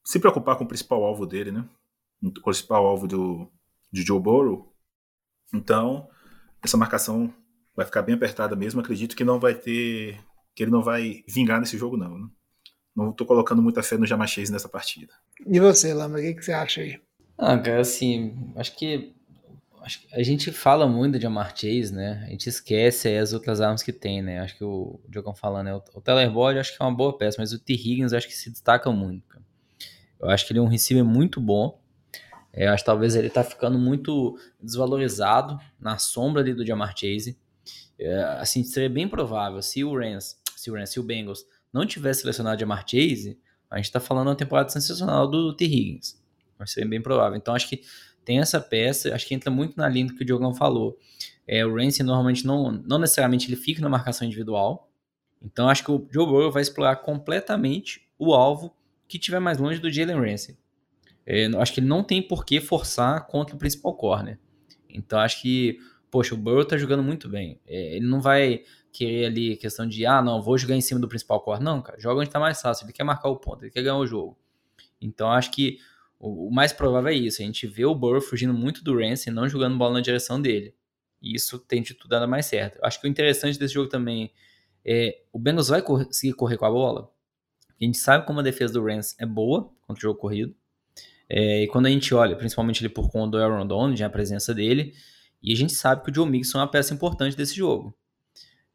se 0.04 0.20
preocupar 0.20 0.56
com 0.56 0.64
o 0.64 0.68
principal 0.68 1.02
alvo 1.02 1.26
dele, 1.26 1.50
né? 1.50 1.66
O 2.22 2.30
principal 2.30 2.86
alvo 2.86 3.08
do, 3.08 3.50
de 3.90 4.02
Joe 4.02 4.20
Burrow. 4.20 4.72
Então, 5.54 6.08
essa 6.62 6.76
marcação 6.76 7.32
vai 7.74 7.86
ficar 7.86 8.02
bem 8.02 8.14
apertada 8.14 8.54
mesmo. 8.54 8.80
Acredito 8.80 9.16
que 9.16 9.24
não 9.24 9.40
vai 9.40 9.54
ter. 9.54 10.20
Que 10.54 10.62
ele 10.62 10.70
não 10.70 10.82
vai 10.82 11.22
vingar 11.28 11.60
nesse 11.60 11.76
jogo, 11.76 11.96
não. 11.96 12.18
Né? 12.18 12.28
Não 12.94 13.10
estou 13.10 13.26
colocando 13.26 13.62
muita 13.62 13.82
fé 13.82 13.96
no 13.96 14.06
Jamachês 14.06 14.50
nessa 14.50 14.68
partida. 14.68 15.12
E 15.46 15.60
você, 15.60 15.94
Lama, 15.94 16.18
o 16.18 16.20
que, 16.20 16.34
que 16.34 16.44
você 16.44 16.52
acha 16.52 16.80
aí? 16.80 17.00
Ah, 17.38 17.58
cara, 17.58 17.80
assim, 17.80 18.52
acho 18.56 18.76
que 18.76 19.14
acho 19.82 20.00
que 20.00 20.14
a 20.14 20.22
gente 20.22 20.52
fala 20.52 20.86
muito 20.86 21.16
de 21.16 21.22
Jamar 21.22 21.56
Chase, 21.56 21.92
né? 21.92 22.22
A 22.26 22.30
gente 22.30 22.48
esquece 22.48 23.16
as 23.16 23.32
outras 23.32 23.60
armas 23.60 23.82
que 23.82 23.92
tem, 23.92 24.22
né? 24.22 24.40
Acho 24.40 24.56
que 24.56 24.64
o 24.64 25.00
Diogão 25.08 25.34
falando, 25.34 25.64
né? 25.64 25.74
O 25.94 26.00
Teller 26.00 26.30
Boyd 26.30 26.58
acho 26.58 26.76
que 26.76 26.82
é 26.82 26.84
uma 26.84 26.94
boa 26.94 27.16
peça, 27.16 27.36
mas 27.40 27.52
o 27.52 27.58
T. 27.58 27.72
Higgins 27.72 28.12
acho 28.12 28.28
que 28.28 28.36
se 28.36 28.50
destaca 28.50 28.90
muito. 28.92 29.26
Cara. 29.26 29.44
Eu 30.20 30.28
acho 30.28 30.46
que 30.46 30.52
ele 30.52 30.58
é 30.58 30.62
um 30.62 30.68
receiver 30.68 31.04
muito 31.04 31.40
bom. 31.40 31.80
É, 32.52 32.66
eu 32.66 32.72
acho 32.72 32.82
que 32.82 32.86
talvez 32.86 33.14
ele 33.14 33.30
tá 33.30 33.42
ficando 33.42 33.78
muito 33.78 34.38
desvalorizado 34.60 35.58
na 35.78 35.98
sombra 35.98 36.42
ali 36.42 36.52
do 36.52 36.66
Jamar 36.66 36.94
Chase. 36.96 37.38
É, 37.98 38.22
assim, 38.38 38.62
seria 38.64 38.90
bem 38.90 39.08
provável 39.08 39.62
se 39.62 39.84
o 39.84 39.96
Rams, 39.96 40.36
se 40.60 40.70
o 40.70 40.74
Rams, 40.74 40.90
se 40.90 41.00
o 41.00 41.02
Bengals 41.02 41.44
não 41.72 41.86
tivesse 41.86 42.20
selecionado 42.20 42.60
Jamar 42.60 42.84
Chase, 42.86 43.38
a 43.70 43.76
gente 43.76 43.92
tá 43.92 44.00
falando 44.00 44.28
uma 44.28 44.36
temporada 44.36 44.68
sensacional 44.68 45.28
do 45.28 45.54
T. 45.54 45.64
Higgins. 45.64 46.20
Vai 46.58 46.66
ser 46.66 46.84
bem 46.84 47.00
provável. 47.00 47.36
Então 47.36 47.54
acho 47.54 47.68
que 47.68 47.82
tem 48.24 48.40
essa 48.40 48.60
peça, 48.60 49.14
acho 49.14 49.26
que 49.26 49.34
entra 49.34 49.50
muito 49.50 49.76
na 49.76 49.88
linha 49.88 50.06
do 50.06 50.14
que 50.14 50.22
o 50.22 50.26
Diogão 50.26 50.54
falou. 50.54 50.98
É, 51.46 51.64
o 51.64 51.74
Ramsey 51.74 52.04
normalmente 52.04 52.46
não, 52.46 52.70
não 52.70 52.98
necessariamente 52.98 53.48
ele 53.48 53.56
fica 53.56 53.80
na 53.80 53.88
marcação 53.88 54.26
individual. 54.26 54.90
Então 55.42 55.68
acho 55.68 55.82
que 55.84 55.90
o 55.90 56.06
Joe 56.10 56.26
Burrow 56.26 56.50
vai 56.50 56.62
explorar 56.62 56.96
completamente 56.96 58.06
o 58.18 58.34
alvo 58.34 58.74
que 59.08 59.18
tiver 59.18 59.40
mais 59.40 59.58
longe 59.58 59.80
do 59.80 59.90
Jalen 59.90 60.16
Ramsey. 60.16 60.56
É, 61.26 61.46
acho 61.58 61.72
que 61.72 61.80
ele 61.80 61.86
não 61.86 62.02
tem 62.02 62.20
por 62.20 62.44
que 62.44 62.60
forçar 62.60 63.26
contra 63.26 63.54
o 63.54 63.58
principal 63.58 63.94
corner. 63.94 64.38
Então 64.88 65.18
acho 65.18 65.40
que, 65.40 65.78
poxa, 66.10 66.34
o 66.34 66.38
Burrow 66.38 66.64
tá 66.64 66.76
jogando 66.76 67.02
muito 67.02 67.28
bem. 67.28 67.60
É, 67.66 67.96
ele 67.96 68.06
não 68.06 68.20
vai 68.20 68.64
querer 68.92 69.26
ali 69.26 69.56
questão 69.56 69.86
de, 69.86 70.04
ah, 70.04 70.20
não, 70.20 70.42
vou 70.42 70.58
jogar 70.58 70.74
em 70.74 70.80
cima 70.80 71.00
do 71.00 71.08
principal 71.08 71.40
corner. 71.40 71.62
Não, 71.62 71.80
cara, 71.80 71.98
joga 72.00 72.20
onde 72.20 72.30
tá 72.30 72.40
mais 72.40 72.60
fácil. 72.60 72.84
Ele 72.84 72.92
quer 72.92 73.04
marcar 73.04 73.28
o 73.28 73.36
ponto, 73.36 73.64
ele 73.64 73.70
quer 73.70 73.82
ganhar 73.82 73.96
o 73.96 74.06
jogo. 74.06 74.36
Então 75.00 75.30
acho 75.30 75.50
que 75.50 75.78
o, 76.18 76.50
mais 76.50 76.72
provável 76.72 77.10
é 77.10 77.14
isso. 77.14 77.40
A 77.40 77.44
gente 77.44 77.66
vê 77.66 77.84
o 77.84 77.94
Burrow 77.94 78.20
fugindo 78.20 78.52
muito 78.52 78.84
do 78.84 78.98
Ramsey, 78.98 79.32
não 79.32 79.48
jogando 79.48 79.78
bola 79.78 79.94
na 79.94 80.00
direção 80.00 80.40
dele. 80.40 80.74
E 81.22 81.34
isso 81.34 81.58
tem 81.58 81.82
de 81.82 81.94
tudo 81.94 82.10
dar 82.10 82.26
mais 82.26 82.46
certo. 82.46 82.78
Acho 82.82 83.00
que 83.00 83.06
o 83.06 83.10
interessante 83.10 83.58
desse 83.58 83.74
jogo 83.74 83.88
também 83.88 84.32
é 84.84 85.22
o 85.32 85.38
Bengals 85.38 85.68
vai 85.68 85.82
conseguir 85.82 86.34
correr 86.34 86.56
com 86.56 86.64
a 86.64 86.70
bola. 86.70 87.10
A 87.80 87.84
gente 87.84 87.98
sabe 87.98 88.26
como 88.26 88.40
a 88.40 88.42
defesa 88.42 88.74
do 88.74 88.84
Rams 88.84 89.16
é 89.18 89.24
boa 89.24 89.70
contra 89.86 89.98
o 89.98 90.02
jogo 90.02 90.18
corrido. 90.18 90.54
É, 91.28 91.62
e 91.62 91.68
quando 91.68 91.86
a 91.86 91.90
gente 91.90 92.12
olha, 92.12 92.36
principalmente 92.36 92.84
ali 92.84 92.92
por 92.92 93.10
conta 93.10 93.38
do 93.38 93.42
Aaron 93.42 93.66
Donald, 93.66 94.02
a 94.02 94.10
presença 94.10 94.52
dele, 94.52 94.92
e 95.42 95.52
a 95.52 95.56
gente 95.56 95.74
sabe 95.74 96.02
que 96.02 96.10
o 96.10 96.14
Joe 96.14 96.28
Mixon 96.28 96.58
é 96.58 96.62
uma 96.62 96.70
peça 96.70 96.92
importante 96.92 97.36
desse 97.36 97.54
jogo. 97.54 97.94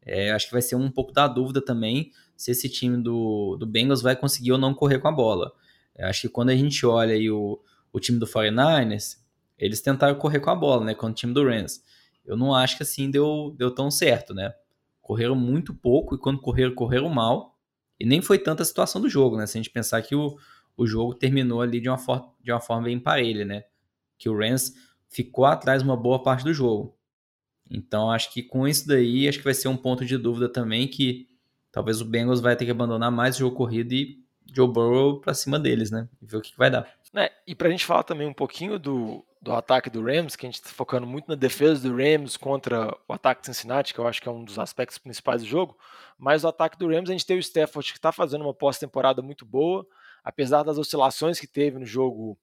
É, 0.02 0.30
acho 0.30 0.46
que 0.46 0.52
vai 0.52 0.62
ser 0.62 0.76
um 0.76 0.90
pouco 0.90 1.12
da 1.12 1.26
dúvida 1.26 1.60
também 1.60 2.12
se 2.36 2.50
esse 2.50 2.68
time 2.68 3.02
do, 3.02 3.56
do 3.56 3.66
Bengals 3.66 4.02
vai 4.02 4.14
conseguir 4.14 4.52
ou 4.52 4.58
não 4.58 4.74
correr 4.74 4.98
com 4.98 5.08
a 5.08 5.12
bola. 5.12 5.52
Eu 5.96 6.06
acho 6.06 6.22
que 6.22 6.28
quando 6.28 6.50
a 6.50 6.56
gente 6.56 6.84
olha 6.84 7.14
aí 7.14 7.30
o, 7.30 7.60
o 7.92 7.98
time 7.98 8.18
do 8.18 8.26
49ers, 8.26 9.16
eles 9.58 9.80
tentaram 9.80 10.14
correr 10.16 10.40
com 10.40 10.50
a 10.50 10.54
bola, 10.54 10.84
né? 10.84 10.94
Com 10.94 11.06
o 11.06 11.12
time 11.12 11.32
do 11.32 11.44
Rams. 11.44 11.82
Eu 12.24 12.36
não 12.36 12.54
acho 12.54 12.76
que 12.76 12.82
assim 12.82 13.10
deu, 13.10 13.54
deu 13.56 13.70
tão 13.70 13.90
certo, 13.90 14.34
né? 14.34 14.52
Correram 15.00 15.34
muito 15.34 15.74
pouco 15.74 16.14
e 16.14 16.18
quando 16.18 16.40
correram, 16.40 16.74
correram 16.74 17.08
mal. 17.08 17.56
E 17.98 18.04
nem 18.04 18.20
foi 18.20 18.38
tanta 18.38 18.62
a 18.62 18.66
situação 18.66 19.00
do 19.00 19.08
jogo, 19.08 19.36
né? 19.36 19.46
Se 19.46 19.56
a 19.56 19.60
gente 19.62 19.70
pensar 19.70 20.02
que 20.02 20.14
o, 20.14 20.36
o 20.76 20.86
jogo 20.86 21.14
terminou 21.14 21.62
ali 21.62 21.80
de 21.80 21.88
uma, 21.88 21.96
for, 21.96 22.34
de 22.42 22.52
uma 22.52 22.60
forma 22.60 22.84
bem 22.84 22.98
parelha, 23.00 23.44
né? 23.44 23.64
Que 24.18 24.28
o 24.28 24.36
Rams 24.36 24.74
ficou 25.08 25.44
atrás 25.44 25.82
uma 25.82 25.96
boa 25.96 26.22
parte 26.22 26.44
do 26.44 26.52
jogo. 26.54 26.96
Então 27.70 28.10
acho 28.10 28.32
que 28.32 28.42
com 28.42 28.66
isso 28.66 28.86
daí, 28.86 29.28
acho 29.28 29.38
que 29.38 29.44
vai 29.44 29.54
ser 29.54 29.68
um 29.68 29.76
ponto 29.76 30.04
de 30.04 30.16
dúvida 30.16 30.48
também 30.48 30.86
que 30.86 31.28
talvez 31.72 32.00
o 32.00 32.04
Bengals 32.04 32.40
vai 32.40 32.56
ter 32.56 32.64
que 32.64 32.70
abandonar 32.70 33.10
mais 33.10 33.36
o 33.36 33.40
jogo 33.40 33.56
corrido 33.56 33.92
e 33.92 34.24
Joe 34.54 34.68
Burrow 34.68 35.20
pra 35.20 35.34
cima 35.34 35.58
deles, 35.58 35.90
né? 35.90 36.08
E 36.22 36.26
ver 36.26 36.36
o 36.36 36.40
que, 36.40 36.52
que 36.52 36.58
vai 36.58 36.70
dar. 36.70 36.88
É, 37.14 37.32
e 37.46 37.54
pra 37.54 37.70
gente 37.70 37.84
falar 37.84 38.02
também 38.02 38.26
um 38.26 38.32
pouquinho 38.32 38.78
do, 38.78 39.24
do 39.40 39.52
ataque 39.52 39.90
do 39.90 40.02
Rams, 40.02 40.36
que 40.36 40.46
a 40.46 40.50
gente 40.50 40.62
tá 40.62 40.68
focando 40.68 41.06
muito 41.06 41.28
na 41.28 41.34
defesa 41.34 41.88
do 41.88 41.96
Rams 41.96 42.36
contra 42.36 42.96
o 43.08 43.12
ataque 43.12 43.40
de 43.40 43.46
Cincinnati, 43.46 43.94
que 43.94 43.98
eu 43.98 44.06
acho 44.06 44.20
que 44.20 44.28
é 44.28 44.32
um 44.32 44.44
dos 44.44 44.58
aspectos 44.58 44.98
principais 44.98 45.42
do 45.42 45.48
jogo, 45.48 45.76
mas 46.18 46.44
o 46.44 46.48
ataque 46.48 46.78
do 46.78 46.88
Rams 46.88 47.08
a 47.08 47.12
gente 47.12 47.26
tem 47.26 47.36
o 47.36 47.40
Stafford 47.40 47.92
que 47.92 47.98
está 47.98 48.12
fazendo 48.12 48.42
uma 48.42 48.54
pós-temporada 48.54 49.22
muito 49.22 49.44
boa, 49.44 49.86
apesar 50.22 50.62
das 50.62 50.78
oscilações 50.78 51.40
que 51.40 51.46
teve 51.46 51.78
no 51.78 51.86
jogo 51.86 52.38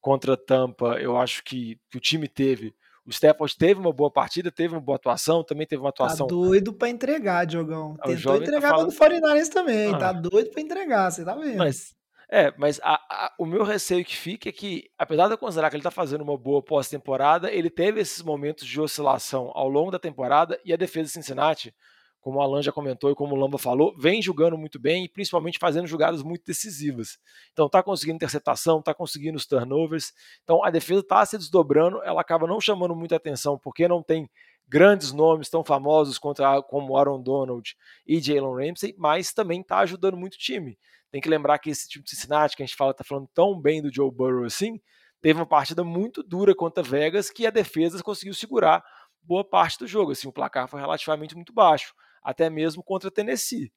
contra 0.00 0.36
Tampa, 0.36 0.98
eu 1.00 1.16
acho 1.16 1.42
que, 1.44 1.78
que 1.90 1.98
o 1.98 2.00
time 2.00 2.28
teve 2.28 2.74
o 3.08 3.10
Stafford 3.10 3.56
teve 3.56 3.80
uma 3.80 3.90
boa 3.90 4.10
partida, 4.10 4.52
teve 4.52 4.74
uma 4.74 4.82
boa 4.82 4.96
atuação, 4.96 5.42
também 5.42 5.66
teve 5.66 5.80
uma 5.80 5.88
atuação. 5.88 6.26
Tá 6.26 6.34
doido 6.34 6.74
pra 6.74 6.90
entregar, 6.90 7.46
Diogão. 7.46 7.96
Ah, 8.00 8.06
Tentou 8.06 8.34
tá 8.34 8.38
entregar 8.38 8.68
tá 8.68 8.76
falando... 8.76 8.92
no 8.92 8.98
49 8.98 9.48
também. 9.48 9.94
Ah. 9.94 9.98
Tá 9.98 10.12
doido 10.12 10.50
pra 10.50 10.60
entregar, 10.60 11.10
você 11.10 11.24
tá 11.24 11.34
vendo. 11.34 11.56
Mas, 11.56 11.94
é, 12.30 12.52
mas 12.58 12.78
a, 12.82 12.96
a, 12.96 13.32
o 13.38 13.46
meu 13.46 13.64
receio 13.64 14.04
que 14.04 14.14
fica 14.14 14.50
é 14.50 14.52
que, 14.52 14.90
apesar 14.98 15.26
de 15.26 15.32
eu 15.32 15.38
considerar 15.38 15.70
que 15.70 15.76
ele 15.76 15.82
tá 15.82 15.90
fazendo 15.90 16.20
uma 16.20 16.36
boa 16.36 16.62
pós-temporada, 16.62 17.50
ele 17.50 17.70
teve 17.70 17.98
esses 17.98 18.22
momentos 18.22 18.66
de 18.66 18.78
oscilação 18.78 19.50
ao 19.54 19.70
longo 19.70 19.90
da 19.90 19.98
temporada 19.98 20.60
e 20.62 20.70
a 20.70 20.76
defesa 20.76 21.06
de 21.06 21.12
Cincinnati 21.12 21.74
como 22.20 22.38
o 22.38 22.42
Alan 22.42 22.62
já 22.62 22.72
comentou 22.72 23.10
e 23.10 23.14
como 23.14 23.34
o 23.34 23.38
Lamba 23.38 23.58
falou, 23.58 23.94
vem 23.96 24.20
jogando 24.20 24.58
muito 24.58 24.78
bem 24.78 25.04
e 25.04 25.08
principalmente 25.08 25.58
fazendo 25.58 25.86
jogadas 25.86 26.22
muito 26.22 26.44
decisivas. 26.44 27.18
Então 27.52 27.66
está 27.66 27.82
conseguindo 27.82 28.16
interceptação, 28.16 28.80
está 28.80 28.92
conseguindo 28.92 29.36
os 29.36 29.46
turnovers. 29.46 30.12
Então 30.42 30.64
a 30.64 30.70
defesa 30.70 31.00
está 31.00 31.24
se 31.24 31.38
desdobrando, 31.38 32.02
ela 32.02 32.20
acaba 32.20 32.46
não 32.46 32.60
chamando 32.60 32.94
muita 32.94 33.16
atenção 33.16 33.58
porque 33.58 33.86
não 33.86 34.02
tem 34.02 34.28
grandes 34.66 35.12
nomes 35.12 35.48
tão 35.48 35.64
famosos 35.64 36.18
contra, 36.18 36.60
como 36.62 36.96
Aaron 36.96 37.22
Donald 37.22 37.74
e 38.06 38.20
Jalen 38.20 38.68
Ramsey, 38.68 38.94
mas 38.98 39.32
também 39.32 39.60
está 39.60 39.78
ajudando 39.78 40.16
muito 40.16 40.34
o 40.34 40.38
time. 40.38 40.78
Tem 41.10 41.22
que 41.22 41.28
lembrar 41.28 41.58
que 41.58 41.70
esse 41.70 41.88
time 41.88 42.04
de 42.04 42.10
Cincinnati, 42.10 42.54
que 42.54 42.62
a 42.62 42.66
gente 42.66 42.76
fala, 42.76 42.90
está 42.90 43.02
falando 43.02 43.28
tão 43.32 43.58
bem 43.58 43.80
do 43.80 43.92
Joe 43.92 44.10
Burrow 44.10 44.44
assim, 44.44 44.78
teve 45.22 45.38
uma 45.38 45.46
partida 45.46 45.82
muito 45.82 46.22
dura 46.22 46.54
contra 46.54 46.82
Vegas 46.82 47.30
que 47.30 47.46
a 47.46 47.50
defesa 47.50 48.02
conseguiu 48.02 48.34
segurar 48.34 48.84
boa 49.22 49.42
parte 49.42 49.78
do 49.78 49.86
jogo. 49.86 50.12
Assim, 50.12 50.28
o 50.28 50.32
placar 50.32 50.68
foi 50.68 50.80
relativamente 50.80 51.34
muito 51.34 51.52
baixo 51.52 51.94
até 52.28 52.50
mesmo 52.50 52.82
contra 52.82 53.10
Tennessee. 53.10 53.72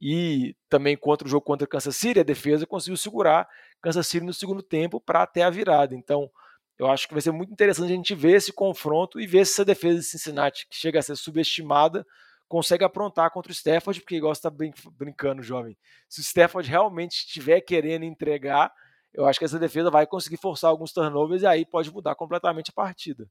E 0.00 0.56
também 0.70 0.96
contra 0.96 1.28
o 1.28 1.30
jogo 1.30 1.44
contra 1.44 1.66
Kansas 1.66 1.94
City, 1.94 2.20
a 2.20 2.22
defesa 2.22 2.66
conseguiu 2.66 2.96
segurar 2.96 3.46
Kansas 3.82 4.06
City 4.06 4.24
no 4.24 4.32
segundo 4.32 4.62
tempo 4.62 4.98
para 4.98 5.22
até 5.22 5.42
a 5.42 5.50
virada. 5.50 5.94
Então, 5.94 6.30
eu 6.78 6.86
acho 6.86 7.06
que 7.06 7.12
vai 7.12 7.20
ser 7.20 7.30
muito 7.30 7.52
interessante 7.52 7.92
a 7.92 7.94
gente 7.94 8.14
ver 8.14 8.36
esse 8.36 8.54
confronto 8.54 9.20
e 9.20 9.26
ver 9.26 9.44
se 9.44 9.52
essa 9.52 9.66
defesa 9.66 9.98
de 9.98 10.04
Cincinnati, 10.06 10.66
que 10.66 10.76
chega 10.76 10.98
a 10.98 11.02
ser 11.02 11.14
subestimada, 11.14 12.06
consegue 12.48 12.82
aprontar 12.84 13.30
contra 13.30 13.52
o 13.52 13.54
Stafford, 13.54 14.00
porque 14.00 14.16
igual 14.16 14.34
você 14.34 14.38
está 14.38 14.48
brin 14.48 14.72
brincando, 14.92 15.42
jovem. 15.42 15.76
Se 16.08 16.20
o 16.20 16.22
Stafford 16.22 16.70
realmente 16.70 17.16
estiver 17.18 17.60
querendo 17.60 18.06
entregar, 18.06 18.72
eu 19.12 19.26
acho 19.26 19.38
que 19.38 19.44
essa 19.44 19.58
defesa 19.58 19.90
vai 19.90 20.06
conseguir 20.06 20.38
forçar 20.38 20.70
alguns 20.70 20.90
turnovers 20.90 21.42
e 21.42 21.46
aí 21.46 21.66
pode 21.66 21.92
mudar 21.92 22.14
completamente 22.14 22.70
a 22.70 22.72
partida. 22.72 23.28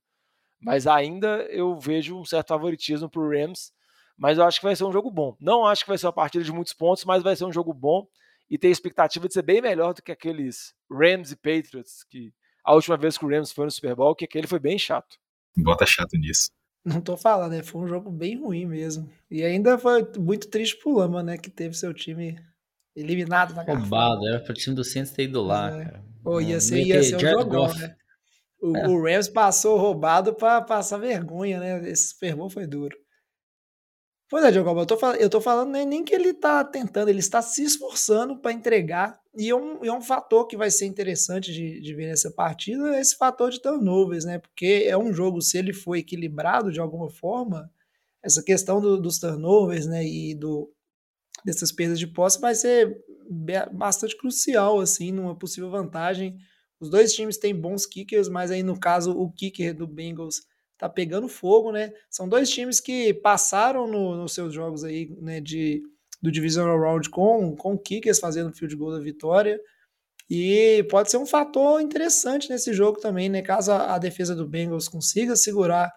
Mas 0.62 0.86
ainda 0.86 1.42
eu 1.50 1.76
vejo 1.80 2.20
um 2.20 2.24
certo 2.24 2.50
favoritismo 2.50 3.10
para 3.10 3.22
o 3.22 3.30
Rams, 3.32 3.72
mas 4.20 4.38
eu 4.38 4.44
acho 4.44 4.60
que 4.60 4.66
vai 4.66 4.76
ser 4.76 4.84
um 4.84 4.92
jogo 4.92 5.10
bom. 5.10 5.36
Não 5.40 5.66
acho 5.66 5.84
que 5.84 5.90
vai 5.90 5.98
ser 5.98 6.06
uma 6.08 6.14
partida 6.14 6.44
de 6.44 6.52
muitos 6.52 6.74
pontos, 6.74 7.06
mas 7.06 7.24
vai 7.24 7.36
ser 7.36 7.46
um 7.46 7.54
jogo 7.54 7.74
bom 7.74 8.06
e 8.50 8.58
tem 8.58 8.70
expectativa 8.70 9.28
de 9.28 9.34
ser 9.34 9.44
bem 9.44 9.62
melhor 9.62 9.94
do 9.94 10.02
que 10.02 10.12
aqueles 10.12 10.74
Rams 10.92 11.32
e 11.32 11.36
Patriots, 11.36 12.04
que 12.10 12.34
a 12.66 12.74
última 12.76 12.98
vez 12.98 13.18
que 13.18 13.26
o 13.26 13.30
Rams 13.30 13.52
foi 13.52 13.66
no 13.66 13.72
Super 13.72 13.96
Bowl, 13.96 14.16
que 14.16 14.26
aquele 14.26 14.46
foi 14.48 14.60
bem 14.60 14.78
chato. 14.78 15.18
Bota 15.58 15.86
chato 15.86 16.18
nisso. 16.18 16.50
Não 16.84 17.02
tô 17.02 17.16
falando, 17.16 17.52
né? 17.52 17.64
Foi 17.64 17.82
um 17.82 17.88
jogo 17.88 18.10
bem 18.12 18.40
ruim 18.40 18.66
mesmo. 18.66 19.10
E 19.30 19.44
ainda 19.44 19.78
foi 19.78 20.06
muito 20.18 20.50
triste 20.50 20.78
pro 20.78 20.96
Lama, 20.96 21.22
né? 21.22 21.38
Que 21.38 21.50
teve 21.50 21.76
seu 21.76 21.94
time 21.94 22.40
eliminado 22.96 23.54
na 23.54 23.64
Roubado, 23.64 24.28
era 24.28 24.40
pro 24.40 24.54
time 24.54 24.76
do 24.76 24.84
Saints 24.84 25.12
ter 25.12 25.24
ido 25.24 25.42
lá, 25.42 25.70
é. 25.70 25.86
cara. 25.86 26.04
Pô, 26.24 26.42
ia 26.42 26.60
ser, 26.60 26.84
ia 26.84 27.02
ser 27.02 27.16
um 27.16 27.20
jogão, 27.20 27.48
Goff. 27.48 27.80
né? 27.80 27.96
O, 28.62 28.76
é. 28.76 28.88
o, 28.88 29.02
Rams 29.02 29.30
passou 29.30 29.78
roubado 29.78 30.34
pra 30.34 30.62
passar 30.62 30.98
vergonha, 30.98 31.60
né? 31.60 31.90
Esse 31.90 32.10
Super 32.10 32.36
Bowl 32.36 32.50
foi 32.50 32.68
duro. 32.68 32.98
Pois 34.30 34.46
é, 34.46 34.52
Diogo, 34.52 34.80
eu 34.80 34.86
tô, 34.86 34.96
falando, 34.96 35.18
eu 35.18 35.30
tô 35.30 35.42
falando 35.42 35.72
nem, 35.72 35.88
nem 35.88 36.04
que 36.04 36.14
ele 36.14 36.36
tá 36.36 36.64
tentando, 36.64 37.10
ele 37.10 37.18
está 37.20 37.42
se 37.42 37.64
esforçando 37.64 38.38
para 38.38 38.54
entregar, 38.54 39.20
e 39.36 39.50
é, 39.50 39.56
um, 39.56 39.84
é 39.84 39.92
um 39.92 40.02
fator 40.02 40.46
que 40.46 40.56
vai 40.56 40.70
ser 40.70 40.86
interessante 40.86 41.52
de, 41.52 41.82
de 41.82 41.96
ver 41.96 42.08
nessa 42.08 42.30
partida, 42.30 43.00
esse 43.00 43.16
fator 43.16 43.50
de 43.50 43.60
turnovers, 43.60 44.26
né? 44.26 44.38
Porque 44.38 44.86
é 44.88 44.96
um 44.96 45.12
jogo, 45.12 45.42
se 45.42 45.58
ele 45.58 45.74
for 45.74 45.96
equilibrado 45.96 46.72
de 46.72 46.80
alguma 46.80 47.10
forma, 47.10 47.72
essa 48.24 48.44
questão 48.44 48.80
do, 48.80 49.02
dos 49.02 49.18
turnovers, 49.18 49.88
né, 49.88 50.06
e 50.06 50.36
do, 50.36 50.72
dessas 51.44 51.72
perdas 51.72 51.98
de 51.98 52.06
posse 52.06 52.40
vai 52.40 52.54
ser 52.54 53.04
bastante 53.72 54.16
crucial, 54.16 54.80
assim, 54.80 55.12
numa 55.12 55.36
possível 55.36 55.72
vantagem. 55.72 56.38
Os 56.80 56.90
dois 56.90 57.14
times 57.14 57.38
têm 57.38 57.56
bons 57.56 57.86
kickers, 57.86 58.30
mas 58.30 58.52
aí 58.52 58.62
no 58.62 58.80
caso 58.80 59.12
o 59.12 59.32
kicker 59.32 59.74
do 59.74 59.88
Bengals 59.88 60.44
tá 60.80 60.88
pegando 60.88 61.28
fogo, 61.28 61.72
né? 61.72 61.94
São 62.10 62.28
dois 62.28 62.50
times 62.50 62.80
que 62.80 63.14
passaram 63.14 63.86
no, 63.86 64.16
nos 64.16 64.34
seus 64.34 64.54
jogos 64.54 64.86
aí, 64.86 65.14
né, 65.20 65.42
de, 65.42 65.84
do 66.22 66.32
Divisional 66.32 66.80
Round 66.80 67.10
com, 67.10 67.54
com 67.56 67.78
kickers 67.78 68.18
fazendo 68.18 68.54
field 68.54 68.76
goal 68.78 68.94
da 68.94 69.00
vitória. 69.00 69.60
E 70.30 70.86
pode 70.90 71.12
ser 71.12 71.18
um 71.18 71.26
fator 71.26 71.82
interessante 71.82 72.50
nesse 72.50 72.72
jogo 72.72 73.00
também, 73.00 73.28
né? 73.28 73.42
Caso 73.42 73.74
a, 73.74 73.96
a 73.96 74.00
defesa 74.00 74.34
do 74.34 74.48
Bengals 74.48 74.88
consiga 74.88 75.36
segurar 75.36 75.92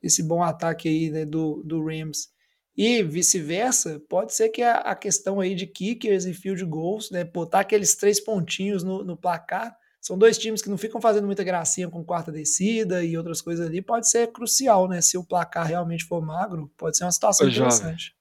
esse 0.00 0.22
bom 0.22 0.42
ataque 0.42 0.88
aí 0.88 1.10
né, 1.10 1.24
do, 1.24 1.60
do 1.64 1.84
Rams 1.84 2.28
e 2.76 3.02
vice-versa, 3.02 4.00
pode 4.08 4.32
ser 4.32 4.50
que 4.50 4.62
a, 4.62 4.76
a, 4.76 4.94
questão 4.94 5.40
aí 5.40 5.52
de 5.52 5.66
kickers 5.66 6.26
e 6.26 6.32
field 6.32 6.64
goals, 6.64 7.10
né? 7.10 7.24
Botar 7.24 7.60
aqueles 7.60 7.96
três 7.96 8.20
pontinhos 8.20 8.84
no, 8.84 9.02
no 9.02 9.16
placar 9.16 9.76
são 10.08 10.16
dois 10.16 10.38
times 10.38 10.62
que 10.62 10.70
não 10.70 10.78
ficam 10.78 11.02
fazendo 11.02 11.26
muita 11.26 11.44
gracinha 11.44 11.86
com 11.86 12.02
quarta 12.02 12.32
descida 12.32 13.04
e 13.04 13.14
outras 13.14 13.42
coisas 13.42 13.66
ali, 13.66 13.82
pode 13.82 14.08
ser 14.08 14.32
crucial, 14.32 14.88
né? 14.88 15.02
Se 15.02 15.18
o 15.18 15.22
placar 15.22 15.66
realmente 15.66 16.06
for 16.06 16.24
magro, 16.24 16.72
pode 16.78 16.96
ser 16.96 17.04
uma 17.04 17.12
situação 17.12 17.46
Ô, 17.46 17.50
jovem, 17.50 17.74
interessante. 17.74 18.16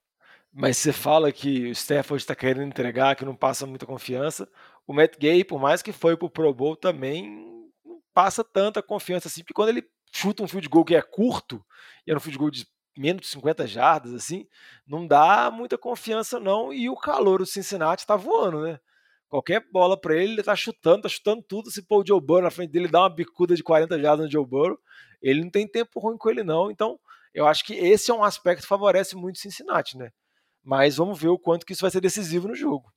Mas 0.51 0.75
você 0.75 0.91
fala 0.91 1.31
que 1.31 1.67
o 1.67 1.71
Stafford 1.71 2.21
está 2.21 2.35
querendo 2.35 2.67
entregar, 2.67 3.15
que 3.15 3.23
não 3.23 3.33
passa 3.33 3.65
muita 3.65 3.85
confiança. 3.85 4.49
O 4.85 4.93
Matt 4.93 5.17
Gay, 5.17 5.45
por 5.45 5.61
mais 5.61 5.81
que 5.81 5.93
foi 5.93 6.17
pro 6.17 6.29
Pro 6.29 6.53
Bowl, 6.53 6.75
também 6.75 7.69
não 7.85 8.01
passa 8.13 8.43
tanta 8.43 8.83
confiança 8.83 9.29
assim, 9.29 9.39
porque 9.39 9.53
quando 9.53 9.69
ele 9.69 9.85
chuta 10.13 10.43
um 10.43 10.47
field 10.47 10.67
goal 10.67 10.83
que 10.83 10.93
é 10.95 11.01
curto, 11.01 11.63
e 12.05 12.11
era 12.11 12.17
um 12.17 12.21
field 12.21 12.37
goal 12.37 12.51
de 12.51 12.67
menos 12.97 13.21
de 13.21 13.27
50 13.29 13.65
jardas, 13.65 14.13
assim, 14.13 14.45
não 14.85 15.07
dá 15.07 15.49
muita 15.49 15.77
confiança 15.77 16.37
não, 16.37 16.73
e 16.73 16.89
o 16.89 16.97
calor 16.97 17.39
do 17.39 17.45
Cincinnati 17.45 18.05
tá 18.05 18.17
voando, 18.17 18.63
né? 18.63 18.77
Qualquer 19.29 19.65
bola 19.71 19.99
para 19.99 20.15
ele, 20.15 20.33
ele 20.33 20.43
tá 20.43 20.55
chutando, 20.55 21.03
tá 21.03 21.09
chutando 21.09 21.43
tudo. 21.43 21.69
Se 21.69 21.81
pôr 21.81 22.01
o 22.01 22.07
Joe 22.07 22.21
Burrow 22.21 22.43
na 22.43 22.51
frente 22.51 22.71
dele, 22.71 22.87
dá 22.87 23.01
uma 23.01 23.09
bicuda 23.09 23.55
de 23.55 23.63
40 23.63 23.99
jardas 23.99 24.25
no 24.25 24.31
Joe 24.31 24.45
Burrow, 24.45 24.77
ele 25.21 25.41
não 25.41 25.49
tem 25.49 25.67
tempo 25.67 25.99
ruim 25.99 26.17
com 26.17 26.29
ele 26.29 26.43
não. 26.43 26.71
Então, 26.71 26.99
eu 27.33 27.45
acho 27.45 27.65
que 27.65 27.73
esse 27.73 28.09
é 28.09 28.13
um 28.13 28.23
aspecto 28.23 28.61
que 28.61 28.67
favorece 28.67 29.15
muito 29.15 29.35
o 29.35 29.39
Cincinnati, 29.39 29.97
né? 29.97 30.11
Mas 30.63 30.97
vamos 30.97 31.19
ver 31.19 31.29
o 31.29 31.39
quanto 31.39 31.65
que 31.65 31.73
isso 31.73 31.81
vai 31.81 31.91
ser 31.91 32.01
decisivo 32.01 32.47
no 32.47 32.55
jogo. 32.55 32.91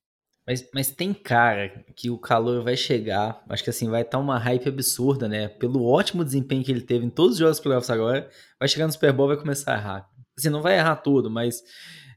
Mas, 0.47 0.68
mas 0.74 0.91
tem 0.91 1.12
cara 1.12 1.85
que 1.95 2.11
o 2.11 2.18
calor 2.18 2.62
vai 2.62 2.76
chegar, 2.76 3.45
acho 3.49 3.62
que 3.62 3.70
assim, 3.70 3.89
vai 3.89 4.03
estar 4.03 4.18
uma 4.18 4.39
hype 4.39 4.68
absurda, 4.68 5.28
né? 5.28 5.49
Pelo 5.49 5.85
ótimo 5.87 6.24
desempenho 6.24 6.64
que 6.64 6.72
ele 6.72 6.81
teve 6.81 7.05
em 7.05 7.11
todos 7.11 7.35
os 7.35 7.39
jogos 7.39 7.61
playoffs 7.61 7.91
agora, 7.91 8.28
vai 8.59 8.68
chegar 8.68 8.87
no 8.87 8.93
Super 8.93 9.12
Bowl 9.12 9.28
vai 9.28 9.37
começar 9.37 9.74
a 9.74 9.78
errar. 9.78 10.11
Assim, 10.37 10.49
não 10.49 10.62
vai 10.62 10.78
errar 10.78 10.97
tudo, 10.97 11.31
mas 11.31 11.62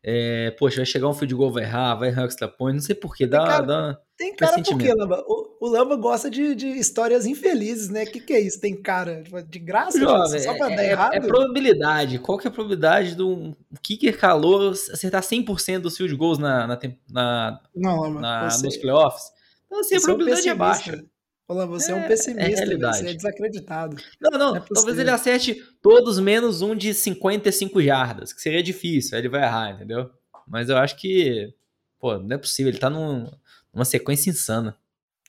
é, 0.05 0.51
poxa, 0.59 0.77
vai 0.77 0.85
chegar 0.85 1.07
um 1.07 1.13
field 1.13 1.33
goal, 1.33 1.49
vai 1.49 1.63
errar, 1.63 1.95
vai 1.95 2.09
errar 2.09 2.25
extra 2.25 2.45
point, 2.45 2.75
não 2.75 2.81
sei 2.81 2.93
porquê, 2.93 3.25
dá, 3.25 3.45
cara, 3.45 3.65
dá 3.65 3.99
Tem 4.17 4.35
cara 4.35 4.61
por 4.61 4.77
quê, 4.77 4.93
Lamba? 4.93 5.23
O, 5.25 5.57
o 5.61 5.67
Lamba 5.69 5.95
gosta 5.95 6.29
de, 6.29 6.53
de 6.55 6.67
histórias 6.67 7.25
infelizes, 7.25 7.87
né? 7.87 8.03
O 8.03 8.11
que, 8.11 8.19
que 8.19 8.33
é 8.33 8.41
isso? 8.41 8.59
Tem 8.59 8.75
cara 8.75 9.23
de 9.47 9.59
graça? 9.59 9.97
Jovem, 9.97 10.41
só 10.41 10.53
pra 10.55 10.69
é, 10.69 10.75
dar 10.75 10.83
é, 10.83 10.91
errado? 10.91 11.13
é 11.13 11.21
probabilidade. 11.21 12.19
Qual 12.19 12.37
que 12.37 12.45
é 12.45 12.49
a 12.49 12.53
probabilidade 12.53 13.15
de 13.15 13.23
um 13.23 13.55
kicker 13.81 14.19
calor 14.19 14.71
acertar 14.71 15.21
100% 15.21 15.79
dos 15.79 15.95
field 15.95 16.13
goals 16.17 16.37
na, 16.37 16.67
na, 16.67 16.79
na, 17.09 17.61
não, 17.73 18.01
Lamba, 18.01 18.19
na 18.19 18.49
você, 18.49 18.65
nos 18.65 18.75
playoffs? 18.75 19.31
Então, 19.67 19.79
assim, 19.79 19.95
a 19.95 20.01
probabilidade 20.01 20.49
é, 20.49 20.51
um 20.51 20.55
é 20.55 20.57
baixa. 20.57 21.05
Olá, 21.45 21.65
você 21.65 21.91
é, 21.91 21.95
um 21.95 22.07
pessimista, 22.07 22.63
é 22.63 22.77
você 22.77 23.09
é 23.09 23.13
desacreditado. 23.13 23.97
Não, 24.19 24.39
não, 24.39 24.55
é 24.55 24.63
talvez 24.73 24.97
ele 24.97 25.09
acerte 25.09 25.55
todos 25.81 26.17
menos 26.17 26.61
um 26.61 26.73
de 26.73 26.93
55 26.93 27.81
jardas, 27.81 28.31
que 28.31 28.41
seria 28.41 28.63
difícil, 28.63 29.15
aí 29.15 29.21
ele 29.21 29.29
vai 29.29 29.43
errar, 29.43 29.71
entendeu? 29.71 30.09
Mas 30.47 30.69
eu 30.69 30.77
acho 30.77 30.95
que, 30.95 31.53
pô, 31.99 32.17
não 32.17 32.35
é 32.35 32.37
possível, 32.37 32.71
ele 32.71 32.79
tá 32.79 32.89
num, 32.89 33.29
numa 33.73 33.83
sequência 33.83 34.29
insana. 34.29 34.77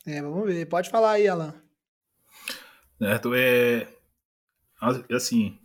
É, 0.06 0.22
vamos 0.22 0.46
ver. 0.46 0.66
Pode 0.66 0.88
falar 0.88 1.12
aí, 1.12 1.26
Alan. 1.26 1.52
Certo, 2.96 3.34
é. 3.34 3.88
Assim, 5.10 5.58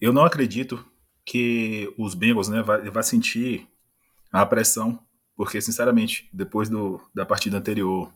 eu 0.00 0.12
não 0.12 0.24
acredito 0.24 0.82
que 1.26 1.92
os 1.98 2.14
Bengals, 2.14 2.48
né, 2.48 2.62
vai, 2.62 2.88
vai 2.88 3.02
sentir 3.02 3.68
a 4.32 4.46
pressão, 4.46 4.98
porque, 5.36 5.60
sinceramente, 5.60 6.28
depois 6.32 6.70
do, 6.70 7.00
da 7.14 7.26
partida 7.26 7.58
anterior, 7.58 8.12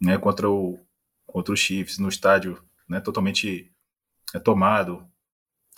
né, 0.00 0.18
contra 0.18 0.50
o, 0.50 0.80
contra 1.32 1.54
os 1.54 1.60
Chiefs 1.60 1.98
no 1.98 2.08
estádio 2.08 2.62
né, 2.88 3.00
totalmente 3.00 3.72
é, 4.34 4.38
tomado. 4.38 5.04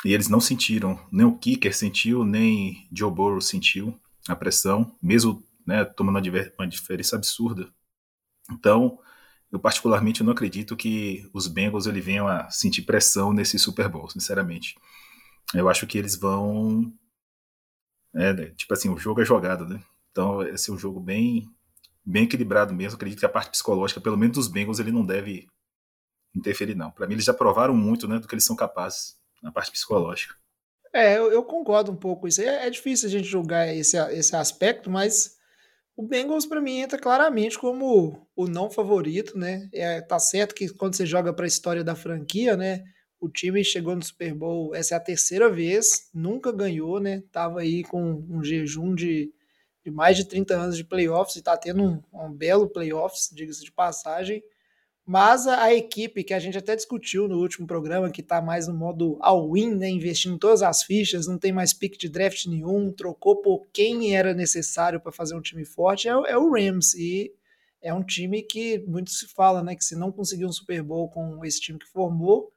E 0.04 0.12
eles 0.12 0.28
não 0.28 0.40
sentiram, 0.40 1.00
nem 1.10 1.24
o 1.24 1.38
kicker 1.38 1.74
sentiu, 1.74 2.24
nem 2.24 2.86
Joe 2.92 3.10
Burrow 3.10 3.40
sentiu 3.40 3.98
a 4.28 4.34
pressão, 4.36 4.94
mesmo 5.00 5.42
né, 5.66 5.84
tomando 5.84 6.20
uma 6.58 6.66
diferença 6.66 7.16
absurda. 7.16 7.72
Então, 8.50 8.98
eu 9.50 9.58
particularmente 9.58 10.22
não 10.22 10.32
acredito 10.32 10.76
que 10.76 11.30
os 11.32 11.46
Bengals 11.46 11.86
ele 11.86 12.00
venham 12.00 12.26
a 12.26 12.50
sentir 12.50 12.82
pressão 12.82 13.32
nesse 13.32 13.58
Super 13.58 13.88
Bowl, 13.88 14.10
sinceramente. 14.10 14.74
Eu 15.54 15.68
acho 15.68 15.86
que 15.86 15.96
eles 15.96 16.16
vão. 16.16 16.92
É, 18.14 18.32
né, 18.32 18.46
tipo 18.50 18.74
assim, 18.74 18.88
o 18.88 18.98
jogo 18.98 19.22
é 19.22 19.24
jogado, 19.24 19.66
né? 19.66 19.82
Então, 20.10 20.38
vai 20.38 20.58
ser 20.58 20.72
um 20.72 20.78
jogo 20.78 21.00
bem 21.00 21.48
bem 22.04 22.24
equilibrado 22.24 22.74
mesmo. 22.74 22.96
Acredito 22.96 23.20
que 23.20 23.26
a 23.26 23.30
parte 23.30 23.50
psicológica, 23.50 24.00
pelo 24.00 24.16
menos 24.16 24.36
dos 24.36 24.48
Bengals, 24.48 24.78
ele 24.78 24.92
não 24.92 25.04
deve 25.04 25.46
interferir, 26.34 26.74
não. 26.74 26.90
Para 26.90 27.06
mim, 27.06 27.14
eles 27.14 27.24
já 27.24 27.34
provaram 27.34 27.74
muito 27.74 28.08
né, 28.08 28.18
do 28.18 28.28
que 28.28 28.34
eles 28.34 28.44
são 28.44 28.56
capazes 28.56 29.16
na 29.42 29.52
parte 29.52 29.70
psicológica. 29.70 30.34
É, 30.92 31.18
eu, 31.18 31.32
eu 31.32 31.42
concordo 31.42 31.90
um 31.90 31.96
pouco 31.96 32.22
com 32.22 32.28
isso. 32.28 32.40
É, 32.40 32.66
é, 32.66 32.70
difícil 32.70 33.08
a 33.08 33.10
gente 33.10 33.26
julgar 33.26 33.74
esse, 33.74 33.96
esse 34.12 34.36
aspecto, 34.36 34.88
mas 34.88 35.36
o 35.96 36.06
Bengals, 36.06 36.46
para 36.46 36.60
mim, 36.60 36.78
entra 36.78 36.98
claramente 36.98 37.58
como 37.58 38.28
o 38.36 38.46
não 38.46 38.70
favorito, 38.70 39.36
né? 39.36 39.68
É, 39.72 40.00
tá 40.00 40.18
certo 40.18 40.54
que 40.54 40.68
quando 40.68 40.94
você 40.94 41.04
joga 41.04 41.32
para 41.32 41.46
a 41.46 41.48
história 41.48 41.82
da 41.82 41.96
franquia, 41.96 42.56
né? 42.56 42.84
O 43.20 43.28
time 43.28 43.64
chegou 43.64 43.96
no 43.96 44.04
Super 44.04 44.34
Bowl, 44.34 44.74
essa 44.74 44.94
é 44.94 44.96
a 44.96 45.00
terceira 45.00 45.50
vez, 45.50 46.10
nunca 46.12 46.52
ganhou, 46.52 47.00
né? 47.00 47.22
Tava 47.32 47.60
aí 47.60 47.82
com 47.82 48.24
um 48.28 48.44
jejum 48.44 48.94
de 48.94 49.32
de 49.84 49.90
mais 49.90 50.16
de 50.16 50.24
30 50.24 50.54
anos 50.54 50.76
de 50.76 50.84
playoffs 50.84 51.36
e 51.36 51.40
está 51.40 51.56
tendo 51.56 51.84
um, 51.84 52.02
um, 52.12 52.32
belo 52.32 52.68
playoffs, 52.68 53.28
diga-se 53.32 53.62
de 53.62 53.70
passagem. 53.70 54.42
Mas 55.06 55.46
a, 55.46 55.64
a, 55.64 55.74
equipe 55.74 56.24
que 56.24 56.32
a 56.32 56.38
gente 56.38 56.56
até 56.56 56.74
discutiu 56.74 57.28
no 57.28 57.38
último 57.38 57.66
programa, 57.66 58.10
que 58.10 58.22
está 58.22 58.40
mais 58.40 58.66
no 58.66 58.72
modo 58.72 59.18
all-in, 59.20 59.74
né, 59.74 59.90
investindo 59.90 60.38
todas 60.38 60.62
as 60.62 60.82
fichas, 60.82 61.26
não 61.26 61.36
tem 61.36 61.52
mais 61.52 61.74
pick 61.74 61.98
de 61.98 62.08
draft 62.08 62.46
nenhum, 62.46 62.90
trocou 62.90 63.42
por 63.42 63.66
quem 63.70 64.16
era 64.16 64.32
necessário 64.32 64.98
para 64.98 65.12
fazer 65.12 65.34
um 65.34 65.42
time 65.42 65.66
forte, 65.66 66.08
é, 66.08 66.12
é, 66.12 66.38
o 66.38 66.50
Rams. 66.50 66.94
E 66.94 67.30
é 67.82 67.92
um 67.92 68.02
time 68.02 68.40
que 68.40 68.78
muito 68.86 69.10
se 69.10 69.26
fala, 69.26 69.62
né, 69.62 69.76
que 69.76 69.84
se 69.84 69.94
não 69.94 70.10
conseguir 70.10 70.46
um 70.46 70.52
Super 70.52 70.82
Bowl 70.82 71.10
com 71.10 71.44
esse 71.44 71.60
time 71.60 71.78
que 71.78 71.86
formou, 71.86 72.50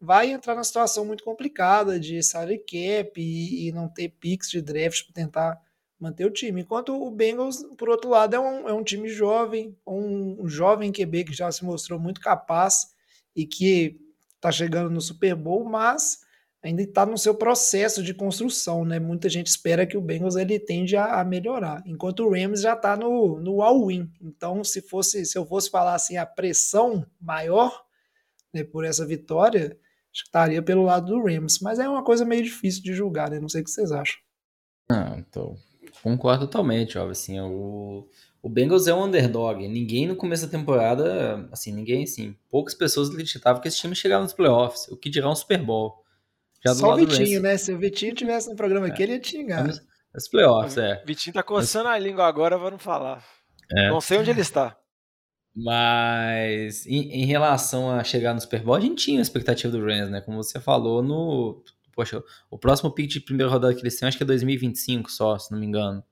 vai 0.00 0.32
entrar 0.32 0.56
na 0.56 0.64
situação 0.64 1.04
muito 1.04 1.22
complicada 1.22 2.00
de 2.00 2.20
salary 2.24 2.58
cap 2.58 3.12
e, 3.16 3.68
e 3.68 3.72
não 3.72 3.88
ter 3.88 4.08
picks 4.08 4.50
de 4.50 4.60
draft 4.60 5.04
para 5.04 5.14
tentar 5.14 5.65
manter 5.98 6.24
o 6.24 6.30
time. 6.30 6.62
Enquanto 6.62 6.94
o 6.94 7.10
Bengals, 7.10 7.62
por 7.76 7.88
outro 7.88 8.10
lado, 8.10 8.34
é 8.34 8.40
um, 8.40 8.68
é 8.68 8.72
um 8.72 8.84
time 8.84 9.08
jovem, 9.08 9.76
um, 9.86 10.44
um 10.44 10.48
jovem 10.48 10.92
QB 10.92 11.24
que 11.24 11.32
já 11.32 11.50
se 11.50 11.64
mostrou 11.64 11.98
muito 11.98 12.20
capaz 12.20 12.94
e 13.34 13.46
que 13.46 13.98
está 14.34 14.52
chegando 14.52 14.90
no 14.90 15.00
Super 15.00 15.34
Bowl, 15.34 15.64
mas 15.64 16.20
ainda 16.62 16.82
está 16.82 17.06
no 17.06 17.16
seu 17.16 17.34
processo 17.34 18.02
de 18.02 18.12
construção, 18.12 18.84
né? 18.84 18.98
Muita 18.98 19.28
gente 19.28 19.46
espera 19.46 19.86
que 19.86 19.96
o 19.96 20.00
Bengals 20.00 20.36
ele 20.36 20.58
tende 20.58 20.96
a, 20.96 21.20
a 21.20 21.24
melhorar, 21.24 21.82
enquanto 21.86 22.20
o 22.20 22.30
Rams 22.30 22.60
já 22.60 22.74
está 22.74 22.96
no, 22.96 23.40
no 23.40 23.62
all-in. 23.62 24.10
Então, 24.20 24.64
se 24.64 24.82
fosse, 24.82 25.24
se 25.24 25.38
eu 25.38 25.46
fosse 25.46 25.70
falar 25.70 25.94
assim, 25.94 26.16
a 26.16 26.26
pressão 26.26 27.06
maior 27.20 27.84
né, 28.52 28.64
por 28.64 28.84
essa 28.84 29.06
vitória, 29.06 29.78
estaria 30.12 30.62
pelo 30.62 30.82
lado 30.82 31.06
do 31.06 31.22
Rams. 31.22 31.60
Mas 31.60 31.78
é 31.78 31.88
uma 31.88 32.02
coisa 32.02 32.24
meio 32.24 32.42
difícil 32.42 32.82
de 32.82 32.92
julgar, 32.92 33.30
né? 33.30 33.38
Não 33.38 33.48
sei 33.48 33.60
o 33.60 33.64
que 33.64 33.70
vocês 33.70 33.92
acham. 33.92 34.16
Ah, 34.90 35.16
então, 35.18 35.56
Concordo 36.02 36.46
totalmente, 36.46 36.98
óbvio, 36.98 37.12
assim, 37.12 37.40
o, 37.40 38.08
o 38.42 38.48
Bengals 38.48 38.86
é 38.86 38.94
um 38.94 39.04
underdog, 39.04 39.66
ninguém 39.66 40.06
no 40.06 40.16
começo 40.16 40.46
da 40.46 40.52
temporada, 40.56 41.48
assim, 41.50 41.72
ninguém, 41.72 42.04
assim, 42.04 42.36
poucas 42.50 42.74
pessoas 42.74 43.10
acreditavam 43.10 43.60
que 43.60 43.68
esse 43.68 43.78
time 43.78 43.94
chegava 43.94 44.22
nos 44.22 44.32
playoffs, 44.32 44.88
o 44.88 44.96
que 44.96 45.10
dirá 45.10 45.30
um 45.30 45.34
Super 45.34 45.62
Bowl. 45.62 46.04
Já 46.64 46.74
Só 46.74 46.94
o 46.94 46.96
Vitinho, 46.96 47.40
né, 47.40 47.56
se 47.56 47.72
o 47.72 47.78
Vitinho 47.78 48.14
tivesse 48.14 48.48
no 48.48 48.56
programa 48.56 48.86
aqui, 48.86 49.02
ele 49.02 49.12
ia 49.12 49.20
te 49.20 49.32
xingar. 49.32 49.68
Os 50.14 50.28
playoffs, 50.28 50.78
é. 50.78 51.02
O 51.02 51.06
Vitinho 51.06 51.34
tá 51.34 51.42
coçando 51.42 51.84
Mas... 51.86 51.96
a 51.96 51.98
língua 51.98 52.26
agora, 52.26 52.56
vai 52.56 52.70
não 52.70 52.78
falar. 52.78 53.22
É. 53.70 53.90
Não 53.90 54.00
sei 54.00 54.18
onde 54.18 54.30
ele 54.30 54.40
está. 54.40 54.76
Mas 55.54 56.86
em, 56.86 57.22
em, 57.22 57.24
relação 57.24 57.90
a 57.90 58.04
chegar 58.04 58.34
no 58.34 58.40
Super 58.40 58.62
Bowl, 58.62 58.74
a 58.74 58.80
gente 58.80 59.04
tinha 59.04 59.18
a 59.18 59.22
expectativa 59.22 59.72
do 59.72 59.82
Rams, 59.82 60.10
né? 60.10 60.20
Como 60.20 60.42
você 60.42 60.60
falou 60.60 61.02
no 61.02 61.62
poxa, 61.96 62.22
o 62.50 62.58
próximo 62.58 62.90
pick 62.92 63.10
de 63.10 63.20
primeira 63.20 63.50
rodada 63.50 63.74
que 63.74 63.80
eles 63.80 63.98
têm, 63.98 64.06
acho 64.06 64.18
que 64.18 64.22
é 64.22 64.26
2025 64.26 65.10
só, 65.10 65.38
se 65.38 65.50
não 65.50 65.58
me 65.58 65.66
engano. 65.66 66.04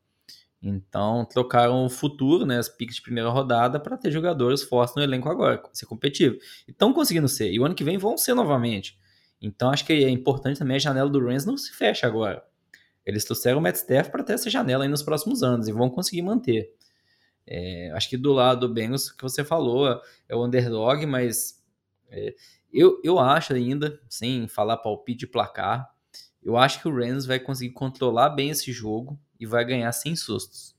Então, 0.66 1.26
trocaram 1.26 1.84
o 1.84 1.90
futuro, 1.90 2.46
né, 2.46 2.58
as 2.58 2.70
picks 2.70 2.96
de 2.96 3.02
primeira 3.02 3.28
rodada, 3.28 3.78
para 3.78 3.98
ter 3.98 4.10
jogadores 4.10 4.62
fortes 4.62 4.96
no 4.96 5.02
elenco 5.02 5.28
agora, 5.28 5.62
ser 5.74 5.84
competitivo. 5.84 6.36
E 6.66 6.70
estão 6.70 6.90
conseguindo 6.94 7.28
ser. 7.28 7.52
E 7.52 7.60
o 7.60 7.66
ano 7.66 7.74
que 7.74 7.84
vem 7.84 7.98
vão 7.98 8.16
ser 8.16 8.32
novamente. 8.32 8.98
Então, 9.42 9.70
acho 9.70 9.84
que 9.84 9.92
é 9.92 10.08
importante 10.08 10.58
também 10.58 10.76
a 10.76 10.80
janela 10.80 11.10
do 11.10 11.20
Rams 11.20 11.44
não 11.44 11.58
se 11.58 11.70
fecha 11.70 12.06
agora. 12.06 12.42
Eles 13.04 13.26
trouxeram 13.26 13.58
o 13.58 13.60
Matt 13.60 13.76
Staff 13.76 14.10
para 14.10 14.24
ter 14.24 14.32
essa 14.32 14.48
janela 14.48 14.84
aí 14.84 14.88
nos 14.88 15.02
próximos 15.02 15.42
anos 15.42 15.68
e 15.68 15.72
vão 15.72 15.90
conseguir 15.90 16.22
manter. 16.22 16.72
É, 17.46 17.90
acho 17.92 18.08
que 18.08 18.16
do 18.16 18.32
lado 18.32 18.66
do 18.66 18.72
Bengals, 18.72 19.12
que 19.12 19.22
você 19.22 19.44
falou, 19.44 20.00
é 20.26 20.34
o 20.34 20.42
underdog, 20.42 21.04
mas 21.04 21.62
é, 22.08 22.34
eu, 22.74 23.00
eu 23.04 23.18
acho 23.18 23.54
ainda, 23.54 24.00
sem 24.08 24.48
falar 24.48 24.78
palpite 24.78 25.20
de 25.20 25.26
placar, 25.26 25.94
eu 26.42 26.56
acho 26.56 26.80
que 26.80 26.88
o 26.88 26.94
Rams 26.94 27.24
vai 27.24 27.38
conseguir 27.38 27.72
controlar 27.72 28.30
bem 28.30 28.50
esse 28.50 28.72
jogo 28.72 29.18
e 29.38 29.46
vai 29.46 29.64
ganhar 29.64 29.90
sem 29.92 30.16
sustos. 30.16 30.74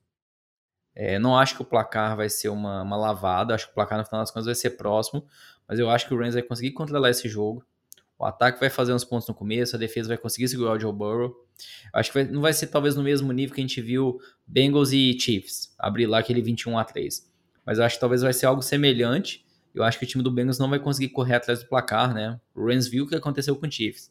É, 0.94 1.18
não 1.20 1.38
acho 1.38 1.56
que 1.56 1.62
o 1.62 1.66
placar 1.66 2.16
vai 2.16 2.30
ser 2.30 2.50
uma, 2.50 2.82
uma 2.82 2.96
lavada, 2.96 3.54
acho 3.54 3.66
que 3.66 3.72
o 3.72 3.76
placar 3.76 3.98
no 3.98 4.06
final 4.06 4.22
das 4.22 4.32
contas 4.32 4.46
vai 4.46 4.56
ser 4.56 4.72
próximo, 4.72 5.26
mas 5.68 5.80
eu 5.80 5.90
acho 5.90 6.08
que 6.08 6.14
o 6.14 6.18
Rams 6.18 6.36
vai 6.36 6.44
conseguir 6.44 6.72
controlar 6.72 7.10
esse 7.10 7.28
jogo. 7.28 7.66
O 8.18 8.26
ataque 8.26 8.60
vai 8.60 8.70
fazer 8.70 8.94
uns 8.94 9.04
pontos 9.04 9.28
no 9.28 9.34
começo, 9.34 9.76
a 9.76 9.80
defesa 9.80 10.08
vai 10.08 10.18
conseguir 10.18 10.48
segurar 10.48 10.74
o 10.74 10.80
Joe 10.80 10.94
Burrow. 10.94 11.36
Acho 11.94 12.12
que 12.12 12.24
vai, 12.24 12.32
não 12.32 12.42
vai 12.42 12.54
ser 12.54 12.68
talvez 12.68 12.96
no 12.96 13.04
mesmo 13.04 13.32
nível 13.34 13.54
que 13.54 13.62
a 13.62 13.64
gente 13.64 13.82
viu 13.82 14.20
Bengals 14.48 14.92
e 14.92 15.18
Chiefs, 15.20 15.74
abrir 15.78 16.08
lá 16.08 16.20
aquele 16.20 16.42
21 16.42 16.78
a 16.78 16.86
3. 16.86 17.30
Mas 17.66 17.80
acho 17.80 17.96
que 17.96 18.00
talvez 18.00 18.22
vai 18.22 18.32
ser 18.32 18.46
algo 18.46 18.62
semelhante 18.62 19.45
eu 19.76 19.84
acho 19.84 20.00
que 20.00 20.06
o 20.06 20.08
time 20.08 20.24
do 20.24 20.32
Bengals 20.32 20.58
não 20.58 20.70
vai 20.70 20.80
conseguir 20.80 21.10
correr 21.10 21.36
atrás 21.36 21.60
do 21.60 21.68
placar, 21.68 22.14
né? 22.14 22.40
O 22.56 22.66
Rams 22.66 22.88
viu 22.88 23.04
o 23.04 23.08
que 23.08 23.16
aconteceu 23.16 23.56
com 23.58 23.68
o 23.68 23.72
Chiefs. 23.72 24.10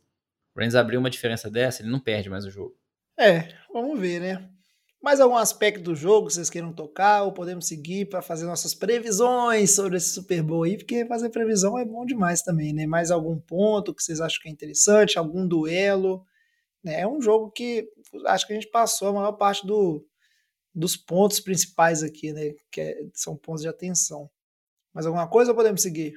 O 0.54 0.60
Rams 0.60 0.74
abriu 0.74 1.00
uma 1.00 1.08
diferença 1.08 1.50
dessa, 1.50 1.82
ele 1.82 1.90
não 1.90 1.98
perde 1.98 2.28
mais 2.28 2.44
o 2.44 2.50
jogo. 2.50 2.76
É, 3.18 3.48
vamos 3.72 3.98
ver, 3.98 4.20
né? 4.20 4.50
Mais 5.02 5.20
algum 5.20 5.36
aspecto 5.36 5.82
do 5.82 5.94
jogo 5.94 6.26
que 6.26 6.34
vocês 6.34 6.50
queiram 6.50 6.72
tocar 6.72 7.22
ou 7.22 7.32
podemos 7.32 7.66
seguir 7.66 8.08
para 8.08 8.20
fazer 8.20 8.44
nossas 8.44 8.74
previsões 8.74 9.74
sobre 9.74 9.96
esse 9.96 10.10
Super 10.10 10.42
Bowl 10.42 10.64
aí? 10.64 10.76
Porque 10.76 11.06
fazer 11.06 11.30
previsão 11.30 11.78
é 11.78 11.84
bom 11.84 12.04
demais 12.04 12.42
também, 12.42 12.74
né? 12.74 12.86
Mais 12.86 13.10
algum 13.10 13.38
ponto 13.38 13.94
que 13.94 14.02
vocês 14.02 14.20
acham 14.20 14.40
que 14.42 14.48
é 14.48 14.52
interessante, 14.52 15.18
algum 15.18 15.46
duelo? 15.48 16.24
Né? 16.82 17.00
É 17.00 17.08
um 17.08 17.22
jogo 17.22 17.50
que 17.50 17.88
acho 18.26 18.46
que 18.46 18.52
a 18.52 18.56
gente 18.56 18.70
passou 18.70 19.08
a 19.08 19.12
maior 19.12 19.32
parte 19.32 19.66
do, 19.66 20.06
dos 20.74 20.94
pontos 20.94 21.40
principais 21.40 22.02
aqui, 22.02 22.32
né? 22.32 22.52
Que 22.70 22.80
é, 22.82 22.98
são 23.14 23.34
pontos 23.34 23.62
de 23.62 23.68
atenção. 23.68 24.30
Mais 24.94 25.06
alguma 25.06 25.28
coisa 25.28 25.50
ou 25.50 25.56
podemos 25.56 25.82
seguir? 25.82 26.14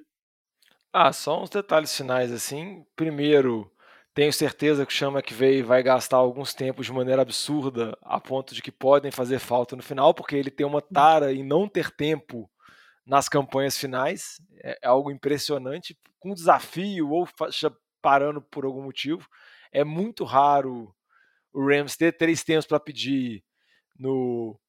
Ah, 0.94 1.12
só 1.12 1.42
uns 1.42 1.50
detalhes 1.50 1.96
finais 1.96 2.32
assim. 2.32 2.86
Primeiro, 2.96 3.72
tenho 4.14 4.32
certeza 4.32 4.86
que 4.86 4.94
o 4.94 4.96
Chama 4.96 5.22
que 5.22 5.34
veio 5.34 5.66
vai 5.66 5.84
gastar 5.84 6.18
alguns 6.18 6.54
tempos 6.54 6.86
de 6.86 6.94
maneira 6.94 7.22
absurda, 7.22 7.98
a 8.02 8.20
ponto 8.20 8.56
de 8.56 8.62
que 8.62 8.72
podem 8.72 9.12
fazer 9.12 9.40
falta 9.40 9.76
no 9.76 9.84
final, 9.84 10.14
porque 10.14 10.36
ele 10.36 10.50
tem 10.50 10.66
uma 10.66 10.82
tara 10.82 11.34
em 11.34 11.44
não 11.44 11.68
ter 11.68 11.92
tempo 11.92 12.50
nas 13.06 13.28
campanhas 13.28 13.78
finais. 13.78 14.42
É, 14.64 14.80
é 14.84 14.88
algo 14.88 15.12
impressionante, 15.12 15.98
com 16.20 16.34
desafio 16.34 17.10
ou 17.10 17.28
parando 18.02 18.42
por 18.42 18.66
algum 18.66 18.84
motivo. 18.84 19.28
É 19.72 19.84
muito 19.84 20.24
raro 20.24 20.94
o 21.54 21.68
Rams 21.68 21.96
ter 21.96 22.16
três 22.16 22.44
tempos 22.44 22.66
para 22.66 22.80
pedir 22.80 23.44
no, 23.98 24.60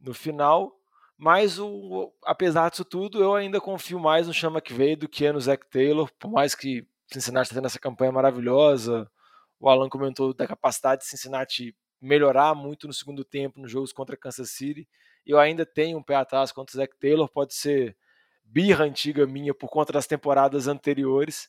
no 0.00 0.14
final. 0.14 0.77
Mas, 1.18 1.58
o, 1.58 2.12
apesar 2.24 2.70
disso 2.70 2.84
tudo, 2.84 3.20
eu 3.20 3.34
ainda 3.34 3.60
confio 3.60 3.98
mais 3.98 4.28
no 4.28 4.32
Chama 4.32 4.60
que 4.60 4.72
veio 4.72 4.96
do 4.96 5.08
que 5.08 5.30
no 5.32 5.40
Zach 5.40 5.68
Taylor, 5.68 6.08
por 6.16 6.30
mais 6.30 6.54
que 6.54 6.86
Cincinnati 7.12 7.46
está 7.46 7.56
tendo 7.56 7.66
essa 7.66 7.80
campanha 7.80 8.12
maravilhosa. 8.12 9.10
O 9.58 9.68
Alan 9.68 9.88
comentou 9.88 10.32
da 10.32 10.46
capacidade 10.46 11.02
de 11.02 11.08
Cincinnati 11.08 11.74
melhorar 12.00 12.54
muito 12.54 12.86
no 12.86 12.92
segundo 12.92 13.24
tempo 13.24 13.60
nos 13.60 13.70
jogos 13.70 13.92
contra 13.92 14.16
Kansas 14.16 14.50
City. 14.50 14.88
Eu 15.26 15.40
ainda 15.40 15.66
tenho 15.66 15.98
um 15.98 16.02
pé 16.02 16.14
atrás 16.14 16.52
contra 16.52 16.76
o 16.76 16.76
Zach 16.76 16.96
Taylor, 17.00 17.28
pode 17.28 17.52
ser 17.52 17.96
birra 18.44 18.84
antiga 18.84 19.26
minha 19.26 19.52
por 19.52 19.68
conta 19.68 19.92
das 19.92 20.06
temporadas 20.06 20.68
anteriores. 20.68 21.48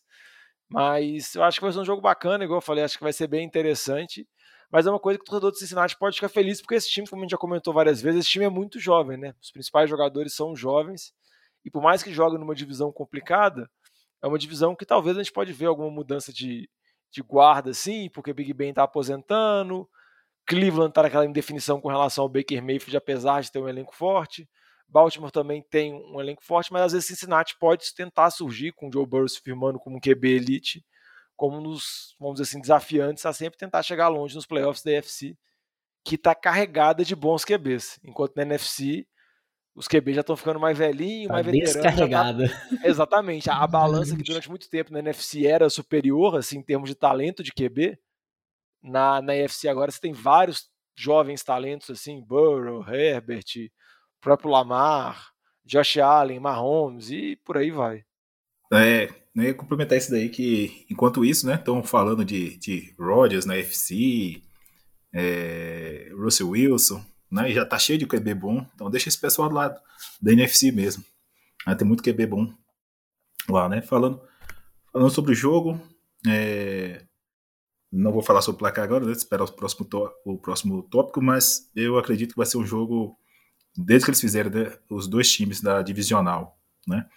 Mas 0.67 1.36
eu 1.36 1.43
acho 1.43 1.59
que 1.59 1.65
vai 1.65 1.74
ser 1.74 1.80
um 1.80 1.86
jogo 1.86 2.01
bacana, 2.01 2.43
igual 2.43 2.57
eu 2.57 2.61
falei, 2.61 2.84
acho 2.84 2.97
que 2.97 3.03
vai 3.03 3.13
ser 3.13 3.28
bem 3.28 3.45
interessante. 3.45 4.28
Mas 4.72 4.86
é 4.86 4.89
uma 4.89 4.99
coisa 4.99 5.17
que 5.17 5.24
o 5.24 5.26
torcedor 5.26 5.51
do 5.51 5.57
Cincinnati 5.57 5.97
pode 5.97 6.15
ficar 6.15 6.30
feliz, 6.30 6.61
porque 6.61 6.76
esse 6.76 6.89
time, 6.89 7.07
como 7.07 7.22
a 7.22 7.26
gente 7.26 7.32
já 7.32 7.38
comentou 7.38 7.74
várias 7.74 8.01
vezes, 8.01 8.22
esse 8.22 8.30
time 8.30 8.45
é 8.45 8.49
muito 8.49 8.80
jovem, 8.80 9.17
né? 9.17 9.34
Os 9.41 9.51
principais 9.51 9.89
jogadores 9.89 10.36
são 10.36 10.55
jovens. 10.55 11.11
E 11.65 11.72
por 11.72 11.82
mais 11.82 12.03
que 12.03 12.13
joguem 12.13 12.39
numa 12.39 12.53
divisão 12.53 12.91
complicada, 12.91 13.70
é 14.22 14.28
uma 14.28 14.38
divisão 14.38 14.76
que 14.76 14.86
talvez 14.86 15.17
a 15.17 15.24
gente 15.24 15.34
pode 15.34 15.51
ver 15.53 15.65
alguma 15.65 15.89
mudança 15.89 16.32
de, 16.32 16.70
de 17.11 17.22
guarda, 17.22 17.74
sim, 17.74 18.09
porque 18.13 18.32
Big 18.32 18.53
Ben 18.53 18.70
está 18.70 18.84
aposentando, 18.84 19.89
Cleveland 20.45 20.89
está 20.89 21.03
naquela 21.03 21.26
indefinição 21.26 21.82
com 21.82 21.88
relação 21.88 22.24
ao 22.24 22.30
Baker 22.30 22.61
Mayfield, 22.61 22.97
apesar 22.97 23.41
de 23.41 23.51
ter 23.51 23.59
um 23.59 23.67
elenco 23.67 23.95
forte. 23.95 24.47
Baltimore 24.88 25.32
também 25.32 25.63
tem 25.70 25.93
um 25.93 26.20
elenco 26.20 26.43
forte, 26.43 26.72
mas 26.72 26.84
às 26.84 26.91
vezes 26.93 27.07
Cincinnati 27.07 27.55
pode 27.59 27.93
tentar 27.95 28.30
surgir 28.32 28.72
com 28.74 28.88
o 28.88 28.91
Joe 28.91 29.05
Burrow 29.05 29.28
se 29.28 29.39
firmando 29.39 29.80
como 29.80 29.97
um 29.97 29.99
QB 29.99 30.28
elite 30.28 30.84
como 31.39 31.61
dos, 31.61 32.17
vamos 32.19 32.35
dizer 32.35 32.49
assim, 32.49 32.59
desafiantes 32.59 33.25
a 33.25 33.31
sempre 33.31 33.57
tentar 33.57 33.81
chegar 33.81 34.09
longe 34.09 34.35
nos 34.35 34.45
playoffs 34.45 34.83
da 34.83 34.91
NFC, 34.91 35.37
que 36.03 36.15
está 36.15 36.35
carregada 36.35 37.05
de 37.05 37.15
bons 37.15 37.45
QBs. 37.45 37.97
Enquanto 38.03 38.35
na 38.35 38.41
NFC, 38.41 39.07
os 39.73 39.87
QBs 39.87 40.15
já 40.15 40.21
estão 40.21 40.35
ficando 40.35 40.59
mais 40.59 40.77
velhinhos, 40.77 41.27
tá 41.27 41.33
mais 41.35 41.45
veteranos. 41.45 41.73
Descarregada. 41.73 42.49
Tá... 42.49 42.87
Exatamente. 42.87 43.49
A, 43.49 43.55
a 43.55 43.65
balança 43.67 44.17
que 44.17 44.23
durante 44.23 44.49
muito 44.49 44.69
tempo 44.69 44.91
na 44.91 44.99
NFC 44.99 45.47
era 45.47 45.69
superior, 45.69 46.35
assim, 46.35 46.57
em 46.59 46.61
termos 46.61 46.89
de 46.89 46.95
talento 46.95 47.41
de 47.41 47.53
QB, 47.53 47.97
na, 48.83 49.21
na 49.21 49.33
NFC 49.33 49.69
agora 49.69 49.89
você 49.89 50.01
tem 50.01 50.11
vários 50.11 50.69
jovens 50.93 51.41
talentos, 51.41 51.89
assim, 51.89 52.21
Burrow, 52.21 52.85
Herbert, 52.85 53.71
próprio 54.19 54.51
Lamar, 54.51 55.29
Josh 55.63 55.99
Allen, 55.99 56.41
Mahomes 56.41 57.11
e 57.11 57.37
por 57.45 57.57
aí 57.57 57.71
vai. 57.71 58.03
É, 58.72 59.09
né, 59.34 59.45
ia 59.45 59.53
complementar 59.53 59.97
isso 59.97 60.11
daí 60.11 60.30
que, 60.30 60.86
enquanto 60.89 61.26
isso, 61.26 61.47
né, 61.47 61.55
estão 61.55 61.84
falando 61.84 62.24
de, 62.24 62.57
de 62.57 62.93
Rodgers 62.99 63.45
na 63.45 63.55
FC, 63.55 64.41
é, 65.13 66.11
Russell 66.15 66.49
Wilson, 66.49 67.03
né, 67.32 67.49
e 67.49 67.53
já 67.53 67.65
tá 67.65 67.80
cheio 67.80 67.97
de 67.97 68.05
QB 68.05 68.34
bom, 68.36 68.65
então 68.76 68.89
deixa 68.89 69.09
esse 69.09 69.20
pessoal 69.20 69.49
do 69.49 69.55
lado 69.55 69.80
da 70.22 70.32
NFC 70.32 70.72
mesmo. 70.72 71.03
Né, 71.65 71.76
tem 71.76 71.88
muito 71.88 72.03
QB 72.03 72.26
bom 72.28 72.53
lá, 73.47 73.67
né, 73.67 73.82
falando, 73.82 74.22
falando 74.91 75.11
sobre 75.11 75.32
o 75.32 75.36
jogo, 75.36 75.80
é, 76.28 77.05
não 77.91 78.11
vou 78.11 78.22
falar 78.22 78.41
sobre 78.41 78.57
o 78.57 78.59
placar 78.59 78.84
agora, 78.84 79.05
né, 79.05 79.11
esperar 79.11 79.45
o 79.45 79.51
próximo, 79.51 79.88
o 80.26 80.38
próximo 80.38 80.84
tópico, 80.84 81.22
mas 81.22 81.72
eu 81.76 81.97
acredito 81.97 82.32
que 82.32 82.38
vai 82.38 82.45
ser 82.45 82.57
um 82.57 82.65
jogo, 82.65 83.17
desde 83.76 84.05
que 84.05 84.11
eles 84.11 84.22
fizeram 84.22 84.51
né, 84.51 84.78
os 84.89 85.07
dois 85.07 85.32
times 85.32 85.59
da 85.59 85.82
divisional, 85.82 86.59
né, 86.88 87.07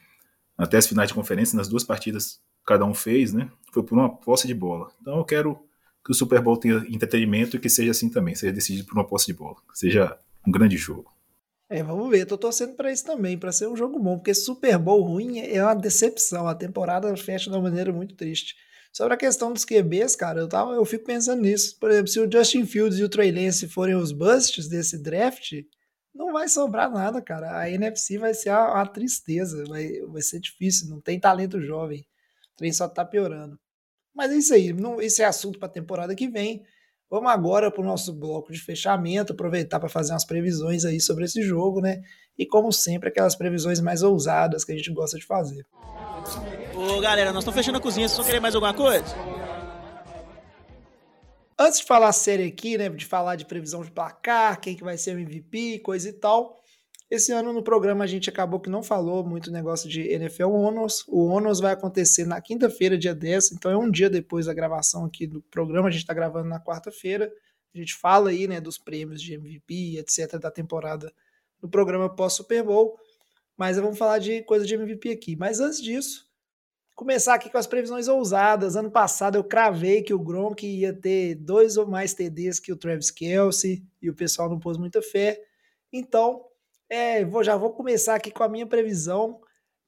até 0.62 0.76
as 0.76 0.86
finais 0.86 1.08
de 1.08 1.14
conferência, 1.14 1.56
nas 1.56 1.68
duas 1.68 1.84
partidas 1.84 2.40
cada 2.66 2.84
um 2.84 2.94
fez, 2.94 3.32
né? 3.32 3.50
Foi 3.72 3.82
por 3.82 3.98
uma 3.98 4.08
posse 4.08 4.46
de 4.46 4.54
bola. 4.54 4.90
Então 5.00 5.18
eu 5.18 5.24
quero 5.24 5.58
que 6.04 6.10
o 6.10 6.14
Super 6.14 6.40
Bowl 6.40 6.56
tenha 6.56 6.84
entretenimento 6.88 7.56
e 7.56 7.60
que 7.60 7.68
seja 7.68 7.90
assim 7.90 8.08
também, 8.08 8.34
seja 8.34 8.52
decidido 8.52 8.86
por 8.86 8.94
uma 8.94 9.06
posse 9.06 9.26
de 9.26 9.34
bola, 9.34 9.56
seja 9.72 10.18
um 10.46 10.50
grande 10.50 10.76
jogo. 10.76 11.12
É, 11.68 11.82
vamos 11.82 12.10
ver, 12.10 12.26
tô 12.26 12.36
torcendo 12.36 12.74
para 12.74 12.92
isso 12.92 13.04
também, 13.04 13.38
para 13.38 13.50
ser 13.50 13.66
um 13.66 13.76
jogo 13.76 13.98
bom, 13.98 14.16
porque 14.16 14.34
Super 14.34 14.76
Bowl 14.78 15.02
ruim 15.02 15.38
é 15.38 15.62
uma 15.62 15.74
decepção, 15.74 16.46
a 16.46 16.54
temporada 16.54 17.16
fecha 17.16 17.50
de 17.50 17.56
uma 17.56 17.62
maneira 17.62 17.92
muito 17.92 18.14
triste. 18.14 18.54
Sobre 18.92 19.14
a 19.14 19.16
questão 19.16 19.52
dos 19.52 19.64
QBs, 19.64 20.14
cara, 20.14 20.40
eu, 20.40 20.48
tava, 20.48 20.72
eu 20.72 20.84
fico 20.84 21.06
pensando 21.06 21.40
nisso. 21.40 21.78
Por 21.80 21.90
exemplo, 21.90 22.08
se 22.08 22.20
o 22.20 22.30
Justin 22.30 22.66
Fields 22.66 22.98
e 22.98 23.04
o 23.04 23.08
Trey 23.08 23.32
Lance 23.32 23.66
forem 23.68 23.94
os 23.94 24.12
busts 24.12 24.68
desse 24.68 25.02
draft, 25.02 25.50
não 26.14 26.32
vai 26.32 26.48
sobrar 26.48 26.90
nada, 26.90 27.20
cara. 27.22 27.58
A 27.58 27.70
NFC 27.70 28.18
vai 28.18 28.34
ser 28.34 28.50
uma 28.50 28.86
tristeza, 28.86 29.64
vai, 29.66 30.00
vai 30.08 30.22
ser 30.22 30.40
difícil, 30.40 30.88
não 30.88 31.00
tem 31.00 31.18
talento 31.18 31.60
jovem. 31.60 32.00
O 32.52 32.56
trem 32.56 32.72
só 32.72 32.88
tá 32.88 33.04
piorando. 33.04 33.58
Mas 34.14 34.30
é 34.30 34.36
isso 34.36 34.54
aí, 34.54 34.72
não, 34.72 35.00
esse 35.00 35.22
é 35.22 35.24
assunto 35.24 35.58
para 35.58 35.68
a 35.68 35.72
temporada 35.72 36.14
que 36.14 36.28
vem. 36.28 36.62
Vamos 37.10 37.30
agora 37.30 37.70
para 37.70 37.82
o 37.82 37.84
nosso 37.84 38.12
bloco 38.12 38.52
de 38.52 38.58
fechamento, 38.58 39.32
aproveitar 39.32 39.78
para 39.78 39.88
fazer 39.88 40.12
umas 40.12 40.24
previsões 40.24 40.84
aí 40.84 41.00
sobre 41.00 41.24
esse 41.24 41.42
jogo, 41.42 41.80
né? 41.80 42.00
E 42.38 42.46
como 42.46 42.72
sempre, 42.72 43.08
aquelas 43.08 43.36
previsões 43.36 43.80
mais 43.80 44.02
ousadas 44.02 44.64
que 44.64 44.72
a 44.72 44.76
gente 44.76 44.90
gosta 44.92 45.18
de 45.18 45.26
fazer. 45.26 45.66
Ô 46.74 47.00
galera, 47.00 47.32
nós 47.32 47.42
estamos 47.42 47.58
fechando 47.58 47.78
a 47.78 47.80
cozinha, 47.80 48.08
vocês 48.08 48.16
vão 48.16 48.26
querer 48.26 48.40
mais 48.40 48.54
alguma 48.54 48.72
coisa? 48.72 49.14
Antes 51.64 51.78
de 51.78 51.86
falar 51.86 52.10
série 52.10 52.42
aqui, 52.42 52.76
né, 52.76 52.88
de 52.88 53.06
falar 53.06 53.36
de 53.36 53.44
previsão 53.44 53.84
de 53.84 53.90
placar, 53.92 54.60
quem 54.60 54.74
que 54.74 54.82
vai 54.82 54.98
ser 54.98 55.14
o 55.14 55.20
MVP, 55.20 55.78
coisa 55.78 56.08
e 56.08 56.12
tal, 56.12 56.60
esse 57.08 57.30
ano 57.30 57.52
no 57.52 57.62
programa 57.62 58.02
a 58.02 58.06
gente 58.08 58.28
acabou 58.28 58.58
que 58.58 58.68
não 58.68 58.82
falou 58.82 59.24
muito 59.24 59.48
negócio 59.48 59.88
de 59.88 60.00
NFL 60.00 60.48
Honors. 60.48 61.04
O 61.06 61.26
Honors 61.26 61.60
vai 61.60 61.72
acontecer 61.72 62.26
na 62.26 62.40
quinta-feira, 62.40 62.98
dia 62.98 63.14
10, 63.14 63.52
então 63.52 63.70
é 63.70 63.76
um 63.76 63.88
dia 63.88 64.10
depois 64.10 64.46
da 64.46 64.52
gravação 64.52 65.04
aqui 65.04 65.24
do 65.24 65.40
programa, 65.40 65.86
a 65.86 65.90
gente 65.92 66.00
está 66.00 66.12
gravando 66.12 66.48
na 66.48 66.58
quarta-feira. 66.58 67.32
A 67.72 67.78
gente 67.78 67.94
fala 67.94 68.30
aí, 68.30 68.48
né, 68.48 68.60
dos 68.60 68.76
prêmios 68.76 69.22
de 69.22 69.34
MVP, 69.34 69.98
etc, 69.98 70.40
da 70.40 70.50
temporada 70.50 71.14
no 71.62 71.68
programa 71.68 72.12
pós-Super 72.12 72.64
Bowl, 72.64 72.98
mas 73.56 73.76
vamos 73.76 73.96
falar 73.96 74.18
de 74.18 74.42
coisa 74.42 74.66
de 74.66 74.74
MVP 74.74 75.10
aqui. 75.10 75.36
Mas 75.36 75.60
antes 75.60 75.80
disso, 75.80 76.26
começar 76.94 77.34
aqui 77.34 77.50
com 77.50 77.58
as 77.58 77.66
previsões 77.66 78.08
ousadas. 78.08 78.76
Ano 78.76 78.90
passado 78.90 79.36
eu 79.36 79.44
cravei 79.44 80.02
que 80.02 80.14
o 80.14 80.18
Gronk 80.18 80.66
ia 80.66 80.92
ter 80.92 81.34
dois 81.34 81.76
ou 81.76 81.86
mais 81.86 82.14
TDs 82.14 82.60
que 82.60 82.72
o 82.72 82.76
Travis 82.76 83.10
Kelsey 83.10 83.82
e 84.00 84.10
o 84.10 84.14
pessoal 84.14 84.48
não 84.48 84.58
pôs 84.58 84.76
muita 84.76 85.00
fé. 85.02 85.40
Então, 85.92 86.44
é, 86.88 87.24
vou, 87.24 87.42
já 87.42 87.56
vou 87.56 87.72
começar 87.72 88.14
aqui 88.14 88.30
com 88.30 88.42
a 88.42 88.48
minha 88.48 88.66
previsão. 88.66 89.40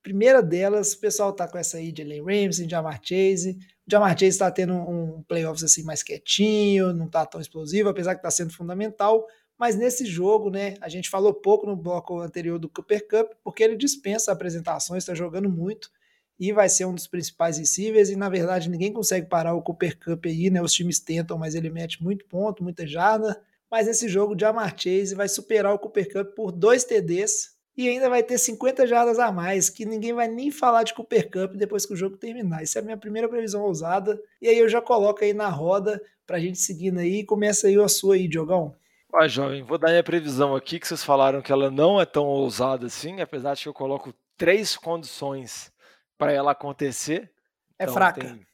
Primeira 0.02 0.42
delas, 0.42 0.92
o 0.92 1.00
pessoal 1.00 1.32
tá 1.32 1.48
com 1.48 1.56
essa 1.56 1.78
aí 1.78 1.90
de 1.90 2.02
Jalen 2.02 2.22
Ramsey, 2.22 2.68
Jamar 2.68 3.00
Chase. 3.02 3.58
O 3.86 3.90
Jamar 3.90 4.10
Chase 4.10 4.28
está 4.30 4.50
tendo 4.50 4.74
um 4.74 5.22
playoffs 5.22 5.64
assim 5.64 5.82
mais 5.82 6.02
quietinho, 6.02 6.92
não 6.92 7.08
tá 7.08 7.24
tão 7.24 7.40
explosivo, 7.40 7.88
apesar 7.88 8.14
que 8.14 8.22
tá 8.22 8.30
sendo 8.30 8.52
fundamental. 8.52 9.26
Mas 9.58 9.76
nesse 9.76 10.04
jogo, 10.04 10.50
né, 10.50 10.74
a 10.80 10.88
gente 10.88 11.08
falou 11.08 11.32
pouco 11.32 11.66
no 11.66 11.76
bloco 11.76 12.18
anterior 12.20 12.58
do 12.58 12.68
Cooper 12.68 13.06
Cup, 13.08 13.32
porque 13.42 13.62
ele 13.62 13.76
dispensa 13.76 14.32
apresentações, 14.32 15.04
está 15.04 15.14
jogando 15.14 15.48
muito 15.48 15.90
e 16.38 16.52
vai 16.52 16.68
ser 16.68 16.84
um 16.84 16.94
dos 16.94 17.06
principais 17.06 17.58
receivers. 17.58 18.10
E 18.10 18.16
na 18.16 18.28
verdade, 18.28 18.68
ninguém 18.68 18.92
consegue 18.92 19.28
parar 19.28 19.54
o 19.54 19.62
Cooper 19.62 19.98
Cup 19.98 20.26
aí, 20.26 20.50
né? 20.50 20.62
Os 20.62 20.72
times 20.72 21.00
tentam, 21.00 21.38
mas 21.38 21.54
ele 21.54 21.70
mete 21.70 22.02
muito 22.02 22.24
ponto, 22.26 22.62
muita 22.62 22.86
jarda. 22.86 23.40
Mas 23.70 23.88
esse 23.88 24.08
jogo, 24.08 24.34
o 24.34 24.38
Jamar 24.38 24.74
Chase 24.76 25.14
vai 25.14 25.28
superar 25.28 25.74
o 25.74 25.78
Cooper 25.78 26.12
Cup 26.12 26.34
por 26.34 26.52
dois 26.52 26.84
TDs 26.84 27.54
e 27.76 27.88
ainda 27.88 28.08
vai 28.08 28.22
ter 28.22 28.38
50 28.38 28.86
jardas 28.86 29.18
a 29.18 29.32
mais, 29.32 29.68
que 29.68 29.84
ninguém 29.84 30.12
vai 30.12 30.28
nem 30.28 30.50
falar 30.50 30.84
de 30.84 30.94
Cooper 30.94 31.28
Cup 31.28 31.56
depois 31.56 31.84
que 31.84 31.92
o 31.92 31.96
jogo 31.96 32.16
terminar. 32.16 32.62
Essa 32.62 32.78
é 32.78 32.82
a 32.82 32.84
minha 32.84 32.96
primeira 32.96 33.28
previsão 33.28 33.62
ousada. 33.62 34.20
E 34.40 34.48
aí 34.48 34.58
eu 34.58 34.68
já 34.68 34.80
coloco 34.80 35.24
aí 35.24 35.32
na 35.32 35.48
roda 35.48 36.00
pra 36.24 36.38
gente 36.38 36.58
seguindo 36.58 37.00
aí. 37.00 37.24
Começa 37.24 37.66
aí 37.66 37.76
a 37.76 37.88
sua 37.88 38.14
aí, 38.14 38.28
Diogão. 38.28 38.74
Ó, 39.12 39.26
jovem, 39.26 39.62
vou 39.62 39.78
dar 39.78 39.90
minha 39.90 40.04
previsão 40.04 40.54
aqui, 40.54 40.78
que 40.78 40.86
vocês 40.86 41.02
falaram 41.02 41.42
que 41.42 41.50
ela 41.50 41.70
não 41.70 42.00
é 42.00 42.04
tão 42.04 42.26
ousada 42.26 42.86
assim, 42.86 43.20
apesar 43.20 43.54
de 43.54 43.62
que 43.62 43.68
eu 43.68 43.74
coloco 43.74 44.14
três 44.36 44.76
condições 44.76 45.72
para 46.18 46.32
ela 46.32 46.52
acontecer. 46.52 47.32
É 47.78 47.84
Então, 47.84 47.94
fraca. 47.94 48.20
Tem, 48.20 48.46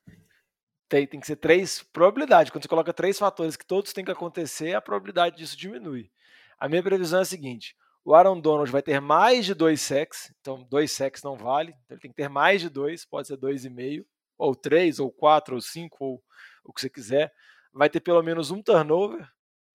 tem, 0.88 1.06
tem 1.06 1.20
que 1.20 1.26
ser 1.26 1.36
três 1.36 1.82
probabilidades. 1.82 2.50
Quando 2.50 2.62
você 2.62 2.68
coloca 2.68 2.92
três 2.92 3.18
fatores 3.18 3.56
que 3.56 3.66
todos 3.66 3.92
têm 3.92 4.04
que 4.04 4.10
acontecer, 4.10 4.74
a 4.74 4.80
probabilidade 4.80 5.36
disso 5.36 5.56
diminui. 5.56 6.10
A 6.58 6.68
minha 6.68 6.82
previsão 6.82 7.20
é 7.20 7.22
a 7.22 7.26
seguinte: 7.26 7.76
o 8.04 8.14
Aaron 8.14 8.40
Donald 8.40 8.70
vai 8.70 8.82
ter 8.82 9.00
mais 9.00 9.46
de 9.46 9.54
dois 9.54 9.80
sacks, 9.80 10.34
então 10.40 10.66
dois 10.68 10.92
sacks 10.92 11.22
não 11.22 11.36
vale, 11.36 11.70
então 11.84 11.94
ele 11.94 12.00
tem 12.00 12.10
que 12.10 12.16
ter 12.16 12.28
mais 12.28 12.60
de 12.60 12.68
dois, 12.68 13.04
pode 13.04 13.28
ser 13.28 13.36
dois 13.36 13.64
e 13.64 13.70
meio, 13.70 14.06
ou 14.36 14.54
três, 14.54 14.98
ou 14.98 15.12
quatro, 15.12 15.54
ou 15.54 15.60
cinco, 15.60 15.96
ou 16.04 16.22
o 16.64 16.72
que 16.72 16.80
você 16.80 16.90
quiser. 16.90 17.32
Vai 17.72 17.88
ter 17.88 18.00
pelo 18.00 18.22
menos 18.22 18.50
um 18.50 18.62
turnover, 18.62 19.28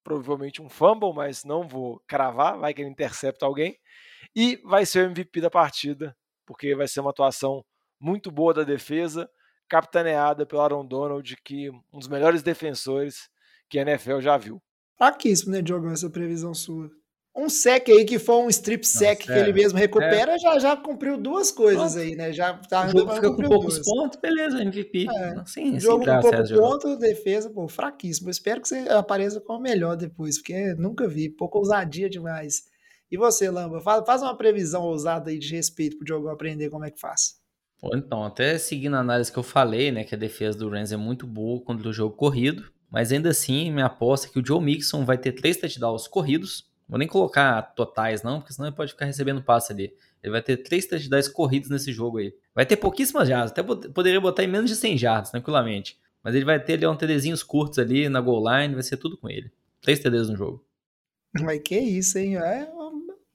provavelmente 0.04 0.62
um 0.62 0.70
fumble, 0.70 1.14
mas 1.14 1.44
não 1.44 1.68
vou 1.68 2.02
cravar, 2.08 2.58
vai 2.58 2.74
que 2.74 2.82
ele 2.82 2.90
intercepta 2.90 3.46
alguém. 3.46 3.78
E 4.36 4.58
vai 4.58 4.86
ser 4.86 5.08
o 5.08 5.12
MVP 5.12 5.40
da 5.42 5.50
partida, 5.50 6.16
porque 6.46 6.76
vai 6.76 6.88
ser 6.88 7.00
uma 7.00 7.12
atuação 7.12 7.64
muito 8.06 8.30
boa 8.30 8.53
da 8.53 8.64
defesa, 8.64 9.28
capitaneada 9.68 10.45
pelo 10.45 10.62
Aaron 10.62 10.86
Donald, 10.86 11.36
que 11.43 11.72
um 11.91 11.97
dos 11.97 12.08
melhores 12.08 12.43
defensores 12.43 13.28
que 13.68 13.80
a 13.80 13.82
NFL 13.82 14.20
já 14.20 14.38
viu. 14.38 14.62
Fraquíssimo, 14.95 15.51
né, 15.51 15.62
Diogão, 15.62 15.91
essa 15.91 16.10
previsão 16.10 16.53
sua. 16.53 16.89
Um 17.36 17.49
sec 17.49 17.89
aí 17.89 18.06
que 18.06 18.18
foi 18.18 18.36
um 18.36 18.47
strip 18.47 18.88
sec 18.88 19.20
que 19.24 19.32
ele 19.32 19.51
mesmo 19.51 19.78
recupera, 19.78 20.38
já, 20.38 20.58
já 20.58 20.78
cumpriu 20.78 21.18
duas 21.18 21.51
coisas 21.51 21.97
aí, 21.97 22.16
né? 22.16 22.32
Já 22.32 22.53
tá 22.53 22.86
O 22.86 22.91
jogo 22.91 23.14
fica 23.14 23.30
com 23.30 23.43
poucos 23.43 23.76
duas. 23.76 23.86
pontos, 23.86 24.20
beleza, 24.22 24.62
MVP. 24.62 25.08
É. 25.10 25.43
Sim, 25.45 25.78
Jogo 25.78 26.06
com 26.06 26.22
pouco 26.22 26.34
acesso, 26.34 26.56
jogo. 26.56 26.62
ponto, 26.62 26.97
defesa, 26.97 27.49
pô, 27.49 27.68
fraquíssimo. 27.68 28.30
Eu 28.30 28.32
espero 28.32 28.62
que 28.62 28.70
você 28.70 28.88
apareça 28.88 29.41
com 29.41 29.53
o 29.58 29.60
melhor 29.60 29.97
depois, 29.97 30.38
porque 30.38 30.76
nunca 30.76 31.10
vi, 31.10 31.28
pouca 31.30 31.58
ousadia 31.58 32.10
demais. 32.10 32.64
E 33.12 33.18
você, 33.18 33.49
Lamba, 33.49 33.82
faz, 33.82 34.06
faz 34.06 34.22
uma 34.22 34.38
previsão 34.38 34.84
ousada 34.84 35.30
aí 35.30 35.38
de 35.38 35.53
respeito 35.53 35.97
pro 35.97 36.06
Diogão 36.06 36.32
aprender 36.32 36.70
como 36.70 36.86
é 36.86 36.91
que 36.91 36.99
faz. 37.01 37.36
Então, 37.94 38.24
até 38.24 38.58
seguindo 38.58 38.96
a 38.96 39.00
análise 39.00 39.32
que 39.32 39.38
eu 39.38 39.44
falei, 39.44 39.92
né, 39.92 40.04
que 40.04 40.16
a 40.16 40.18
defesa 40.18 40.58
do 40.58 40.70
Rams 40.70 40.92
é 40.92 40.98
muito 40.98 41.28
boa 41.28 41.62
contra 41.62 41.88
o 41.88 41.94
jogo 41.94 42.16
corrido, 42.16 42.72
mas 42.90 43.12
ainda 43.12 43.30
assim, 43.30 43.72
minha 43.72 43.86
aposta 43.86 44.28
é 44.28 44.30
que 44.30 44.40
o 44.40 44.46
Joe 44.46 44.64
Mixon 44.64 45.06
vai 45.06 45.18
ter 45.18 45.34
três 45.34 45.58
touchdowns 45.58 46.08
corridos. 46.08 46.70
Vou 46.88 46.98
nem 46.98 47.08
colocar 47.08 47.62
totais, 47.76 48.24
não, 48.24 48.40
porque 48.40 48.54
senão 48.54 48.68
ele 48.68 48.76
pode 48.76 48.92
ficar 48.92 49.06
recebendo 49.06 49.44
passe 49.44 49.74
ali. 49.74 49.94
Ele 50.24 50.32
vai 50.32 50.42
ter 50.42 50.58
três 50.58 50.86
touchdowns 50.86 51.28
corridos 51.28 51.70
nesse 51.70 51.92
jogo 51.92 52.20
aí. 52.20 52.34
Vai 52.54 52.66
ter 52.66 52.78
pouquíssimas 52.78 53.28
jardas, 53.28 53.52
até 53.52 53.62
poderia 53.62 54.22
botar 54.22 54.44
em 54.44 54.48
menos 54.48 54.70
de 54.70 54.76
100 54.76 54.98
jardas, 54.98 55.32
tranquilamente. 55.32 56.00
Mas 56.24 56.34
ele 56.34 56.46
vai 56.46 56.60
ter 56.60 56.74
ali 56.74 56.88
um 56.88 56.96
TDzinhos 56.96 57.44
curtos 57.44 57.78
ali 57.78 58.10
na 58.10 58.20
goal 58.20 58.44
line, 58.50 58.74
vai 58.74 58.84
ser 58.84 58.98
tudo 58.98 59.18
com 59.18 59.30
ele. 59.30 59.52
Três 59.82 60.00
TDs 60.00 60.30
no 60.30 60.36
jogo. 60.36 60.66
Mas 61.42 61.62
que 61.62 61.78
isso, 61.78 62.18
hein? 62.18 62.38
É, 62.38 62.68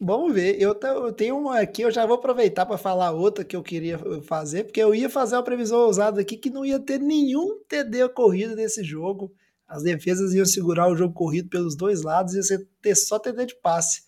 vamos 0.00 0.32
ver. 0.32 0.60
Eu, 0.60 0.78
eu 0.82 1.12
tenho 1.12 1.38
uma 1.38 1.60
aqui, 1.60 1.82
eu 1.82 1.90
já 1.90 2.06
vou 2.06 2.16
aproveitar 2.16 2.64
para 2.64 2.78
falar 2.78 3.10
outra 3.10 3.44
que 3.44 3.54
eu 3.54 3.62
queria 3.62 3.98
fazer, 4.22 4.64
porque 4.64 4.80
eu 4.80 4.94
ia 4.94 5.10
fazer 5.10 5.36
uma 5.36 5.42
previsão 5.42 5.80
ousada 5.80 6.20
aqui 6.20 6.36
que 6.36 6.50
não 6.50 6.64
ia 6.64 6.80
ter 6.80 6.98
nenhum 6.98 7.62
TD 7.68 8.08
corrido 8.10 8.56
nesse 8.56 8.82
jogo. 8.82 9.32
As 9.68 9.82
defesas 9.82 10.34
iam 10.34 10.46
segurar 10.46 10.88
o 10.88 10.96
jogo 10.96 11.14
corrido 11.14 11.48
pelos 11.48 11.76
dois 11.76 12.02
lados, 12.02 12.34
ia 12.34 12.42
ser, 12.42 12.66
ter 12.82 12.96
só 12.96 13.18
TD 13.18 13.46
de 13.46 13.54
passe. 13.56 14.02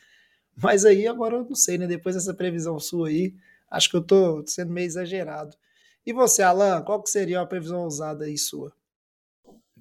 Mas 0.57 0.84
aí 0.84 1.07
agora 1.07 1.36
eu 1.36 1.45
não 1.45 1.55
sei, 1.55 1.78
né? 1.78 1.86
Depois 1.86 2.14
dessa 2.14 2.34
previsão 2.34 2.78
sua 2.80 3.09
aí, 3.09 3.34
acho 3.70 3.88
que 3.90 3.97
eu 3.97 4.03
tô 4.03 4.45
sendo 4.47 4.72
meio 4.72 4.86
exagerado. 4.86 5.57
E 6.05 6.12
você, 6.12 6.43
Alan, 6.43 6.82
qual 6.82 7.03
que 7.03 7.11
seria 7.11 7.38
uma 7.38 7.47
previsão 7.47 7.82
ousada 7.82 8.24
aí 8.24 8.36
sua? 8.36 8.72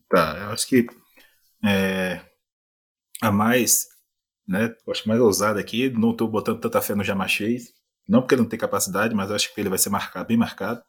Tá, 0.07 0.38
eu 0.41 0.49
acho 0.49 0.68
que 0.68 0.86
é, 1.66 2.22
a 3.22 3.32
mais, 3.32 3.88
né, 4.47 4.73
mais 5.05 5.19
ousada 5.19 5.59
aqui, 5.59 5.89
não 5.89 6.11
estou 6.11 6.27
botando 6.27 6.59
tanta 6.59 6.81
fé 6.81 6.95
no 6.95 7.03
Jamar 7.03 7.29
Chase, 7.29 7.73
não 8.07 8.21
porque 8.21 8.35
ele 8.35 8.41
não 8.41 8.49
tem 8.49 8.59
capacidade, 8.59 9.13
mas 9.15 9.31
acho 9.31 9.53
que 9.53 9.61
ele 9.61 9.69
vai 9.69 9.77
ser 9.77 9.89
marcado, 9.89 10.27
bem 10.27 10.37
marcado. 10.37 10.81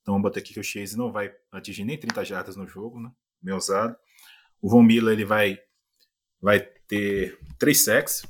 Então 0.00 0.14
vamos 0.14 0.22
botar 0.22 0.40
aqui 0.40 0.52
que 0.52 0.60
o 0.60 0.64
Chase 0.64 0.96
não 0.96 1.12
vai 1.12 1.32
atingir 1.50 1.84
nem 1.84 1.98
30 1.98 2.24
jardas 2.24 2.56
no 2.56 2.66
jogo, 2.66 3.00
né, 3.00 3.54
ousado. 3.54 3.96
O 4.60 4.68
Von 4.68 4.82
Miller, 4.82 5.12
ele 5.12 5.24
vai, 5.24 5.58
vai 6.40 6.60
ter 6.60 7.38
3 7.58 7.84
sacks, 7.84 8.22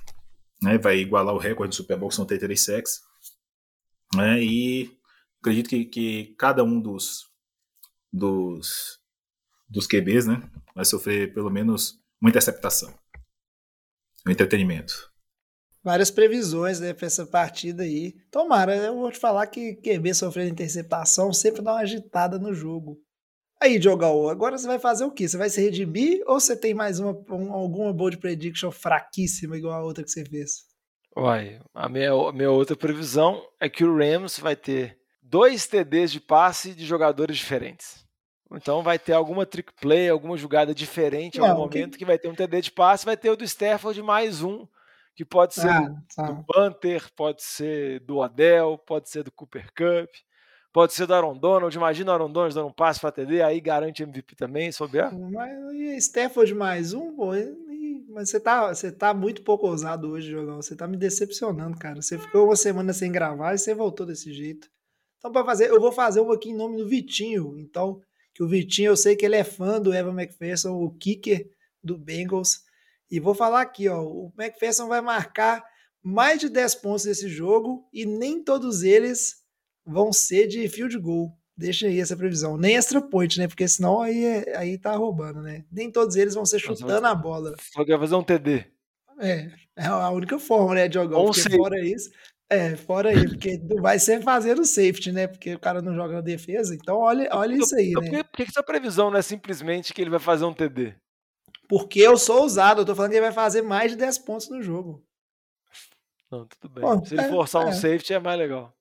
né, 0.62 0.78
vai 0.78 0.98
igualar 0.98 1.34
o 1.34 1.38
recorde 1.38 1.70
do 1.70 1.76
Super 1.76 1.96
Bowl, 1.96 2.08
que 2.08 2.14
são 2.14 2.26
ter 2.26 2.38
3 2.38 2.62
sacks. 2.62 3.00
Né, 4.14 4.42
e 4.42 4.98
acredito 5.40 5.68
que, 5.68 5.84
que 5.84 6.34
cada 6.38 6.62
um 6.62 6.80
dos, 6.80 7.30
dos 8.12 9.02
dos 9.72 9.86
QBs, 9.86 10.26
né? 10.26 10.42
Vai 10.74 10.84
sofrer 10.84 11.32
pelo 11.32 11.50
menos 11.50 11.98
uma 12.20 12.28
interceptação. 12.28 12.94
Um 14.26 14.30
entretenimento. 14.30 15.10
Várias 15.84 16.10
previsões, 16.10 16.78
né, 16.78 16.94
pra 16.94 17.06
essa 17.06 17.26
partida 17.26 17.82
aí. 17.82 18.14
Tomara, 18.30 18.76
eu 18.76 18.94
vou 18.96 19.10
te 19.10 19.18
falar 19.18 19.46
que 19.48 19.74
QB 19.76 20.14
sofrendo 20.14 20.50
interceptação 20.52 21.32
sempre 21.32 21.60
dá 21.60 21.72
uma 21.72 21.80
agitada 21.80 22.38
no 22.38 22.54
jogo. 22.54 23.00
Aí, 23.60 23.78
Diogão, 23.78 24.28
agora 24.28 24.56
você 24.58 24.66
vai 24.66 24.78
fazer 24.78 25.04
o 25.04 25.10
quê? 25.10 25.26
Você 25.28 25.36
vai 25.36 25.48
se 25.50 25.60
redimir 25.60 26.22
ou 26.26 26.38
você 26.38 26.56
tem 26.56 26.72
mais 26.74 26.98
uma, 27.00 27.12
um- 27.30 27.52
alguma 27.52 27.92
bold 27.92 28.18
prediction 28.18 28.70
fraquíssima 28.70 29.56
igual 29.56 29.74
a 29.74 29.84
outra 29.84 30.04
que 30.04 30.10
você 30.10 30.24
fez? 30.24 30.64
Uai, 31.16 31.60
a 31.74 31.88
minha, 31.88 32.12
a 32.12 32.32
minha 32.32 32.50
outra 32.50 32.76
previsão 32.76 33.42
é 33.60 33.68
que 33.68 33.84
o 33.84 33.96
Rams 33.96 34.38
vai 34.38 34.56
ter 34.56 34.98
dois 35.20 35.66
TDs 35.66 36.10
de 36.12 36.20
passe 36.20 36.74
de 36.74 36.86
jogadores 36.86 37.36
diferentes. 37.36 38.01
Então 38.56 38.82
vai 38.82 38.98
ter 38.98 39.12
alguma 39.12 39.44
trick 39.46 39.72
play, 39.80 40.08
alguma 40.08 40.36
jogada 40.36 40.74
diferente 40.74 41.38
em 41.38 41.40
algum 41.40 41.60
Não, 41.62 41.68
que- 41.68 41.78
momento 41.78 41.98
que 41.98 42.04
vai 42.04 42.18
ter 42.18 42.28
um 42.28 42.34
TD 42.34 42.60
de 42.60 42.70
passe, 42.72 43.04
vai 43.04 43.16
ter 43.16 43.30
o 43.30 43.36
do 43.36 43.44
Stafford 43.44 44.02
mais 44.02 44.42
um, 44.42 44.66
que 45.14 45.24
pode 45.24 45.54
ser 45.54 45.68
Ah, 45.70 45.80
do, 45.88 45.96
tá. 46.14 46.30
do 46.30 46.44
Panther, 46.44 47.10
pode 47.14 47.42
ser 47.42 48.00
do 48.00 48.18
Odell, 48.18 48.78
pode 48.78 49.08
ser 49.10 49.22
do 49.22 49.32
Cooper 49.32 49.66
Cup, 49.74 50.10
pode 50.72 50.92
ser 50.94 51.06
do 51.06 51.14
Aaron 51.14 51.36
Donald. 51.36 51.74
Imagina 51.76 52.10
o 52.10 52.14
Aaron 52.14 52.30
Donald 52.32 52.54
dando 52.54 52.68
um 52.68 52.72
passe 52.72 53.00
para 53.00 53.12
TD, 53.12 53.42
aí 53.42 53.60
garante 53.60 54.02
MVP 54.02 54.34
também, 54.36 54.70
se 54.72 54.78
bobear. 54.78 55.12
Mas 55.14 55.52
e 55.74 55.96
Stafford 55.98 56.54
mais 56.54 56.92
um, 56.92 57.14
pô, 57.14 57.34
e- 57.34 57.72
mas 58.08 58.28
você 58.28 58.38
tá, 58.38 58.68
você 58.74 58.92
tá 58.92 59.14
muito 59.14 59.42
pouco 59.42 59.66
ousado 59.66 60.10
hoje, 60.10 60.28
Diogão. 60.28 60.56
Você 60.60 60.76
tá 60.76 60.86
me 60.86 60.98
decepcionando, 60.98 61.78
cara. 61.78 62.02
Você 62.02 62.18
ficou 62.18 62.44
uma 62.46 62.56
semana 62.56 62.92
sem 62.92 63.10
gravar 63.10 63.54
e 63.54 63.58
você 63.58 63.74
voltou 63.74 64.04
desse 64.04 64.32
jeito. 64.34 64.68
Então, 65.18 65.32
para 65.32 65.44
fazer, 65.46 65.70
eu 65.70 65.80
vou 65.80 65.90
fazer 65.92 66.20
uma 66.20 66.34
aqui 66.34 66.50
em 66.50 66.54
nome 66.56 66.76
do 66.76 66.86
Vitinho. 66.86 67.56
Então, 67.58 68.00
que 68.34 68.42
o 68.42 68.48
Vitinho, 68.48 68.90
eu 68.90 68.96
sei 68.96 69.16
que 69.16 69.24
ele 69.24 69.36
é 69.36 69.44
fã 69.44 69.80
do 69.80 69.94
Evan 69.94 70.12
McPherson, 70.20 70.72
o 70.72 70.90
kicker 70.90 71.48
do 71.82 71.98
Bengals. 71.98 72.60
E 73.10 73.20
vou 73.20 73.34
falar 73.34 73.60
aqui, 73.60 73.88
ó, 73.88 74.02
o 74.02 74.32
McPherson 74.38 74.88
vai 74.88 75.00
marcar 75.00 75.62
mais 76.02 76.40
de 76.40 76.48
10 76.48 76.74
pontos 76.76 77.04
nesse 77.04 77.28
jogo 77.28 77.86
e 77.92 78.04
nem 78.04 78.42
todos 78.42 78.82
eles 78.82 79.42
vão 79.84 80.12
ser 80.12 80.46
de 80.46 80.68
field 80.68 80.98
goal. 80.98 81.36
Deixa 81.56 81.86
aí 81.86 82.00
essa 82.00 82.16
previsão. 82.16 82.56
Nem 82.56 82.76
extra 82.76 83.00
point, 83.00 83.38
né? 83.38 83.46
Porque 83.46 83.68
senão 83.68 84.00
aí, 84.00 84.24
é- 84.24 84.56
aí 84.56 84.78
tá 84.78 84.96
roubando, 84.96 85.42
né? 85.42 85.64
Nem 85.70 85.90
todos 85.90 86.16
eles 86.16 86.34
vão 86.34 86.46
ser 86.46 86.58
chutando 86.58 87.06
a 87.06 87.14
bola. 87.14 87.54
Só 87.72 87.84
que 87.84 87.90
vai 87.90 88.00
fazer 88.00 88.14
um 88.14 88.24
TD. 88.24 88.64
É, 89.20 89.50
é 89.76 89.86
a 89.86 90.10
única 90.10 90.38
forma, 90.38 90.74
né, 90.74 90.88
Diogão? 90.88 91.20
Ou 91.20 91.26
Porque 91.30 91.56
fora 91.56 91.78
isso, 91.84 92.10
é, 92.54 92.76
fora 92.76 93.12
isso, 93.12 93.30
porque 93.30 93.58
vai 93.80 93.98
ser 93.98 94.22
fazendo 94.22 94.64
safety, 94.64 95.12
né? 95.12 95.26
Porque 95.26 95.54
o 95.54 95.58
cara 95.58 95.80
não 95.82 95.94
joga 95.94 96.14
na 96.14 96.20
defesa. 96.20 96.74
Então, 96.74 96.98
olha, 96.98 97.28
olha 97.32 97.54
isso 97.56 97.74
aí, 97.74 97.90
Então, 97.90 98.02
né? 98.02 98.10
por, 98.10 98.24
que, 98.30 98.36
que 98.38 98.46
que 98.46 98.52
sua 98.52 98.62
previsão 98.62 99.10
não 99.10 99.18
é 99.18 99.22
simplesmente 99.22 99.92
que 99.92 100.00
ele 100.00 100.10
vai 100.10 100.20
fazer 100.20 100.44
um 100.44 100.54
TD? 100.54 100.94
Porque 101.68 102.00
eu 102.00 102.16
sou 102.18 102.42
ousado, 102.42 102.82
eu 102.82 102.84
tô 102.84 102.94
falando 102.94 103.10
que 103.12 103.16
ele 103.16 103.24
vai 103.26 103.32
fazer 103.32 103.62
mais 103.62 103.92
de 103.92 103.96
10 103.96 104.18
pontos 104.18 104.48
no 104.50 104.62
jogo. 104.62 105.02
Não, 106.30 106.46
tudo 106.46 106.72
bem. 106.72 106.82
Bom, 106.82 107.04
Se 107.04 107.14
ele 107.14 107.22
é, 107.22 107.28
forçar 107.28 107.64
um 107.64 107.68
é. 107.68 107.72
safety 107.72 108.12
é 108.14 108.18
mais 108.18 108.38
legal. 108.38 108.74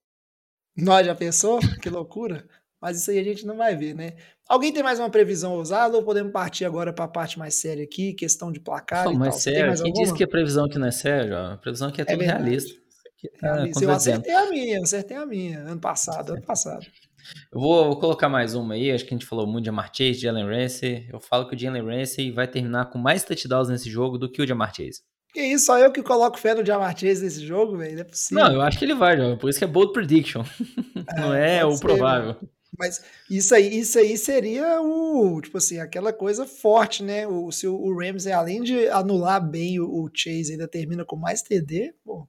Nós 0.76 1.06
já 1.06 1.14
pensou? 1.16 1.60
Que 1.82 1.90
loucura. 1.90 2.48
Mas 2.82 2.98
isso 3.00 3.12
aí 3.12 3.20
a 3.20 3.24
gente 3.24 3.46
não 3.46 3.58
vai 3.58 3.76
ver, 3.76 3.94
né? 3.94 4.14
Alguém 4.48 4.74
tem 4.74 4.82
mais 4.82 5.00
uma 5.00 5.10
previsão 5.10 5.54
ousada 5.54 5.96
ou 5.96 6.04
podemos 6.04 6.32
partir 6.32 6.66
agora 6.66 6.92
para 6.92 7.06
a 7.06 7.08
parte 7.08 7.38
mais 7.38 7.56
séria 7.56 7.84
aqui, 7.84 8.14
questão 8.14 8.52
de 8.52 8.60
placar 8.60 9.06
Não, 9.06 9.14
e 9.14 9.18
mas 9.18 9.36
tal? 9.36 9.40
Sério, 9.40 9.68
mais 9.68 9.82
quem 9.82 9.90
alguma? 9.92 10.04
disse 10.06 10.18
que 10.18 10.24
a 10.24 10.28
previsão 10.28 10.66
aqui 10.66 10.80
não 10.80 10.88
é 10.88 10.92
séria? 10.92 11.38
ó? 11.38 11.54
A 11.54 11.58
previsão 11.58 11.90
aqui 11.90 12.02
é 12.02 12.06
tudo 12.06 12.18
verdade. 12.18 12.44
realista. 12.44 12.81
Realmente, 13.42 13.84
eu 13.84 13.92
acertei 13.92 14.34
a 14.34 14.50
minha, 14.50 14.78
eu 14.78 14.84
acertei 14.84 15.18
a 15.18 15.26
minha, 15.26 15.60
ano 15.60 15.80
passado, 15.80 16.34
ano 16.34 16.42
passado. 16.42 16.86
Eu 17.52 17.60
vou, 17.60 17.86
vou 17.86 18.00
colocar 18.00 18.30
mais 18.30 18.56
uma 18.56 18.74
aí, 18.74 18.92
acho 18.92 19.06
que 19.06 19.14
a 19.14 19.18
gente 19.18 19.28
falou 19.28 19.46
muito 19.46 19.64
de 19.64 19.68
Jamar 19.68 19.92
Chase, 19.94 20.14
de 20.14 20.22
Jalen 20.22 20.46
Ramsey. 20.46 21.08
Eu 21.12 21.20
falo 21.20 21.48
que 21.48 21.56
o 21.56 21.60
Jalen 21.60 21.86
Ramsey 21.86 22.32
vai 22.32 22.48
terminar 22.48 22.90
com 22.90 22.98
mais 22.98 23.24
touchdowns 23.24 23.70
nesse 23.70 23.90
jogo 23.90 24.18
do 24.18 24.32
que 24.32 24.42
o 24.42 24.48
Jamar 24.48 24.74
Chase. 24.76 25.02
Que 25.34 25.42
isso, 25.42 25.68
só 25.68 25.80
eu 25.80 25.92
que 25.92 26.04
coloco 26.04 26.38
fé 26.38 26.54
no 26.54 26.66
Jamar 26.66 26.98
Chase 26.98 27.24
nesse 27.24 27.46
jogo, 27.46 27.78
velho, 27.78 27.94
não 27.94 28.02
é 28.02 28.04
possível. 28.04 28.44
Não, 28.44 28.54
eu 28.54 28.62
acho 28.62 28.78
que 28.78 28.86
ele 28.86 28.96
vai, 28.96 29.16
jovem. 29.16 29.38
Por 29.38 29.50
isso 29.50 29.60
que 29.60 29.66
é 29.66 29.68
bold 29.68 29.94
prediction. 29.94 30.44
não 31.16 31.34
é 31.34 31.64
o 31.66 31.74
ser, 31.74 31.82
provável. 31.82 32.36
Mas 32.78 33.04
isso 33.30 33.54
aí, 33.54 33.80
isso 33.80 33.98
aí 33.98 34.18
seria 34.18 34.82
o, 34.82 35.40
tipo 35.42 35.58
assim, 35.58 35.80
aquela 35.80 36.12
coisa 36.12 36.46
forte, 36.46 37.04
né? 37.04 37.28
O, 37.28 37.52
se 37.52 37.68
o, 37.68 37.76
o 37.76 37.98
Ramsey, 37.98 38.32
além 38.32 38.62
de 38.62 38.88
anular 38.90 39.46
bem 39.46 39.80
o, 39.80 39.86
o 39.86 40.10
Chase, 40.14 40.54
ainda 40.54 40.68
termina 40.68 41.06
com 41.06 41.16
mais 41.16 41.42
TD, 41.42 41.94
pô, 42.04 42.28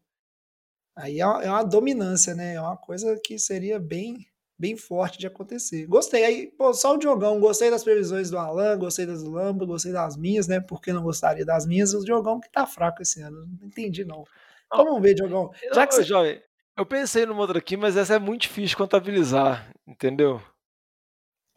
aí 0.96 1.20
é 1.20 1.26
uma, 1.26 1.42
é 1.42 1.50
uma 1.50 1.64
dominância, 1.64 2.34
né? 2.34 2.54
É 2.54 2.60
uma 2.60 2.76
coisa 2.76 3.18
que 3.24 3.38
seria 3.38 3.78
bem, 3.78 4.26
bem 4.58 4.76
forte 4.76 5.18
de 5.18 5.26
acontecer. 5.26 5.86
Gostei. 5.86 6.24
Aí, 6.24 6.46
pô, 6.56 6.72
só 6.74 6.94
o 6.94 6.98
Diogão, 6.98 7.40
gostei 7.40 7.70
das 7.70 7.84
previsões 7.84 8.30
do 8.30 8.38
Alan, 8.38 8.78
gostei 8.78 9.06
das 9.06 9.22
do 9.22 9.30
Lamba, 9.30 9.64
gostei 9.66 9.92
das 9.92 10.16
minhas, 10.16 10.46
né? 10.46 10.60
Por 10.60 10.80
que 10.80 10.92
não 10.92 11.02
gostaria 11.02 11.44
das 11.44 11.66
minhas? 11.66 11.94
O 11.94 12.04
Diogão 12.04 12.40
que 12.40 12.50
tá 12.50 12.66
fraco 12.66 13.02
esse 13.02 13.20
ano. 13.20 13.46
Não 13.60 13.66
entendi, 13.66 14.04
não. 14.04 14.24
Então 14.66 14.84
vamos 14.84 15.02
ver, 15.02 15.14
Diogão. 15.14 15.50
Já 15.74 15.86
que 15.86 15.94
você... 15.94 16.04
Jovem, 16.04 16.42
eu 16.76 16.86
pensei 16.86 17.26
numa 17.26 17.40
outra 17.40 17.58
aqui, 17.58 17.76
mas 17.76 17.96
essa 17.96 18.14
é 18.14 18.18
muito 18.18 18.42
difícil 18.42 18.68
de 18.68 18.76
contabilizar, 18.76 19.70
entendeu? 19.86 20.40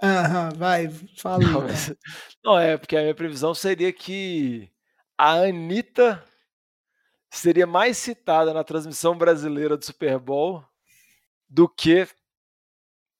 Aham, 0.01 0.49
vai, 0.57 0.89
fala. 1.17 1.43
Não, 1.45 1.61
mas- 1.61 1.93
não, 2.43 2.59
é, 2.59 2.77
porque 2.77 2.97
a 2.97 3.01
minha 3.01 3.15
previsão 3.15 3.53
seria 3.53 3.93
que 3.93 4.69
a 5.17 5.43
Anitta 5.43 6.21
seria 7.38 7.65
mais 7.67 7.97
citada 7.97 8.53
na 8.53 8.63
transmissão 8.63 9.17
brasileira 9.17 9.77
do 9.77 9.86
Super 9.86 10.19
Bowl 10.19 10.63
do 11.49 11.67
que. 11.67 12.07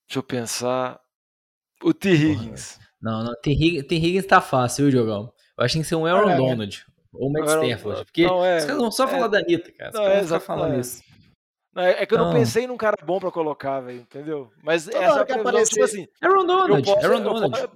Deixa 0.08 0.18
eu 0.20 0.24
pensar. 0.24 1.00
O 1.84 1.94
T. 1.94 2.10
Higgins. 2.14 2.80
Não, 3.02 3.24
não, 3.24 3.34
T. 3.42 3.52
Higgins, 3.52 3.86
T. 3.88 3.96
Higgins 3.96 4.26
tá 4.26 4.40
fácil, 4.42 4.86
viu, 4.86 4.92
Diogão? 4.92 5.34
Eu 5.58 5.64
acho 5.64 5.74
que 5.74 5.78
tem 5.78 5.82
que 5.84 5.88
ser 5.88 5.96
um 5.96 6.06
Aaron 6.06 6.30
É. 6.30 6.38
Donald. 6.38 6.86
Ou 7.14 7.32
Matt 7.32 7.48
Aaron- 7.48 7.64
Stafford. 7.66 8.06
Porque 8.06 8.26
não, 8.28 8.44
é, 8.46 8.58
os 8.58 8.66
caras 8.66 8.82
vão 8.82 8.92
só 8.92 9.04
é. 9.06 9.08
falar 9.08 9.28
da 9.28 9.40
Anitta, 9.40 9.72
cara. 9.72 9.90
Os 9.90 9.96
Não, 9.96 10.04
caras 10.04 10.18
é 10.18 10.22
exato, 10.22 10.46
falando 10.46 10.74
é. 10.76 10.80
isso. 10.80 11.04
Não, 11.74 11.84
É 11.84 12.02
é 12.04 12.06
que 12.06 12.14
eu 12.14 12.18
não 12.18 12.26
Não. 12.28 12.34
pensei 12.34 12.68
num 12.68 12.78
cara 12.78 12.98
bom 13.06 13.20
pra 13.20 13.32
colocar, 13.32 13.80
velho, 13.82 14.00
entendeu? 14.02 14.50
Mas 14.64 14.86
Toda 14.86 14.98
essa 14.98 15.06
é 15.06 15.12
hora 15.12 15.22
a 15.22 15.26
que 15.26 15.34
previsão, 15.34 15.64
tipo 15.66 15.84
assim. 15.84 16.08
Aaron 16.22 16.46
Donald. 16.46 16.84
posso, 16.86 17.06
Aaron 17.06 17.18
eu 17.18 17.24
Donald. 17.24 17.70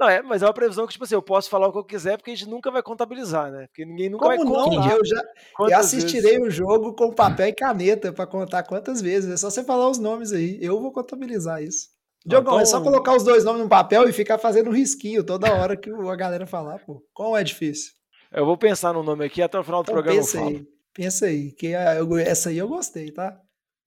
Não, 0.00 0.08
é, 0.08 0.22
mas 0.22 0.40
é 0.42 0.46
uma 0.46 0.54
previsão 0.54 0.86
que, 0.86 0.92
tipo 0.94 1.04
assim, 1.04 1.14
eu 1.14 1.20
posso 1.20 1.50
falar 1.50 1.68
o 1.68 1.72
que 1.72 1.78
eu 1.78 1.84
quiser, 1.84 2.16
porque 2.16 2.30
a 2.30 2.34
gente 2.34 2.48
nunca 2.48 2.70
vai 2.70 2.82
contabilizar, 2.82 3.52
né? 3.52 3.66
Porque 3.66 3.84
ninguém 3.84 4.08
nunca 4.08 4.26
vai 4.26 4.38
Como 4.38 4.50
não? 4.54 4.64
contar. 4.70 4.96
Eu 4.96 5.04
já 5.04 5.22
eu 5.60 5.76
assistirei 5.76 6.38
vezes- 6.38 6.46
o 6.46 6.50
jogo 6.50 6.94
com 6.94 7.12
papel 7.12 7.48
e 7.48 7.52
caneta 7.52 8.10
pra 8.10 8.26
contar 8.26 8.62
quantas 8.62 9.02
vezes. 9.02 9.30
É 9.30 9.36
só 9.36 9.50
você 9.50 9.62
falar 9.62 9.90
os 9.90 9.98
nomes 9.98 10.32
aí. 10.32 10.58
Eu 10.62 10.80
vou 10.80 10.90
contabilizar 10.90 11.62
isso. 11.62 11.88
Diogão, 12.24 12.58
é 12.58 12.64
só 12.64 12.78
então- 12.78 12.90
colocar 12.90 13.14
os 13.14 13.22
dois 13.22 13.44
nomes 13.44 13.62
no 13.62 13.68
papel 13.68 14.08
e 14.08 14.12
ficar 14.12 14.38
fazendo 14.38 14.70
um 14.70 14.72
risquinho 14.74 15.22
toda 15.22 15.52
hora 15.52 15.76
que 15.76 15.90
a 15.90 16.16
galera 16.16 16.46
falar, 16.46 16.78
pô. 16.86 17.02
Como 17.12 17.36
é 17.36 17.44
difícil? 17.44 17.92
Eu 18.32 18.46
vou 18.46 18.56
pensar 18.56 18.92
no 18.94 19.02
nome 19.02 19.24
aqui 19.26 19.42
até 19.42 19.58
o 19.58 19.64
final 19.64 19.82
do 19.82 19.86
Então 19.90 19.94
programa 19.94 20.18
eu 20.18 20.22
pensa 20.24 20.38
falo. 20.38 20.48
aí. 20.50 20.66
Pensa 20.94 21.26
aí. 21.26 21.52
Que 21.52 21.66
eu- 21.68 22.16
essa 22.18 22.48
aí 22.48 22.56
eu 22.58 22.68
gostei, 22.68 23.10
tá? 23.10 23.38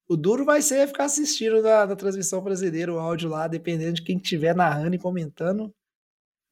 O 0.07 0.15
duro 0.15 0.45
vai 0.45 0.61
ser 0.61 0.85
ficar 0.87 1.05
assistindo 1.05 1.61
na, 1.61 1.85
na 1.87 1.95
transmissão 1.95 2.41
brasileira 2.43 2.93
o 2.93 2.99
áudio 2.99 3.29
lá, 3.29 3.47
dependendo 3.47 3.93
de 3.93 4.03
quem 4.03 4.17
estiver 4.17 4.53
narrando 4.55 4.95
e 4.95 4.99
comentando. 4.99 5.73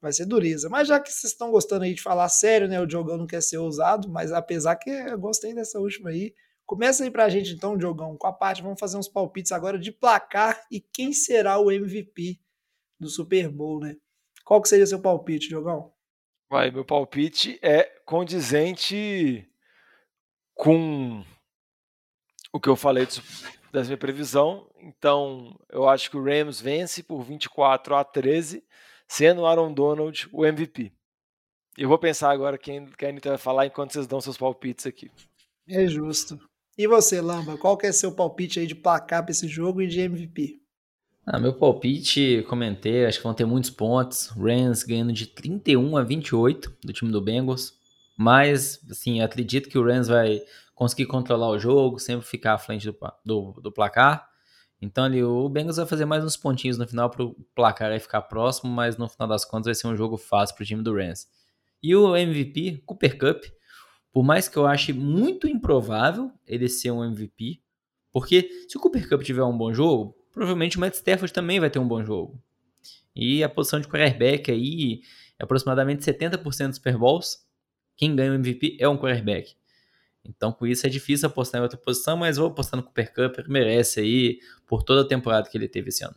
Vai 0.02 0.12
ser 0.12 0.26
dureza. 0.26 0.68
Mas 0.68 0.88
já 0.88 1.00
que 1.00 1.12
vocês 1.12 1.32
estão 1.32 1.52
gostando 1.52 1.84
aí 1.84 1.94
de 1.94 2.02
falar 2.02 2.28
sério, 2.28 2.68
né? 2.68 2.82
O 2.82 2.88
Diogão 2.88 3.18
não 3.18 3.28
quer 3.28 3.42
ser 3.42 3.58
ousado, 3.58 4.10
mas 4.10 4.32
apesar 4.32 4.76
que 4.76 4.90
eu 4.90 5.20
gostei 5.20 5.54
dessa 5.54 5.80
última 5.80 6.10
aí. 6.10 6.34
Começa 6.66 7.04
aí 7.04 7.12
pra 7.12 7.30
gente 7.30 7.52
então, 7.52 7.78
Diogão, 7.78 8.18
com 8.18 8.28
a 8.28 8.34
parte. 8.34 8.64
Vamos 8.64 8.80
fazer 8.80 8.98
uns 8.98 9.08
palpites 9.08 9.52
agora 9.52 9.78
de 9.78 9.92
placar 9.92 10.66
e 10.72 10.80
quem 10.80 11.14
será 11.14 11.60
o 11.60 11.72
MVP 11.72 12.40
do 13.00 13.10
Super 13.10 13.50
Bowl, 13.50 13.80
né? 13.80 13.96
Qual 14.44 14.62
que 14.62 14.70
seria 14.70 14.88
seu 14.88 15.02
palpite, 15.02 15.50
Diogão? 15.50 15.94
Vai, 16.50 16.72
meu 16.72 16.84
palpite 16.84 17.60
é 17.62 17.84
condizente 18.06 19.48
com 20.54 21.24
o 22.52 22.60
que 22.60 22.70
eu 22.70 22.76
falei 22.76 23.08
da 23.72 23.84
minha 23.84 23.98
previsão. 23.98 24.70
Então, 24.80 25.58
eu 25.70 25.88
acho 25.88 26.10
que 26.10 26.18
o 26.18 26.24
Rams 26.24 26.60
vence 26.60 27.04
por 27.04 27.24
24 27.24 27.96
a 27.96 28.04
13, 28.04 28.64
sendo 29.12 29.42
o 29.42 29.46
Aaron 29.46 29.74
Donald 29.74 30.30
o 30.32 30.46
MVP. 30.46 30.90
Eu 31.78 31.90
vou 31.90 32.00
pensar 32.00 32.32
agora 32.32 32.58
quem 32.58 32.86
que 32.86 33.06
a 33.06 33.10
Anitta 33.10 33.30
vai 33.30 33.38
falar 33.38 33.66
enquanto 33.66 33.92
vocês 33.92 34.08
dão 34.08 34.22
seus 34.22 34.38
palpites 34.38 34.86
aqui. 34.86 35.12
É 35.68 35.86
justo. 35.86 36.40
E 36.78 36.88
você, 36.88 37.20
Lamba, 37.20 37.58
qual 37.58 37.76
que 37.76 37.86
é 37.86 37.92
seu 37.92 38.14
palpite 38.14 38.62
aí 38.62 38.66
de 38.66 38.74
placar 38.74 39.22
pra 39.24 39.32
esse 39.32 39.50
jogo 39.50 39.82
e 39.82 39.88
de 39.88 40.00
MVP? 40.00 40.62
Ah, 41.26 41.38
meu 41.38 41.54
palpite, 41.54 42.46
comentei, 42.48 43.06
acho 43.06 43.18
que 43.18 43.24
vão 43.26 43.34
ter 43.34 43.44
muitos 43.44 43.70
pontos. 43.70 44.28
Rams 44.28 44.84
ganhando 44.84 45.12
de 45.12 45.28
31 45.28 45.98
a 45.98 46.04
28 46.04 46.78
do 46.82 46.94
time 46.94 47.12
do 47.12 47.22
Bengals. 47.22 47.74
Mas, 48.18 48.80
assim, 48.90 49.20
acredito 49.20 49.68
que 49.68 49.78
o 49.78 49.86
Rams 49.86 50.08
vai 50.08 50.42
conseguir 50.74 51.06
controlar 51.08 51.50
o 51.50 51.60
jogo, 51.60 52.00
sempre 52.00 52.26
ficar 52.26 52.54
à 52.54 52.58
frente 52.58 52.90
do, 52.90 52.98
do, 53.26 53.62
do 53.62 53.72
placar. 53.74 54.31
Então, 54.82 55.04
ali, 55.04 55.24
o 55.24 55.48
Bengals 55.48 55.78
vai 55.78 55.86
fazer 55.86 56.06
mais 56.06 56.24
uns 56.24 56.36
pontinhos 56.36 56.78
no 56.78 56.88
final 56.88 57.10
para 57.10 57.24
o 57.24 57.36
placar 57.54 58.00
ficar 58.00 58.24
próximo, 58.24 58.72
mas 58.72 58.98
no 58.98 59.08
final 59.08 59.28
das 59.28 59.46
contas 59.46 59.66
vai 59.66 59.76
ser 59.76 59.88
um 59.88 59.96
jogo 59.96 60.18
fácil 60.18 60.56
para 60.56 60.64
o 60.64 60.66
time 60.66 60.82
do 60.82 60.96
Rams. 60.96 61.28
E 61.84 61.96
o 61.96 62.16
MVP, 62.18 62.82
Cooper 62.86 63.18
Cup, 63.18 63.44
por 64.12 64.24
mais 64.24 64.48
que 64.48 64.58
eu 64.58 64.66
ache 64.66 64.92
muito 64.92 65.48
improvável 65.48 66.32
ele 66.48 66.68
ser 66.68 66.90
um 66.90 67.04
MVP, 67.04 67.62
porque 68.12 68.50
se 68.68 68.76
o 68.76 68.80
Cooper 68.80 69.08
Cup 69.08 69.22
tiver 69.22 69.44
um 69.44 69.56
bom 69.56 69.72
jogo, 69.72 70.16
provavelmente 70.32 70.78
o 70.78 70.80
Matt 70.80 70.96
Stafford 70.96 71.32
também 71.32 71.60
vai 71.60 71.70
ter 71.70 71.80
um 71.80 71.88
bom 71.88 72.04
jogo. 72.04 72.42
E 73.16 73.44
a 73.44 73.50
posição 73.50 73.80
de 73.80 73.88
quarterback 73.88 74.52
aí, 74.52 75.02
é 75.40 75.44
aproximadamente 75.44 76.04
70% 76.04 76.68
dos 76.68 76.76
Super 76.78 76.98
Bowls, 76.98 77.46
quem 77.96 78.16
ganha 78.16 78.32
o 78.32 78.36
MVP 78.36 78.78
é 78.80 78.90
um 78.90 78.98
quarterback. 78.98 79.56
Então, 80.24 80.52
com 80.52 80.68
isso 80.68 80.86
é 80.86 80.90
difícil 80.90 81.28
apostar 81.28 81.60
em 81.60 81.64
outra 81.64 81.78
posição, 81.78 82.16
mas 82.16 82.38
vou 82.38 82.48
apostar 82.48 82.80
no 82.80 82.86
Cooper 82.86 83.14
Cup, 83.14 83.44
que 83.44 83.52
merece 83.52 84.00
aí 84.00 84.40
por 84.68 84.84
toda 84.84 85.02
a 85.02 85.08
temporada 85.08 85.50
que 85.50 85.58
ele 85.58 85.68
teve 85.68 85.90
esse 85.90 86.04
ano. 86.04 86.16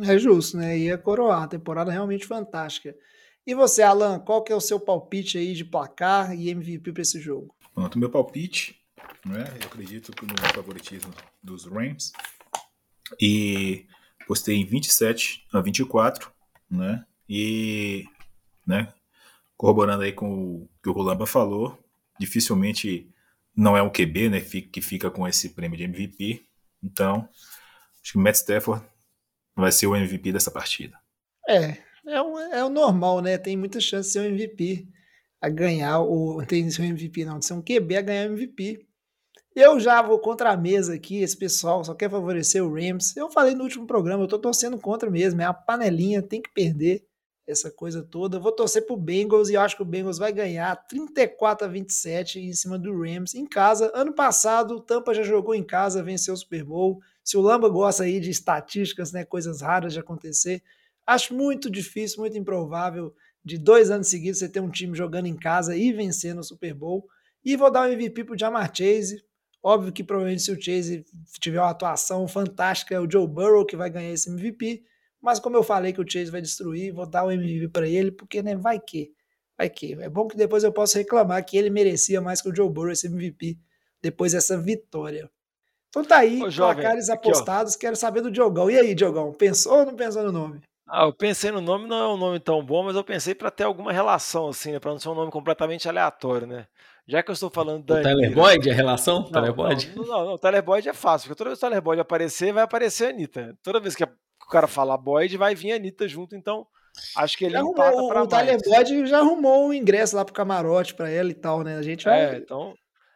É 0.00 0.16
justo, 0.18 0.56
né? 0.56 0.78
Ia 0.78 0.98
coroar. 0.98 1.42
A 1.42 1.48
temporada 1.48 1.90
realmente 1.90 2.26
fantástica. 2.26 2.94
E 3.46 3.54
você, 3.54 3.82
Alan, 3.82 4.18
qual 4.18 4.44
que 4.44 4.52
é 4.52 4.54
o 4.54 4.60
seu 4.60 4.78
palpite 4.78 5.38
aí 5.38 5.54
de 5.54 5.64
placar 5.64 6.38
e 6.38 6.50
MVP 6.50 6.92
pra 6.92 7.02
esse 7.02 7.18
jogo? 7.18 7.54
Pronto, 7.74 7.98
meu 7.98 8.10
palpite, 8.10 8.78
né? 9.24 9.44
Eu 9.60 9.66
acredito 9.66 10.12
que 10.12 10.26
no 10.26 10.36
favoritismo 10.54 11.12
dos 11.42 11.64
Rams. 11.64 12.12
E 13.20 13.86
postei 14.26 14.56
em 14.56 14.66
27 14.66 15.46
a 15.52 15.60
24, 15.60 16.30
né? 16.70 17.04
E, 17.28 18.04
né, 18.66 18.92
corroborando 19.56 20.02
aí 20.02 20.12
com 20.12 20.62
o 20.62 20.68
que 20.82 20.88
o 20.88 20.92
Rolamba 20.92 21.26
falou, 21.26 21.78
dificilmente 22.18 23.10
não 23.56 23.76
é 23.76 23.82
um 23.82 23.90
QB, 23.90 24.28
né, 24.30 24.40
que 24.40 24.80
fica 24.80 25.10
com 25.10 25.26
esse 25.26 25.50
prêmio 25.50 25.76
de 25.76 25.84
MVP. 25.84 26.44
Então, 26.82 27.28
acho 28.02 28.12
que 28.12 28.18
o 28.18 28.20
Matt 28.20 28.36
Stafford 28.36 28.84
vai 29.56 29.72
ser 29.72 29.86
o 29.86 29.96
MVP 29.96 30.32
dessa 30.32 30.50
partida. 30.50 30.96
É, 31.48 31.76
é 32.06 32.22
o, 32.22 32.38
é 32.38 32.64
o 32.64 32.68
normal, 32.68 33.20
né? 33.20 33.36
Tem 33.36 33.56
muita 33.56 33.80
chance 33.80 34.08
de 34.08 34.12
ser 34.12 34.20
um 34.20 34.34
MVP 34.34 34.86
a 35.40 35.48
ganhar 35.48 36.00
o. 36.00 36.44
Tem 36.46 36.64
de 36.66 36.72
ser 36.72 36.82
um 36.82 36.84
MVP, 36.84 37.24
não, 37.24 37.38
de 37.38 37.46
ser 37.46 37.54
um 37.54 37.62
QB 37.62 37.96
a 37.96 38.02
ganhar 38.02 38.30
o 38.30 38.32
MVP. 38.34 38.86
Eu 39.56 39.80
já 39.80 40.00
vou 40.00 40.20
contra 40.20 40.50
a 40.50 40.56
mesa 40.56 40.94
aqui, 40.94 41.20
esse 41.20 41.36
pessoal 41.36 41.82
só 41.82 41.92
quer 41.92 42.08
favorecer 42.08 42.64
o 42.64 42.72
Rams. 42.72 43.16
Eu 43.16 43.28
falei 43.28 43.54
no 43.54 43.64
último 43.64 43.86
programa, 43.88 44.22
eu 44.22 44.28
tô 44.28 44.38
torcendo 44.38 44.78
contra 44.78 45.10
mesmo, 45.10 45.40
é 45.40 45.44
a 45.44 45.52
panelinha, 45.52 46.22
tem 46.22 46.40
que 46.40 46.50
perder 46.50 47.07
essa 47.48 47.70
coisa 47.70 48.02
toda. 48.02 48.38
Vou 48.38 48.52
torcer 48.52 48.84
pro 48.84 48.96
Bengals 48.96 49.48
e 49.48 49.56
acho 49.56 49.74
que 49.74 49.82
o 49.82 49.86
Bengals 49.86 50.18
vai 50.18 50.32
ganhar 50.32 50.76
34 50.86 51.66
a 51.66 51.70
27 51.70 52.40
em 52.40 52.52
cima 52.52 52.78
do 52.78 52.92
Rams 52.92 53.34
em 53.34 53.46
casa. 53.46 53.90
Ano 53.94 54.12
passado, 54.12 54.76
o 54.76 54.80
Tampa 54.80 55.14
já 55.14 55.22
jogou 55.22 55.54
em 55.54 55.64
casa, 55.64 56.02
venceu 56.02 56.34
o 56.34 56.36
Super 56.36 56.62
Bowl. 56.62 57.00
Se 57.24 57.36
o 57.36 57.40
Lamba 57.40 57.68
gosta 57.68 58.04
aí 58.04 58.20
de 58.20 58.30
estatísticas, 58.30 59.12
né, 59.12 59.24
coisas 59.24 59.62
raras 59.62 59.94
de 59.94 59.98
acontecer, 59.98 60.62
acho 61.06 61.34
muito 61.34 61.70
difícil, 61.70 62.20
muito 62.20 62.36
improvável 62.36 63.14
de 63.42 63.56
dois 63.56 63.90
anos 63.90 64.08
seguidos 64.08 64.40
você 64.40 64.48
ter 64.48 64.60
um 64.60 64.70
time 64.70 64.94
jogando 64.94 65.26
em 65.26 65.36
casa 65.36 65.74
e 65.74 65.90
vencendo 65.90 66.40
o 66.40 66.44
Super 66.44 66.74
Bowl. 66.74 67.08
E 67.42 67.56
vou 67.56 67.70
dar 67.70 67.88
o 67.88 67.92
MVP 67.92 68.24
pro 68.24 68.38
Jamar 68.38 68.70
Chase. 68.74 69.24
Óbvio 69.62 69.92
que 69.92 70.04
provavelmente 70.04 70.42
se 70.42 70.52
o 70.52 70.60
Chase 70.60 71.04
tiver 71.40 71.60
uma 71.60 71.70
atuação 71.70 72.28
fantástica, 72.28 72.94
é 72.94 73.00
o 73.00 73.10
Joe 73.10 73.26
Burrow 73.26 73.64
que 73.64 73.76
vai 73.76 73.88
ganhar 73.88 74.12
esse 74.12 74.28
MVP. 74.28 74.84
Mas 75.20 75.40
como 75.40 75.56
eu 75.56 75.62
falei 75.62 75.92
que 75.92 76.00
o 76.00 76.08
Chase 76.08 76.30
vai 76.30 76.40
destruir, 76.40 76.92
vou 76.92 77.06
dar 77.06 77.24
o 77.24 77.30
MVP 77.30 77.68
para 77.68 77.88
ele, 77.88 78.10
porque 78.12 78.42
né, 78.42 78.54
vai 78.56 78.78
que, 78.78 79.10
vai 79.56 79.68
que. 79.68 79.94
É 79.94 80.08
bom 80.08 80.28
que 80.28 80.36
depois 80.36 80.62
eu 80.64 80.72
possa 80.72 80.98
reclamar 80.98 81.44
que 81.44 81.56
ele 81.58 81.70
merecia 81.70 82.20
mais 82.20 82.40
que 82.40 82.48
o 82.48 82.54
Joe 82.54 82.68
Burrow 82.70 82.92
esse 82.92 83.06
MVP 83.08 83.58
depois 84.00 84.32
dessa 84.32 84.56
vitória. 84.56 85.28
Então 85.88 86.04
tá 86.04 86.18
aí, 86.18 86.42
Ô, 86.42 86.50
jovem, 86.50 86.76
placares 86.82 87.08
aqui, 87.08 87.28
ó. 87.28 87.30
apostados, 87.32 87.74
quero 87.74 87.96
saber 87.96 88.20
do 88.20 88.30
Diogão. 88.30 88.70
E 88.70 88.78
aí, 88.78 88.94
Diogão, 88.94 89.32
pensou 89.32 89.78
ou 89.80 89.86
não 89.86 89.94
pensou 89.96 90.22
no 90.22 90.30
nome? 90.30 90.60
Ah, 90.86 91.04
eu 91.04 91.12
pensei 91.12 91.50
no 91.50 91.60
nome, 91.60 91.86
não 91.86 91.96
é 91.96 92.08
um 92.14 92.16
nome 92.16 92.38
tão 92.40 92.64
bom, 92.64 92.82
mas 92.84 92.94
eu 92.96 93.04
pensei 93.04 93.34
para 93.34 93.50
ter 93.50 93.64
alguma 93.64 93.92
relação, 93.92 94.48
assim, 94.48 94.72
né? 94.72 94.78
Para 94.78 94.90
não 94.92 94.98
ser 94.98 95.08
um 95.10 95.14
nome 95.14 95.30
completamente 95.30 95.86
aleatório, 95.88 96.46
né? 96.46 96.66
Já 97.06 97.22
que 97.22 97.30
eu 97.30 97.34
estou 97.34 97.50
falando 97.50 97.84
da 97.84 97.96
O 97.96 98.02
Tyler 98.02 98.26
Anitta- 98.26 98.40
Boyd, 98.40 98.70
a 98.70 98.74
relação? 98.74 99.20
Não, 99.20 99.30
Tyler 99.30 99.52
Boyd? 99.52 99.92
Não, 99.96 100.04
não, 100.06 100.24
não, 100.26 100.32
o 100.34 100.38
Tyler 100.38 100.62
Boyd 100.62 100.88
é 100.88 100.92
fácil, 100.94 101.28
porque 101.28 101.38
toda 101.38 101.50
vez 101.50 101.58
que 101.58 101.66
o 101.66 101.68
Tyler 101.68 101.82
Boyd 101.82 102.00
aparecer, 102.00 102.52
vai 102.52 102.62
aparecer 102.62 103.06
a 103.06 103.10
Anitta. 103.10 103.58
Toda 103.62 103.80
vez 103.80 103.94
que 103.96 104.06
o 104.48 104.52
cara 104.52 104.66
falar 104.66 104.96
Boyd, 104.96 105.36
vai 105.36 105.54
vir 105.54 105.72
a 105.72 105.76
Anitta 105.76 106.08
junto, 106.08 106.34
então 106.34 106.66
acho 107.16 107.36
que 107.38 107.44
ele 107.44 107.52
Já 107.52 107.60
empata 107.60 107.88
arrumou, 107.90 108.08
para 108.08 108.22
o 108.22 108.26
Tyler. 108.26 108.58
Boyd 108.64 109.06
já 109.06 109.18
arrumou 109.18 109.68
um 109.68 109.72
ingresso 109.72 110.16
lá 110.16 110.24
pro 110.24 110.34
camarote 110.34 110.94
pra 110.94 111.08
ela 111.08 111.30
e 111.30 111.34
tal, 111.34 111.62
né? 111.62 111.76
A 111.76 111.82
gente 111.82 112.04
vai. 112.04 112.34
É, 112.34 112.36
então, 112.38 112.74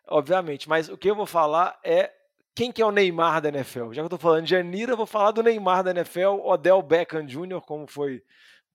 obviamente, 0.08 0.68
mas 0.68 0.88
o 0.88 0.96
que 0.96 1.10
eu 1.10 1.16
vou 1.16 1.26
falar 1.26 1.78
é 1.84 2.10
quem 2.54 2.70
que 2.70 2.82
é 2.82 2.86
o 2.86 2.90
Neymar 2.92 3.40
da 3.40 3.48
NFL. 3.48 3.92
Já 3.92 4.02
que 4.02 4.06
eu 4.06 4.10
tô 4.10 4.18
falando 4.18 4.44
de 4.44 4.54
Anira, 4.54 4.92
eu 4.92 4.96
vou 4.96 5.06
falar 5.06 5.30
do 5.30 5.42
Neymar 5.42 5.82
da 5.82 5.90
NFL, 5.90 6.40
Odell 6.44 6.82
Beckham 6.82 7.24
Jr., 7.26 7.60
como 7.66 7.86
foi 7.86 8.22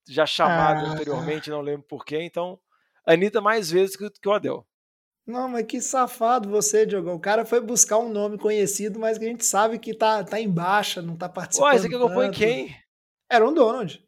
já 0.10 0.26
chamado 0.26 0.86
Ah. 0.86 0.90
anteriormente, 0.94 1.50
não 1.50 1.62
lembro 1.62 1.86
porquê, 1.88 2.22
então 2.22 2.60
Anitta 3.06 3.40
mais 3.40 3.72
vezes 3.72 3.96
que, 3.96 4.10
que 4.10 4.28
o 4.28 4.32
Odell. 4.34 4.67
Não, 5.28 5.50
mas 5.50 5.66
que 5.66 5.82
safado 5.82 6.50
você, 6.50 6.86
Diogão. 6.86 7.16
O 7.16 7.20
cara 7.20 7.44
foi 7.44 7.60
buscar 7.60 7.98
um 7.98 8.08
nome 8.08 8.38
conhecido, 8.38 8.98
mas 8.98 9.18
que 9.18 9.26
a 9.26 9.28
gente 9.28 9.46
sabe 9.46 9.78
que 9.78 9.94
tá, 9.94 10.24
tá 10.24 10.40
em 10.40 10.50
baixa, 10.50 11.02
não 11.02 11.18
tá 11.18 11.28
participando. 11.28 11.72
Ué, 11.72 11.78
você 11.78 11.90
quer 11.90 11.98
que 11.98 12.04
eu 12.04 12.08
ponha 12.08 12.28
tanto. 12.30 12.38
quem? 12.38 12.74
Era 13.30 13.48
um 13.48 13.54
Donald. 13.54 14.02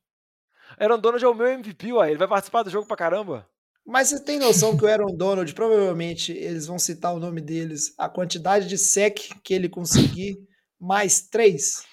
Aaron 0.80 0.98
Donald 0.98 1.24
é 1.24 1.28
o 1.28 1.34
meu 1.36 1.48
MVP, 1.48 1.92
ué. 1.92 2.10
Ele 2.10 2.18
vai 2.18 2.28
participar 2.28 2.64
do 2.64 2.70
jogo 2.70 2.88
pra 2.88 2.96
caramba. 2.96 3.46
Mas 3.86 4.08
você 4.08 4.24
tem 4.24 4.40
noção 4.40 4.78
que 4.78 4.86
o 4.86 4.88
Aaron 4.88 5.14
Donald, 5.14 5.54
provavelmente, 5.54 6.32
eles 6.32 6.68
vão 6.68 6.80
citar 6.80 7.14
o 7.14 7.20
nome 7.20 7.42
deles, 7.42 7.94
a 7.98 8.08
quantidade 8.08 8.68
de 8.68 8.78
sec 8.78 9.18
que 9.44 9.54
ele 9.54 9.68
conseguir, 9.68 10.38
mais 10.80 11.22
três. 11.28 11.84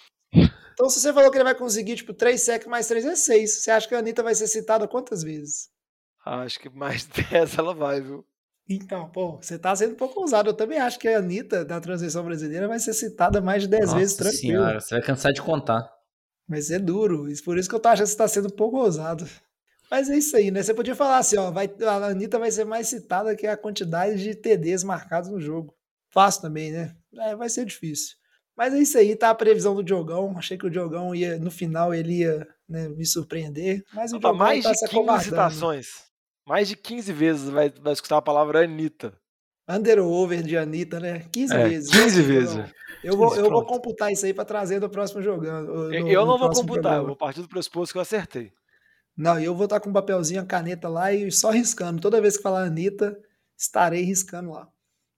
Então, 0.72 0.88
se 0.88 1.00
você 1.00 1.12
falou 1.12 1.30
que 1.30 1.36
ele 1.38 1.44
vai 1.44 1.54
conseguir, 1.54 1.96
tipo, 1.96 2.12
três 2.14 2.42
sec 2.42 2.66
mais 2.66 2.86
três 2.86 3.04
é 3.04 3.16
seis. 3.16 3.62
Você 3.62 3.70
acha 3.70 3.88
que 3.88 3.94
a 3.94 3.98
Anitta 3.98 4.22
vai 4.22 4.34
ser 4.34 4.46
citada 4.46 4.86
quantas 4.86 5.22
vezes? 5.22 5.70
Acho 6.24 6.60
que 6.60 6.68
mais 6.68 7.06
10 7.30 7.58
ela 7.58 7.74
vai, 7.74 8.00
viu? 8.00 8.24
Então, 8.68 9.08
pô, 9.10 9.36
você 9.40 9.58
tá 9.58 9.74
sendo 9.76 9.92
um 9.92 9.96
pouco 9.96 10.20
ousado. 10.20 10.50
Eu 10.50 10.54
também 10.54 10.78
acho 10.78 10.98
que 10.98 11.06
a 11.08 11.18
Anitta, 11.18 11.64
da 11.64 11.80
transição 11.80 12.24
brasileira, 12.24 12.66
vai 12.66 12.78
ser 12.80 12.92
citada 12.94 13.40
mais 13.40 13.62
de 13.62 13.68
dez 13.68 13.92
vezes 13.92 14.18
Nossa 14.18 14.30
tranquilo. 14.30 14.40
senhora, 14.58 14.80
você 14.80 14.94
vai 14.96 15.02
cansar 15.04 15.32
de 15.32 15.40
contar. 15.40 15.88
Mas 16.48 16.70
é 16.70 16.78
duro. 16.78 17.26
Por 17.44 17.58
isso 17.58 17.68
que 17.68 17.74
eu 17.74 17.80
tô 17.80 17.88
achando 17.88 18.04
que 18.06 18.10
você 18.12 18.16
tá 18.16 18.28
sendo 18.28 18.48
um 18.48 18.56
pouco 18.56 18.78
ousado. 18.78 19.26
Mas 19.88 20.10
é 20.10 20.16
isso 20.16 20.36
aí, 20.36 20.50
né? 20.50 20.62
Você 20.64 20.74
podia 20.74 20.96
falar 20.96 21.18
assim, 21.18 21.36
ó, 21.36 21.50
vai, 21.52 21.70
a 21.86 22.06
Anitta 22.06 22.38
vai 22.40 22.50
ser 22.50 22.64
mais 22.64 22.88
citada 22.88 23.36
que 23.36 23.46
a 23.46 23.56
quantidade 23.56 24.20
de 24.20 24.34
TDs 24.34 24.82
marcados 24.82 25.30
no 25.30 25.40
jogo. 25.40 25.72
Fácil 26.10 26.42
também, 26.42 26.72
né? 26.72 26.94
É, 27.20 27.36
vai 27.36 27.48
ser 27.48 27.64
difícil. 27.64 28.16
Mas 28.56 28.74
é 28.74 28.78
isso 28.80 28.98
aí, 28.98 29.14
tá 29.14 29.30
a 29.30 29.34
previsão 29.34 29.74
do 29.76 29.84
Diogão. 29.84 30.36
Achei 30.36 30.56
que 30.58 30.66
o 30.66 30.70
Diogão 30.70 31.14
ia, 31.14 31.38
no 31.38 31.50
final, 31.52 31.94
ele 31.94 32.20
ia 32.20 32.48
né, 32.68 32.88
me 32.88 33.04
surpreender. 33.06 33.84
Mas 33.92 34.12
o 34.12 34.16
Tá 34.18 34.30
Diogão 34.30 34.38
mais 34.38 34.64
tá 34.64 34.72
de 34.72 34.78
se 34.78 34.86
15 34.88 34.96
acovardando. 34.96 35.24
citações. 35.24 35.86
Mais 36.46 36.68
de 36.68 36.76
15 36.76 37.12
vezes 37.12 37.48
vai, 37.48 37.70
vai 37.70 37.92
escutar 37.92 38.16
a 38.18 38.22
palavra 38.22 38.62
Anitta. 38.64 39.12
Under 39.68 39.98
ou 39.98 40.12
over 40.12 40.42
de 40.42 40.56
Anitta, 40.56 41.00
né? 41.00 41.26
15 41.32 41.54
É, 41.54 41.68
vezes. 41.68 41.90
15 41.90 42.02
Gostei, 42.04 42.22
vezes. 42.22 42.72
Eu 43.02 43.16
vou, 43.16 43.28
15, 43.30 43.40
eu 43.40 43.50
vou 43.50 43.66
computar 43.66 44.12
isso 44.12 44.24
aí 44.24 44.32
pra 44.32 44.44
trazer 44.44 44.80
no 44.80 44.88
próximo 44.88 45.20
jogando. 45.20 45.72
no- 45.74 45.94
Eu, 45.94 46.06
eu 46.06 46.24
não 46.26 46.38
vou 46.38 46.48
computar, 46.50 46.66
eu 46.76 46.82
programa. 46.82 47.06
vou 47.06 47.16
partir 47.16 47.42
do 47.42 47.48
pressuposto 47.48 47.92
que 47.92 47.98
eu 47.98 48.02
acertei. 48.02 48.52
Não, 49.16 49.40
e 49.40 49.44
eu 49.44 49.54
vou 49.56 49.64
estar 49.64 49.80
com 49.80 49.90
um 49.90 49.92
papelzinho, 49.92 50.40
a 50.42 50.46
caneta 50.46 50.88
lá 50.88 51.12
e 51.12 51.32
só 51.32 51.50
riscando. 51.50 52.00
Toda 52.00 52.20
vez 52.20 52.36
que 52.36 52.42
falar 52.42 52.62
Anitta, 52.64 53.18
estarei 53.58 54.02
riscando 54.02 54.50
lá. 54.50 54.68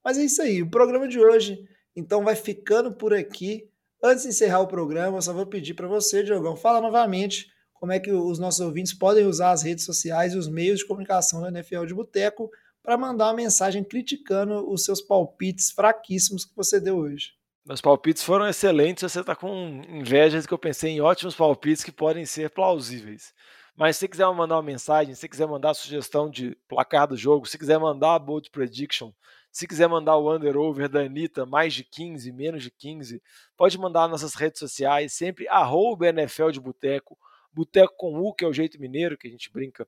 Mas 0.05 0.16
é 0.16 0.24
isso 0.24 0.41
aí, 0.41 0.62
o 0.62 0.70
programa 0.70 1.07
de 1.09 1.18
hoje, 1.20 1.59
então, 1.95 2.24
vai 2.24 2.37
ficando 2.37 2.93
por 2.97 3.12
aqui. 3.12 3.64
Antes 4.03 4.22
de 4.22 4.29
encerrar 4.31 4.61
o 4.61 4.68
programa, 4.68 5.18
eu 5.18 5.22
só 5.22 5.33
vou 5.35 5.45
pedir 5.47 5.74
para 5.74 5.89
você, 5.89 6.22
Diogão, 6.22 6.57
fala 6.57 6.81
novamente 6.81 7.49
como 7.79 7.93
é 7.93 8.01
que 8.01 8.11
os 8.11 8.39
nossos 8.39 8.61
ouvintes 8.61 8.93
podem 8.93 9.26
usar 9.26 9.53
as 9.53 9.62
redes 9.62 9.85
sociais 9.85 10.35
e 10.35 10.37
os 10.37 10.49
meios 10.49 10.81
de 10.81 10.87
comunicação 10.87 11.41
da 11.41 11.49
NFL 11.49 11.85
de 11.87 11.95
Boteco 11.95 12.51
para 12.83 12.97
mandar 12.97 13.26
uma 13.26 13.35
mensagem 13.35 13.85
criticando 13.85 14.68
os 14.70 14.85
seus 14.85 15.01
palpites 15.01 15.70
fraquíssimos 15.70 16.45
que 16.45 16.57
você 16.57 16.81
deu 16.81 16.99
hoje. 16.99 17.33
Meus 17.64 17.81
palpites 17.81 18.22
foram 18.22 18.49
excelentes. 18.49 19.03
Você 19.03 19.22
tá 19.22 19.37
com 19.37 19.83
inveja 19.89 20.43
que 20.43 20.55
eu 20.55 20.59
pensei 20.59 20.93
em 20.93 21.01
ótimos 21.01 21.35
palpites 21.35 21.85
que 21.85 21.93
podem 21.93 22.24
ser 22.24 22.51
plausíveis. 22.51 23.33
Mas 23.76 23.97
se 23.97 24.09
quiser 24.09 24.26
mandar 24.35 24.57
uma 24.57 24.62
mensagem, 24.62 25.14
se 25.14 25.29
quiser 25.29 25.47
mandar 25.47 25.74
sugestão 25.74 26.29
de 26.29 26.57
placar 26.66 27.07
do 27.07 27.16
jogo, 27.16 27.47
se 27.47 27.57
quiser 27.59 27.79
mandar 27.79 28.14
a 28.14 28.18
bold 28.18 28.51
prediction, 28.51 29.12
se 29.53 29.68
quiser 29.68 29.89
mandar 29.89 30.16
o 30.16 30.35
under 30.35 30.57
over 30.57 30.89
da 30.89 31.01
Anitta, 31.01 31.47
mais 31.47 31.74
de 31.74 31.85
15, 31.85 32.33
menos 32.33 32.62
de 32.62 32.70
15, 32.70 33.22
pode 33.57 33.79
mandar 33.79 34.09
nas 34.09 34.22
nossas 34.22 34.35
redes 34.35 34.59
sociais, 34.59 35.12
sempre 35.12 35.47
arroba 35.49 36.09
NFL 36.09 36.51
de 36.51 36.61
Boteco, 36.61 37.16
Boteco 37.53 37.95
com 37.97 38.21
U, 38.21 38.35
que 38.35 38.45
é 38.45 38.49
o 38.49 38.53
jeito 38.53 38.81
mineiro, 38.81 39.17
que 39.17 39.29
a 39.29 39.31
gente 39.31 39.51
brinca, 39.51 39.87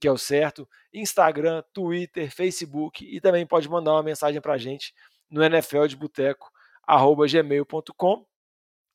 que 0.00 0.08
é 0.08 0.12
o 0.12 0.18
certo, 0.18 0.68
Instagram, 0.92 1.62
Twitter, 1.72 2.30
Facebook, 2.34 3.04
e 3.04 3.20
também 3.20 3.46
pode 3.46 3.68
mandar 3.68 3.92
uma 3.92 4.02
mensagem 4.02 4.40
pra 4.40 4.58
gente 4.58 4.94
no 5.30 5.42
NFL 5.42 5.86
de 5.86 5.96
Boteco, 5.96 6.50
arroba 6.86 7.26
gmail.com. 7.26 8.26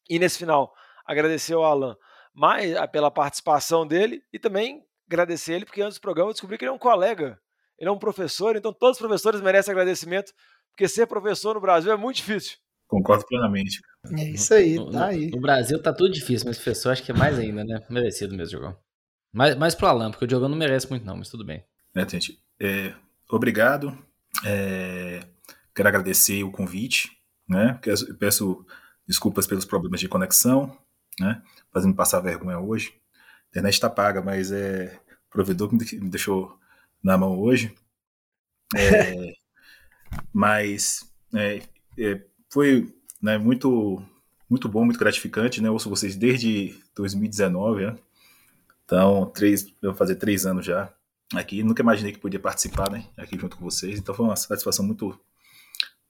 E 0.10 0.20
nesse 0.20 0.38
final, 0.38 0.74
agradecer 1.06 1.54
ao 1.54 1.64
Alan 1.64 1.98
mais 2.34 2.74
pela 2.92 3.10
participação 3.10 3.88
dele 3.88 4.22
e 4.32 4.38
também 4.38 4.86
agradecer 5.08 5.54
ele, 5.54 5.66
porque 5.66 5.82
antes 5.82 5.98
do 5.98 6.02
programa 6.02 6.30
eu 6.30 6.34
descobri 6.34 6.58
que 6.58 6.66
ele 6.66 6.70
é 6.70 6.74
um 6.74 6.78
colega, 6.78 7.42
ele 7.80 7.90
é 7.90 7.92
um 7.92 7.98
professor, 7.98 8.56
então 8.56 8.72
todos 8.72 8.98
os 8.98 9.02
professores 9.02 9.42
merecem 9.42 9.72
agradecimento, 9.72 10.32
porque 10.70 10.88
ser 10.88 11.08
professor 11.08 11.56
no 11.56 11.62
Brasil 11.62 11.92
é 11.92 11.98
muito 11.98 12.18
difícil. 12.18 12.58
Concordo 12.88 13.26
plenamente. 13.26 13.82
É 14.18 14.24
isso 14.30 14.54
aí, 14.54 14.76
No, 14.76 14.92
tá 14.92 15.00
no- 15.00 15.06
aí. 15.06 15.30
no 15.30 15.42
Brasil 15.42 15.82
tá 15.82 15.92
tudo 15.94 16.12
difícil, 16.12 16.48
mas 16.48 16.58
professor 16.58 16.92
acho 16.92 17.04
que 17.04 17.12
é 17.12 17.16
mais 17.16 17.38
ainda, 17.38 17.64
né? 17.64 17.86
Merecido 17.90 18.34
mesmo, 18.36 18.60
Diogão. 18.60 18.78
Mais, 19.34 19.56
mais 19.58 19.76
pro 19.76 19.88
Alan, 19.88 20.10
porque 20.10 20.24
o 20.24 20.28
Diogão 20.28 20.48
não 20.48 20.58
merece 20.58 20.90
muito 20.90 21.06
não, 21.06 21.18
mas 21.18 21.30
tudo 21.30 21.44
bem. 21.46 21.64
Né, 21.94 22.08
gente? 22.08 22.42
É, 22.60 22.94
obrigado. 23.30 23.98
É, 24.46 25.20
quero 25.76 25.90
agradecer 25.90 26.44
o 26.44 26.52
convite. 26.52 27.12
Né? 27.48 27.78
Peço, 27.82 28.14
peço 28.18 28.66
desculpas 29.08 29.46
pelos 29.48 29.66
problemas 29.66 30.00
de 30.00 30.08
conexão, 30.08 30.78
né? 31.20 31.42
fazendo 31.74 31.94
passar 31.96 32.20
vergonha 32.22 32.60
hoje. 32.60 32.94
A 33.14 33.50
internet 33.50 33.74
está 33.74 33.90
paga, 33.90 34.22
mas 34.22 34.52
é 34.52 35.00
o 35.28 35.30
provedor 35.32 35.70
que 35.70 35.98
me 36.00 36.10
deixou 36.10 36.58
na 37.04 37.18
mão 37.18 37.38
hoje. 37.40 37.74
É, 38.76 39.34
mas 40.34 41.06
é, 41.34 41.62
é, 42.00 42.22
foi 42.52 42.94
né, 43.22 43.38
muito, 43.38 44.02
muito 44.50 44.68
bom, 44.70 44.86
muito 44.86 45.00
gratificante. 45.00 45.62
Né? 45.62 45.70
Ouço 45.70 45.90
vocês 45.90 46.16
desde 46.16 46.76
2019, 46.96 47.86
né? 47.88 47.96
Então, 48.86 49.26
três, 49.26 49.66
eu 49.82 49.90
vou 49.92 49.96
fazer 49.96 50.16
três 50.16 50.46
anos 50.46 50.66
já 50.66 50.92
aqui. 51.34 51.62
Nunca 51.64 51.82
imaginei 51.82 52.12
que 52.14 52.20
podia 52.20 52.40
participar, 52.40 52.90
né? 52.90 53.06
Aqui 53.18 53.38
junto 53.38 53.58
com 53.58 53.64
vocês. 53.66 54.00
Então 54.00 54.16
foi 54.16 54.26
uma 54.26 54.36
satisfação 54.36 54.86
muito, 54.86 55.20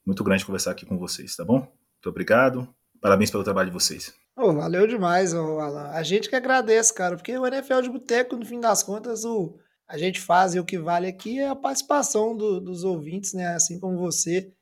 muito 0.06 0.24
grande 0.24 0.46
conversar 0.46 0.72
aqui 0.72 0.86
com 0.86 0.98
vocês, 0.98 1.36
tá 1.36 1.44
bom? 1.44 1.60
Muito 1.60 2.10
obrigado. 2.10 2.68
Parabéns 3.02 3.32
pelo 3.32 3.44
trabalho 3.44 3.70
de 3.70 3.74
vocês. 3.74 4.14
Ô, 4.36 4.54
valeu 4.54 4.86
demais, 4.88 5.34
ô, 5.34 5.60
Alan. 5.60 5.90
A 5.90 6.04
gente 6.04 6.30
que 6.30 6.36
agradece, 6.36 6.94
cara, 6.94 7.16
porque 7.16 7.36
o 7.36 7.46
NFL 7.48 7.82
de 7.82 7.90
Boteco, 7.90 8.36
no 8.36 8.46
fim 8.46 8.60
das 8.60 8.84
contas, 8.84 9.26
o, 9.26 9.58
a 9.88 9.98
gente 9.98 10.22
faz 10.22 10.54
e 10.54 10.60
o 10.60 10.66
que 10.66 10.78
vale 10.78 11.08
aqui 11.08 11.40
é 11.40 11.48
a 11.50 11.56
participação 11.56 12.38
do- 12.38 12.62
dos 12.62 12.84
ouvintes, 12.84 13.34
né? 13.34 13.48
Assim 13.56 13.80
como 13.80 13.98
você, 13.98 14.54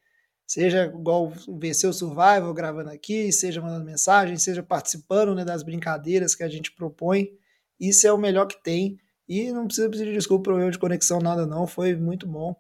seja 0.47 0.85
igual 0.85 1.31
vencer 1.59 1.89
o 1.89 1.93
Survival 1.93 2.53
gravando 2.53 2.89
aqui, 2.89 3.31
seja 3.31 3.61
mandando 3.61 3.85
mensagem, 3.85 4.37
seja 4.37 4.61
participando 4.61 5.33
né, 5.33 5.43
das 5.43 5.63
brincadeiras 5.63 6.35
que 6.35 6.43
a 6.43 6.49
gente 6.49 6.71
propõe. 6.71 7.29
Isso 7.79 8.07
é 8.07 8.13
o 8.13 8.17
melhor 8.17 8.45
que 8.45 8.61
tem. 8.61 8.97
E 9.27 9.51
não 9.51 9.65
precisa 9.65 9.89
pedir 9.89 10.13
desculpa 10.13 10.43
por 10.43 10.51
problema 10.51 10.71
de 10.71 10.79
conexão, 10.79 11.19
nada 11.19 11.47
não. 11.47 11.65
Foi 11.65 11.95
muito 11.95 12.27
bom 12.27 12.55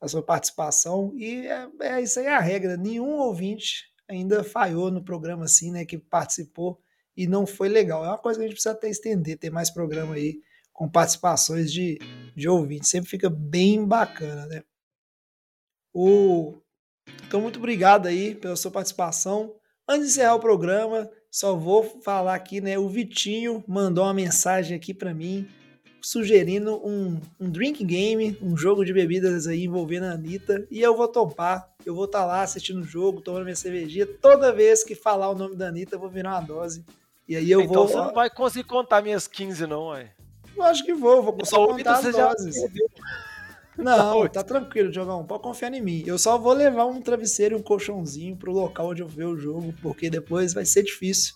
a 0.00 0.06
sua 0.06 0.22
participação. 0.22 1.12
E 1.16 1.46
é, 1.46 1.68
é 1.80 2.02
isso 2.02 2.20
aí 2.20 2.26
é 2.26 2.34
a 2.34 2.40
regra. 2.40 2.76
Nenhum 2.76 3.18
ouvinte 3.18 3.84
ainda 4.08 4.44
falhou 4.44 4.90
no 4.90 5.02
programa 5.02 5.44
assim, 5.44 5.70
né? 5.70 5.84
Que 5.84 5.96
participou 5.98 6.78
e 7.16 7.26
não 7.26 7.46
foi 7.46 7.68
legal. 7.68 8.04
É 8.04 8.08
uma 8.08 8.18
coisa 8.18 8.38
que 8.38 8.44
a 8.44 8.48
gente 8.48 8.56
precisa 8.56 8.74
até 8.74 8.88
estender, 8.88 9.38
ter 9.38 9.50
mais 9.50 9.70
programa 9.70 10.14
aí 10.14 10.40
com 10.72 10.88
participações 10.88 11.72
de, 11.72 11.98
de 12.36 12.48
ouvintes. 12.48 12.90
Sempre 12.90 13.08
fica 13.08 13.30
bem 13.30 13.86
bacana, 13.86 14.46
né? 14.46 14.62
O... 15.92 16.60
Então, 17.26 17.40
muito 17.40 17.58
obrigado 17.58 18.06
aí 18.06 18.34
pela 18.34 18.56
sua 18.56 18.70
participação. 18.70 19.54
Antes 19.88 20.06
de 20.06 20.12
encerrar 20.12 20.34
o 20.36 20.40
programa, 20.40 21.10
só 21.30 21.54
vou 21.56 21.82
falar 22.02 22.34
aqui, 22.34 22.60
né? 22.60 22.78
O 22.78 22.88
Vitinho 22.88 23.62
mandou 23.66 24.04
uma 24.04 24.14
mensagem 24.14 24.76
aqui 24.76 24.94
para 24.94 25.12
mim, 25.12 25.46
sugerindo 26.00 26.76
um, 26.86 27.20
um 27.40 27.50
drink 27.50 27.82
game, 27.84 28.38
um 28.40 28.56
jogo 28.56 28.84
de 28.84 28.92
bebidas 28.92 29.46
aí 29.46 29.64
envolvendo 29.64 30.04
a 30.04 30.12
Anitta, 30.12 30.66
e 30.70 30.80
eu 30.80 30.96
vou 30.96 31.08
topar. 31.08 31.68
Eu 31.84 31.94
vou 31.94 32.04
estar 32.06 32.24
lá 32.24 32.42
assistindo 32.42 32.80
o 32.80 32.84
jogo, 32.84 33.20
tomando 33.20 33.44
minha 33.44 33.56
cervejinha. 33.56 34.06
Toda 34.06 34.52
vez 34.52 34.82
que 34.84 34.94
falar 34.94 35.28
o 35.28 35.34
nome 35.34 35.56
da 35.56 35.68
Anitta, 35.68 35.96
eu 35.96 36.00
vou 36.00 36.08
virar 36.08 36.30
uma 36.32 36.40
dose. 36.40 36.84
E 37.28 37.36
aí 37.36 37.50
eu 37.50 37.60
então 37.60 37.74
vou. 37.74 37.88
você 37.88 37.96
não 37.96 38.12
vai 38.14 38.30
conseguir 38.30 38.64
contar 38.68 39.02
minhas 39.02 39.26
15, 39.26 39.66
não, 39.66 39.88
ué. 39.88 40.12
Lógico 40.56 40.86
que 40.86 40.94
vou, 40.94 41.22
vou 41.22 41.44
só 41.44 41.64
Então, 41.64 41.76
contar 41.76 41.98
as 41.98 42.14
já 42.16 42.28
doses. 42.28 42.60
perdeu. 42.60 42.86
Não, 43.76 44.28
tá 44.28 44.42
tranquilo, 44.42 44.90
Diogão. 44.90 45.24
Pode 45.26 45.42
confiar 45.42 45.72
em 45.74 45.80
mim. 45.80 46.02
Eu 46.06 46.18
só 46.18 46.38
vou 46.38 46.52
levar 46.52 46.86
um 46.86 47.00
travesseiro 47.00 47.56
e 47.56 47.58
um 47.58 47.62
colchãozinho 47.62 48.36
pro 48.36 48.52
local 48.52 48.90
onde 48.90 49.02
eu 49.02 49.08
ver 49.08 49.24
o 49.24 49.36
jogo, 49.36 49.74
porque 49.82 50.08
depois 50.08 50.54
vai 50.54 50.64
ser 50.64 50.82
difícil, 50.82 51.34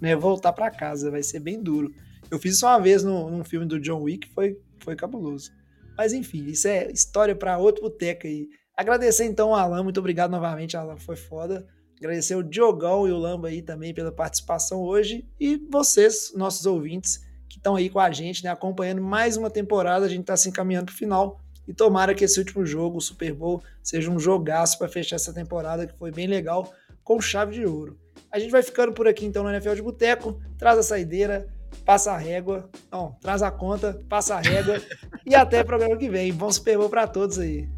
né? 0.00 0.14
Voltar 0.14 0.52
pra 0.52 0.70
casa, 0.70 1.10
vai 1.10 1.22
ser 1.22 1.40
bem 1.40 1.62
duro. 1.62 1.92
Eu 2.30 2.38
fiz 2.38 2.56
isso 2.56 2.66
uma 2.66 2.78
vez 2.78 3.02
no, 3.02 3.30
num 3.30 3.44
filme 3.44 3.66
do 3.66 3.80
John 3.80 4.02
Wick, 4.02 4.28
foi, 4.28 4.58
foi 4.78 4.94
cabuloso. 4.94 5.50
Mas 5.96 6.12
enfim, 6.12 6.44
isso 6.46 6.68
é 6.68 6.90
história 6.90 7.34
pra 7.34 7.58
outro 7.58 7.82
boteco 7.82 8.26
aí. 8.26 8.48
Agradecer 8.76 9.24
então 9.24 9.54
ao 9.54 9.60
Alan, 9.60 9.82
muito 9.82 10.00
obrigado 10.00 10.30
novamente, 10.30 10.76
Alan, 10.76 10.96
foi 10.96 11.16
foda. 11.16 11.66
Agradecer 11.98 12.34
o 12.34 12.42
Diogão 12.42 13.06
e 13.06 13.12
o 13.12 13.18
Lamba 13.18 13.48
aí 13.48 13.60
também 13.60 13.92
pela 13.92 14.10
participação 14.10 14.80
hoje. 14.80 15.28
E 15.38 15.56
vocês, 15.70 16.32
nossos 16.34 16.64
ouvintes, 16.64 17.20
que 17.46 17.58
estão 17.58 17.76
aí 17.76 17.90
com 17.90 18.00
a 18.00 18.10
gente, 18.10 18.42
né, 18.42 18.48
acompanhando 18.48 19.02
mais 19.02 19.36
uma 19.36 19.50
temporada. 19.50 20.06
A 20.06 20.08
gente 20.08 20.22
está 20.22 20.34
se 20.34 20.48
encaminhando 20.48 20.86
para 20.86 20.94
o 20.94 20.96
final. 20.96 21.38
E 21.66 21.74
tomara 21.74 22.14
que 22.14 22.24
esse 22.24 22.38
último 22.38 22.64
jogo, 22.66 22.98
o 22.98 23.00
Super 23.00 23.32
Bowl, 23.32 23.62
seja 23.82 24.10
um 24.10 24.18
jogaço 24.18 24.78
para 24.78 24.88
fechar 24.88 25.16
essa 25.16 25.32
temporada, 25.32 25.86
que 25.86 25.96
foi 25.96 26.10
bem 26.10 26.26
legal, 26.26 26.72
com 27.04 27.20
chave 27.20 27.54
de 27.54 27.64
ouro. 27.64 27.98
A 28.30 28.38
gente 28.38 28.50
vai 28.50 28.62
ficando 28.62 28.92
por 28.92 29.06
aqui 29.08 29.24
então 29.24 29.42
no 29.42 29.50
NFL 29.50 29.74
de 29.74 29.82
Boteco. 29.82 30.40
Traz 30.56 30.78
a 30.78 30.82
saideira, 30.82 31.48
passa 31.84 32.12
a 32.12 32.16
régua. 32.16 32.68
Não, 32.90 33.16
traz 33.20 33.42
a 33.42 33.50
conta, 33.50 34.00
passa 34.08 34.36
a 34.36 34.40
régua. 34.40 34.80
e 35.26 35.34
até 35.34 35.62
o 35.62 35.66
programa 35.66 35.96
que 35.96 36.08
vem. 36.08 36.32
Bom 36.32 36.50
Super 36.50 36.78
Bowl 36.78 36.88
para 36.88 37.06
todos 37.06 37.38
aí. 37.38 37.68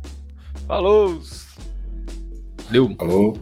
Falou! 0.67 1.21
Deu. 2.71 2.95
Falou. 2.97 3.37